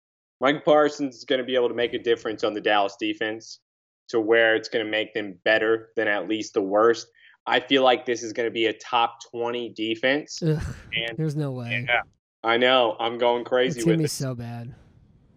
[0.40, 3.60] Micah Parsons is going to be able to make a difference on the Dallas defense
[4.08, 7.08] to where it's going to make them better than at least the worst.
[7.46, 10.42] I feel like this is going to be a top 20 defense.
[10.42, 10.60] Ugh,
[10.94, 11.84] And there's no way.
[11.88, 12.00] yeah,
[12.44, 12.96] I know.
[12.98, 14.10] I'm going crazy gonna with be it.
[14.10, 14.74] so bad.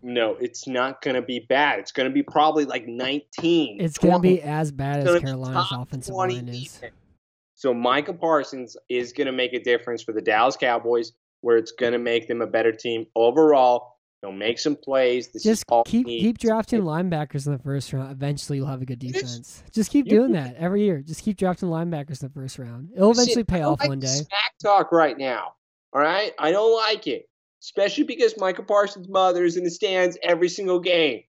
[0.02, 1.80] No, it's not going to be bad.
[1.80, 3.82] It's going to be probably like 19.
[3.82, 6.64] It's gonna be as bad as Carolina's offensive 20 line is.
[6.64, 6.94] defense.
[7.56, 11.12] So Micah Parsons is going to make a difference for the Dallas Cowboys,
[11.42, 13.98] where it's going to make them a better team overall.
[14.22, 15.28] He'll make some plays.
[15.30, 18.12] This is Just keep keep drafting linebackers in the first round.
[18.12, 19.14] Eventually, you'll have a good Yes.
[19.14, 19.64] defense.
[19.72, 21.02] Just keep You doing that every year.
[21.02, 22.90] Just keep drafting linebackers in the first round.
[22.94, 24.08] It'll eventually pay I don't off like one day.
[24.08, 25.54] Smack talk right now.
[25.94, 27.28] All right, I don't like it,
[27.64, 31.24] especially because Michael Parsons' mother is in the stands every single game.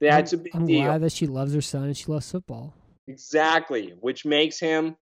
[0.00, 0.84] That's I'm, a big I'm deal.
[0.84, 2.74] glad that she loves her son and she loves football.
[3.06, 4.96] Exactly, which makes him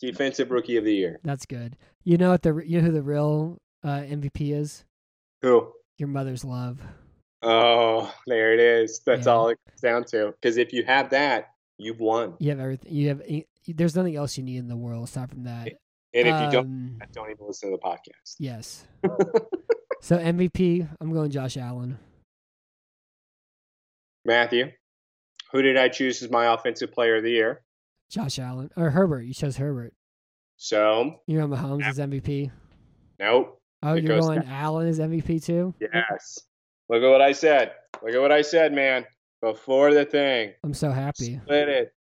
[0.00, 1.20] defensive rookie of the year.
[1.22, 1.76] That's good.
[2.04, 4.84] You know what the you know who the real uh, MVP is?
[5.42, 5.72] Who?
[6.00, 6.80] Your mother's love.
[7.42, 9.00] Oh, there it is.
[9.04, 9.32] That's Yeah.
[9.32, 10.32] all it comes down to.
[10.32, 12.36] Because if you have that, you've won.
[12.38, 12.90] You have everything.
[12.92, 13.22] You have.
[13.68, 15.68] There's nothing else you need in the world aside from that.
[16.14, 18.36] And if you don't, Um, don't even listen to the podcast.
[18.38, 18.86] yes.
[20.00, 21.98] so MVP, I'm going Josh Allen.
[24.24, 24.70] Matthew,
[25.52, 27.62] who did I choose as my offensive player of the year?
[28.10, 29.22] Josh Allen or Herbert.
[29.22, 29.92] You chose Herbert.
[30.56, 32.50] So, You're going Mahomes as MVP.
[33.18, 33.59] nope.
[33.82, 35.74] Oh, It you're going Allen as MVP too.
[35.80, 36.40] Yes.
[36.88, 37.72] Look at what I said.
[38.02, 39.06] Look at what I said, man.
[39.40, 40.52] Before the thing.
[40.64, 41.38] I'm so happy.
[41.38, 41.94] Split it.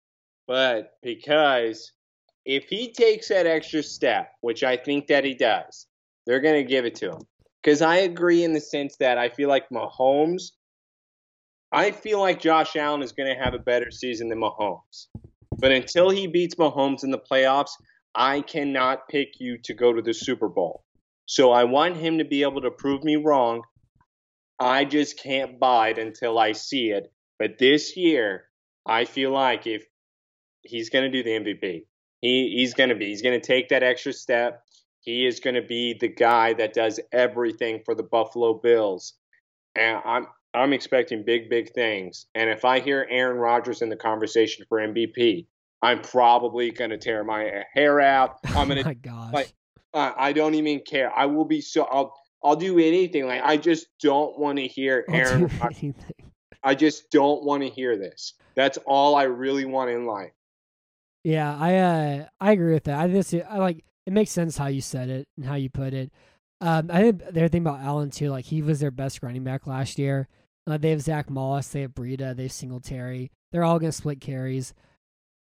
[0.46, 1.92] But because
[2.44, 5.86] if he takes that extra step, which I think that he does,
[6.26, 7.20] they're going to give it to him.
[7.62, 10.52] Because I agree in the sense that I feel like Mahomes,
[11.70, 15.08] I feel like Josh Allen is going to have a better season than Mahomes.
[15.58, 17.72] But until he beats Mahomes in the playoffs,
[18.14, 20.84] I cannot pick you to go to the Super Bowl.
[21.28, 23.60] So I want him to be able to prove me wrong.
[24.58, 27.12] I just can't buy it until I see it.
[27.38, 28.44] But this year,
[28.86, 29.84] I feel like if
[30.62, 31.84] he's going to do the MVP,
[32.22, 33.08] he, he's going to be.
[33.08, 34.62] He's going to take that extra step.
[35.00, 39.12] He is going to be the guy that does everything for the Buffalo Bills.
[39.76, 42.24] And I'm I'm expecting big, big things.
[42.34, 45.46] And if I hear Aaron Rodgers in the conversation for MVP,
[45.82, 48.38] I'm probably going to tear my hair out.
[48.46, 49.34] I'm oh going to my gosh.
[49.34, 49.52] like,
[49.94, 51.12] uh, I don't even care.
[51.16, 51.84] I will be so.
[51.84, 53.26] I'll I'll do anything.
[53.26, 55.50] Like I just don't want to hear Aaron.
[55.62, 55.94] anything.
[56.62, 58.34] I just don't want to hear this.
[58.54, 60.32] That's all I really want in life.
[61.24, 62.98] Yeah, I uh I agree with that.
[62.98, 65.92] I just I like it makes sense how you said it and how you put
[65.92, 66.10] it.
[66.60, 69.44] Um, I think the other thing about Allen too, like he was their best running
[69.44, 70.28] back last year.
[70.66, 73.30] Uh, they have Zack Moss, they have Breida, they have Singletary.
[73.52, 74.74] They're all gonna split carries.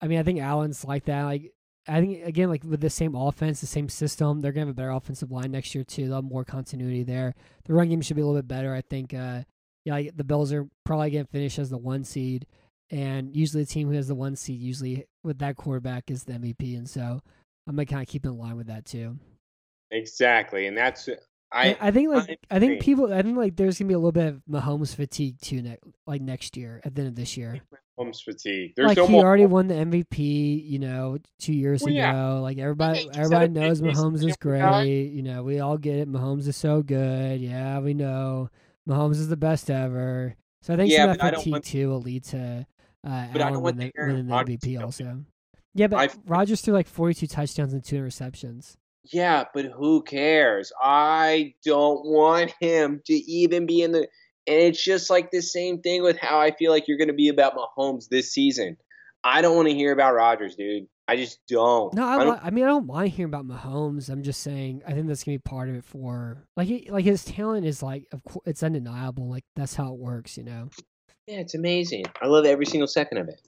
[0.01, 1.23] I mean, I think Allen's like that.
[1.23, 1.53] Like
[1.89, 4.75] I think again, like with the same offense, the same system, they're gonna have a
[4.75, 6.07] better offensive line next year too.
[6.07, 7.35] They'll have more continuity there.
[7.65, 8.75] The run game should be a little bit better.
[8.75, 9.15] I think.
[9.15, 9.43] Uh,
[9.87, 12.47] yeah, the Bills are probably gonna finish as the one seed,
[12.91, 16.33] and usually the team who has the one seed, usually with that quarterback, is the
[16.33, 17.21] MVP, and so
[17.67, 19.17] I'm gonna kind of keep in line with that too.
[19.93, 21.09] Exactly, and that's
[21.53, 21.77] I, I.
[21.81, 24.11] I think like I I think people I think like there's gonna be a little
[24.11, 27.61] bit of Mahomes fatigue too, ne- like next year at the end of this year.
[27.97, 28.75] Holmes fatigue.
[28.77, 29.25] There's like no he more.
[29.27, 32.11] already won the MVP, you know, two years Well, yeah.
[32.11, 32.41] ago.
[32.43, 34.35] Like everybody, everybody had a big knows Mahomes is a guy.
[34.41, 35.07] great.
[35.13, 36.09] You know, we all get it.
[36.13, 37.41] Mahomes is so good.
[37.41, 38.51] Yeah, we know
[38.89, 40.35] Mahomes is the best ever.
[40.63, 42.67] So I think Yeah, some of that fatigue want- too will lead to
[43.07, 45.25] uh, But I Allen don't want winning, the winning the MVP also.
[45.75, 48.77] Yeah, but I've- Rodgers threw like 42 touchdowns and two interceptions.
[49.13, 50.73] Yeah, but who cares?
[50.83, 54.09] I don't want him to even be in the.
[54.47, 57.15] And it's just like the same thing with how I feel like you're going to
[57.15, 58.77] be about Mahomes this season.
[59.25, 60.87] I don't want to hear about Rodgers, dude.
[61.09, 61.95] I just don't.
[61.95, 64.09] No, I, I don't I mean I don't mind hearing about Mahomes.
[64.09, 67.05] I'm just saying I think that's gonna be part of it for like he, like
[67.05, 69.29] his talent is like of course it's undeniable.
[69.29, 70.69] Like that's how it works, you know.
[71.29, 72.07] yeah, it's amazing.
[72.21, 73.41] I love every single second of it.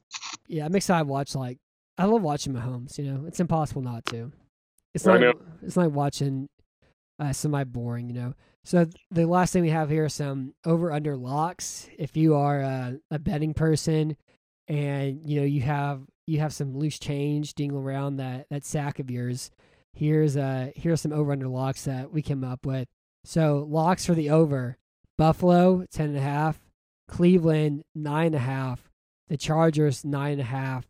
[0.47, 1.59] Yeah, I'm excited to watch like
[1.97, 2.97] I love watching Mahomes.
[2.97, 4.31] You know, it's impossible not to.
[4.95, 5.21] It's I not.
[5.21, 5.33] know.
[5.63, 6.49] It's like watching
[7.19, 8.09] uh, semi boring.
[8.09, 8.35] You know.
[8.69, 11.89] So the last thing we have here is some over under locks.
[11.99, 14.15] If you are uh, a betting person,
[14.67, 18.99] and you know you have you have some loose change dingling around that that sack
[18.99, 19.51] of yours,
[19.95, 22.87] here's uh here's some over under locks that we came up with.
[23.25, 24.77] So locks for the over:
[25.17, 26.61] Buffalo ten and a half,
[27.09, 28.91] Cleveland nine and a half,
[29.29, 30.85] the Chargers nine and a half,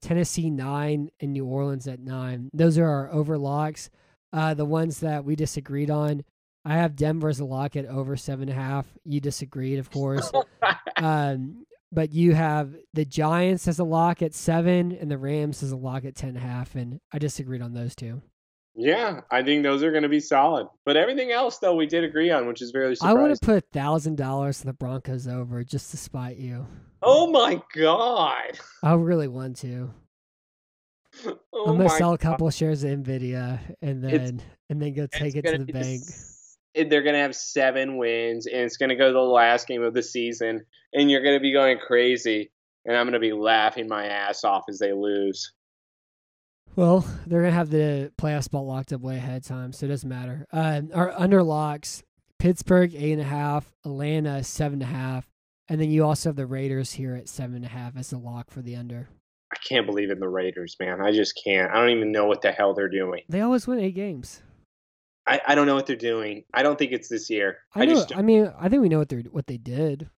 [0.00, 2.48] Tennessee nine, and New Orleans at nine.
[2.54, 3.90] Those are our over locks.
[4.32, 6.22] Uh, the ones that we disagreed on,
[6.64, 8.86] I have Denver as a lock at over seven and a half.
[9.04, 10.32] You disagreed, of course.
[10.96, 15.72] um, but you have the Giants as a lock at seven and the Rams as
[15.72, 18.22] a lock at ten and a half, and I disagreed on those two.
[18.76, 20.66] Yeah, I think those are going to be solid.
[20.84, 23.20] But everything else, though, we did agree on, which is very I surprising.
[23.20, 26.66] want to put thousand dollars on the Broncos over just to spite you.
[27.00, 28.58] Oh my god!
[28.82, 29.90] I really want to.
[31.52, 32.30] Oh I'm gonna sell a God.
[32.32, 34.32] couple shares of Nvidia and then It's-
[34.68, 36.02] and then go take it to the bank.
[36.74, 39.82] They're going to have seven wins, and it's going to go to the last game
[39.82, 42.50] of the season, and you're going to be going crazy,
[42.84, 45.52] and I'm going to be laughing my ass off as they lose.
[46.76, 49.90] Well, they're gonna have the playoff spot locked up way ahead of time, so it
[49.90, 50.44] doesn't matter.
[50.52, 52.02] Uh, our under locks:
[52.40, 55.28] Pittsburgh eight and a half, Atlanta seven and a half,
[55.68, 58.18] and then you also have the Raiders here at seven and a half as a
[58.18, 59.08] lock for the under.
[59.52, 61.00] I can't believe in the Raiders, man.
[61.00, 61.70] I just can't.
[61.70, 63.22] I don't even know what the hell they're doing.
[63.28, 64.42] They always win eight games.
[65.26, 66.44] I, I don't know what they're doing.
[66.52, 67.58] I don't think it's this year.
[67.74, 67.94] I, I, know.
[67.94, 70.10] just I mean, I think we know what they what they did.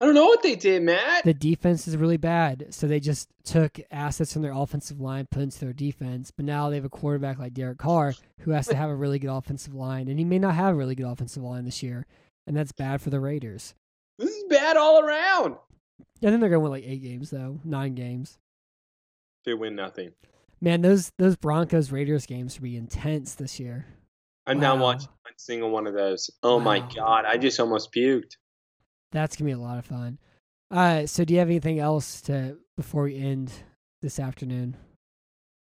[0.00, 1.24] I don't know what they did, Matt.
[1.24, 5.42] The defense is really bad, so they just took assets from their offensive line, put
[5.42, 6.30] into their defense.
[6.30, 9.18] But now they have a quarterback like Derek Carr who has to have a really
[9.18, 12.06] good offensive line, and he may not have a really good offensive line this year,
[12.46, 13.74] and that's bad for the Raiders.
[14.18, 15.56] This is bad all around.
[16.22, 18.38] I think they're gonna win like eight games though, nine games.
[19.44, 20.12] They win nothing.
[20.60, 23.86] Man, those those Broncos Raiders games will be intense this year.
[24.46, 24.82] I'm not Wow.
[24.84, 26.30] watching one single one of those.
[26.42, 28.36] Oh my god, I just almost puked.
[29.12, 30.18] That's gonna be a lot of fun.
[30.70, 33.52] Uh, so do you have anything else to before we end
[34.02, 34.76] this afternoon?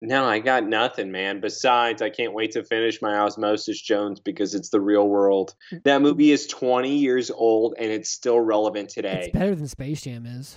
[0.01, 1.41] No, I got nothing, man.
[1.41, 5.55] Besides, I can't wait to finish my Osmosis Jones because it's the real world.
[5.85, 9.23] That movie is 20 years old and it's still relevant today.
[9.27, 10.57] It's better than Space Jam is.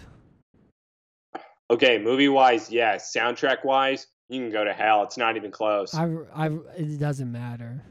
[1.72, 3.12] Okay, movie wise, yes.
[3.16, 5.04] Soundtrack wise, you can go to hell.
[5.04, 5.94] It's not even close.
[5.96, 6.48] I, I,
[6.78, 7.82] it doesn't matter.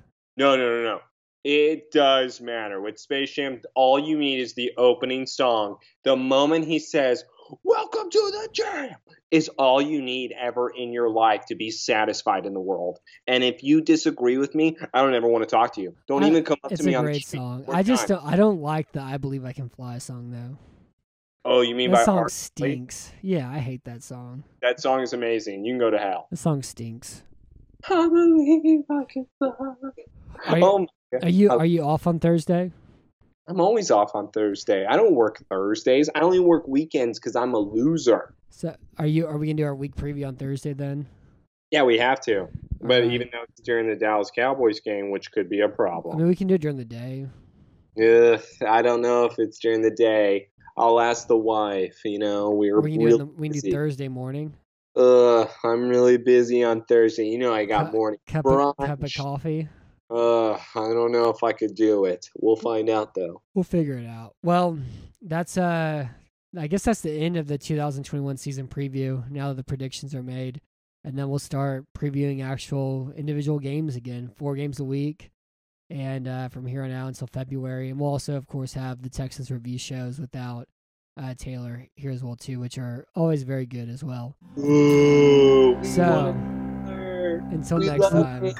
[0.40, 1.00] No, no, no, no.
[1.44, 2.80] It does matter.
[2.80, 5.76] With Space Jam, all you need is the opening song.
[6.02, 7.24] The moment he says,
[7.62, 8.94] Welcome to the jam,
[9.30, 13.00] is all you need ever in your life to be satisfied in the world.
[13.26, 15.94] And if you disagree with me, I don't ever want to talk to you.
[16.08, 17.64] Don't I- even come up to me on the It's a great song.
[17.68, 18.16] I just time.
[18.16, 20.56] don't, I don't like the "I Believe I Can Fly" song though.
[21.44, 22.30] Oh, you mean That by song Art?
[22.30, 23.12] stinks.
[23.20, 24.44] Yeah, I hate that song.
[24.62, 25.66] That song is amazing.
[25.66, 26.28] You can go to hell.
[26.30, 27.24] The song stinks.
[27.90, 29.74] I believe I can fly.
[30.46, 31.24] Are you, oh God.
[31.24, 32.72] are you I- are you off on Thursday?
[33.48, 34.86] I'm always off on Thursday.
[34.86, 36.08] I don't work Thursdays.
[36.14, 38.34] I only work weekends because I'm a loser.
[38.50, 39.26] So are you?
[39.26, 41.06] Are we gonna do our week preview on Thursday then?
[41.70, 42.48] Yeah, we have to.
[42.80, 46.18] But even though it's during the Dallas Cowboys game, which could be a problem.
[46.18, 47.26] mean, we can do it during the day.
[48.00, 50.48] Ugh, I don't know if it's during the day.
[50.76, 51.98] I'll ask the wife.
[52.04, 53.72] You know, we're Or we can do it real in the, we can do.
[53.72, 54.54] Thursday morning.
[54.96, 57.26] Ugh, I'm really busy on Thursday.
[57.26, 59.68] You know, I got Cu- morning Cup of, cup of coffee.
[60.10, 62.28] Ugh, I don't know if I could do it.
[62.36, 63.42] We'll find out though.
[63.54, 64.34] We'll figure it out.
[64.42, 64.78] Well,
[65.22, 66.08] that's uh
[66.58, 70.22] I guess that's the end of the 2021 season preview now that the predictions are
[70.22, 70.60] made.
[71.04, 75.30] And then we'll start previewing actual individual games again, four games a week.
[75.88, 77.90] And uh, from here on out until February.
[77.90, 80.68] And we'll also, of course, have the Texans review shows without
[81.20, 84.36] uh, Taylor here as well, too, which are always very good as well.
[84.58, 86.34] Ooh, we So,
[87.50, 88.54] until We next time, him.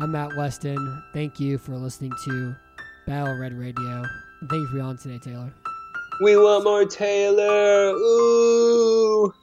[0.00, 1.02] I'm Matt Weston.
[1.12, 2.54] Thank you for listening to
[3.04, 4.04] Battle Red Radio.
[4.48, 5.52] Thank you for being on today, Taylor.
[6.22, 7.90] We want more Taylor.
[7.96, 9.34] Ooh.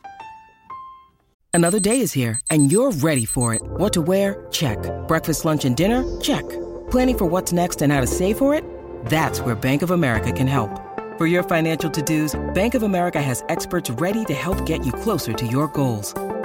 [1.54, 3.62] Another day is here, and you're ready for it.
[3.64, 4.48] What to wear?
[4.50, 4.78] Check.
[5.10, 6.04] Breakfast, lunch, and dinner?
[6.22, 6.48] Check.
[6.90, 8.64] Planning for what's next and how to save for it?
[9.08, 10.82] That's where Bank of America can help.
[11.18, 15.34] For your financial to-dos, Bank of America has experts ready to help get you closer
[15.34, 16.14] to your goals.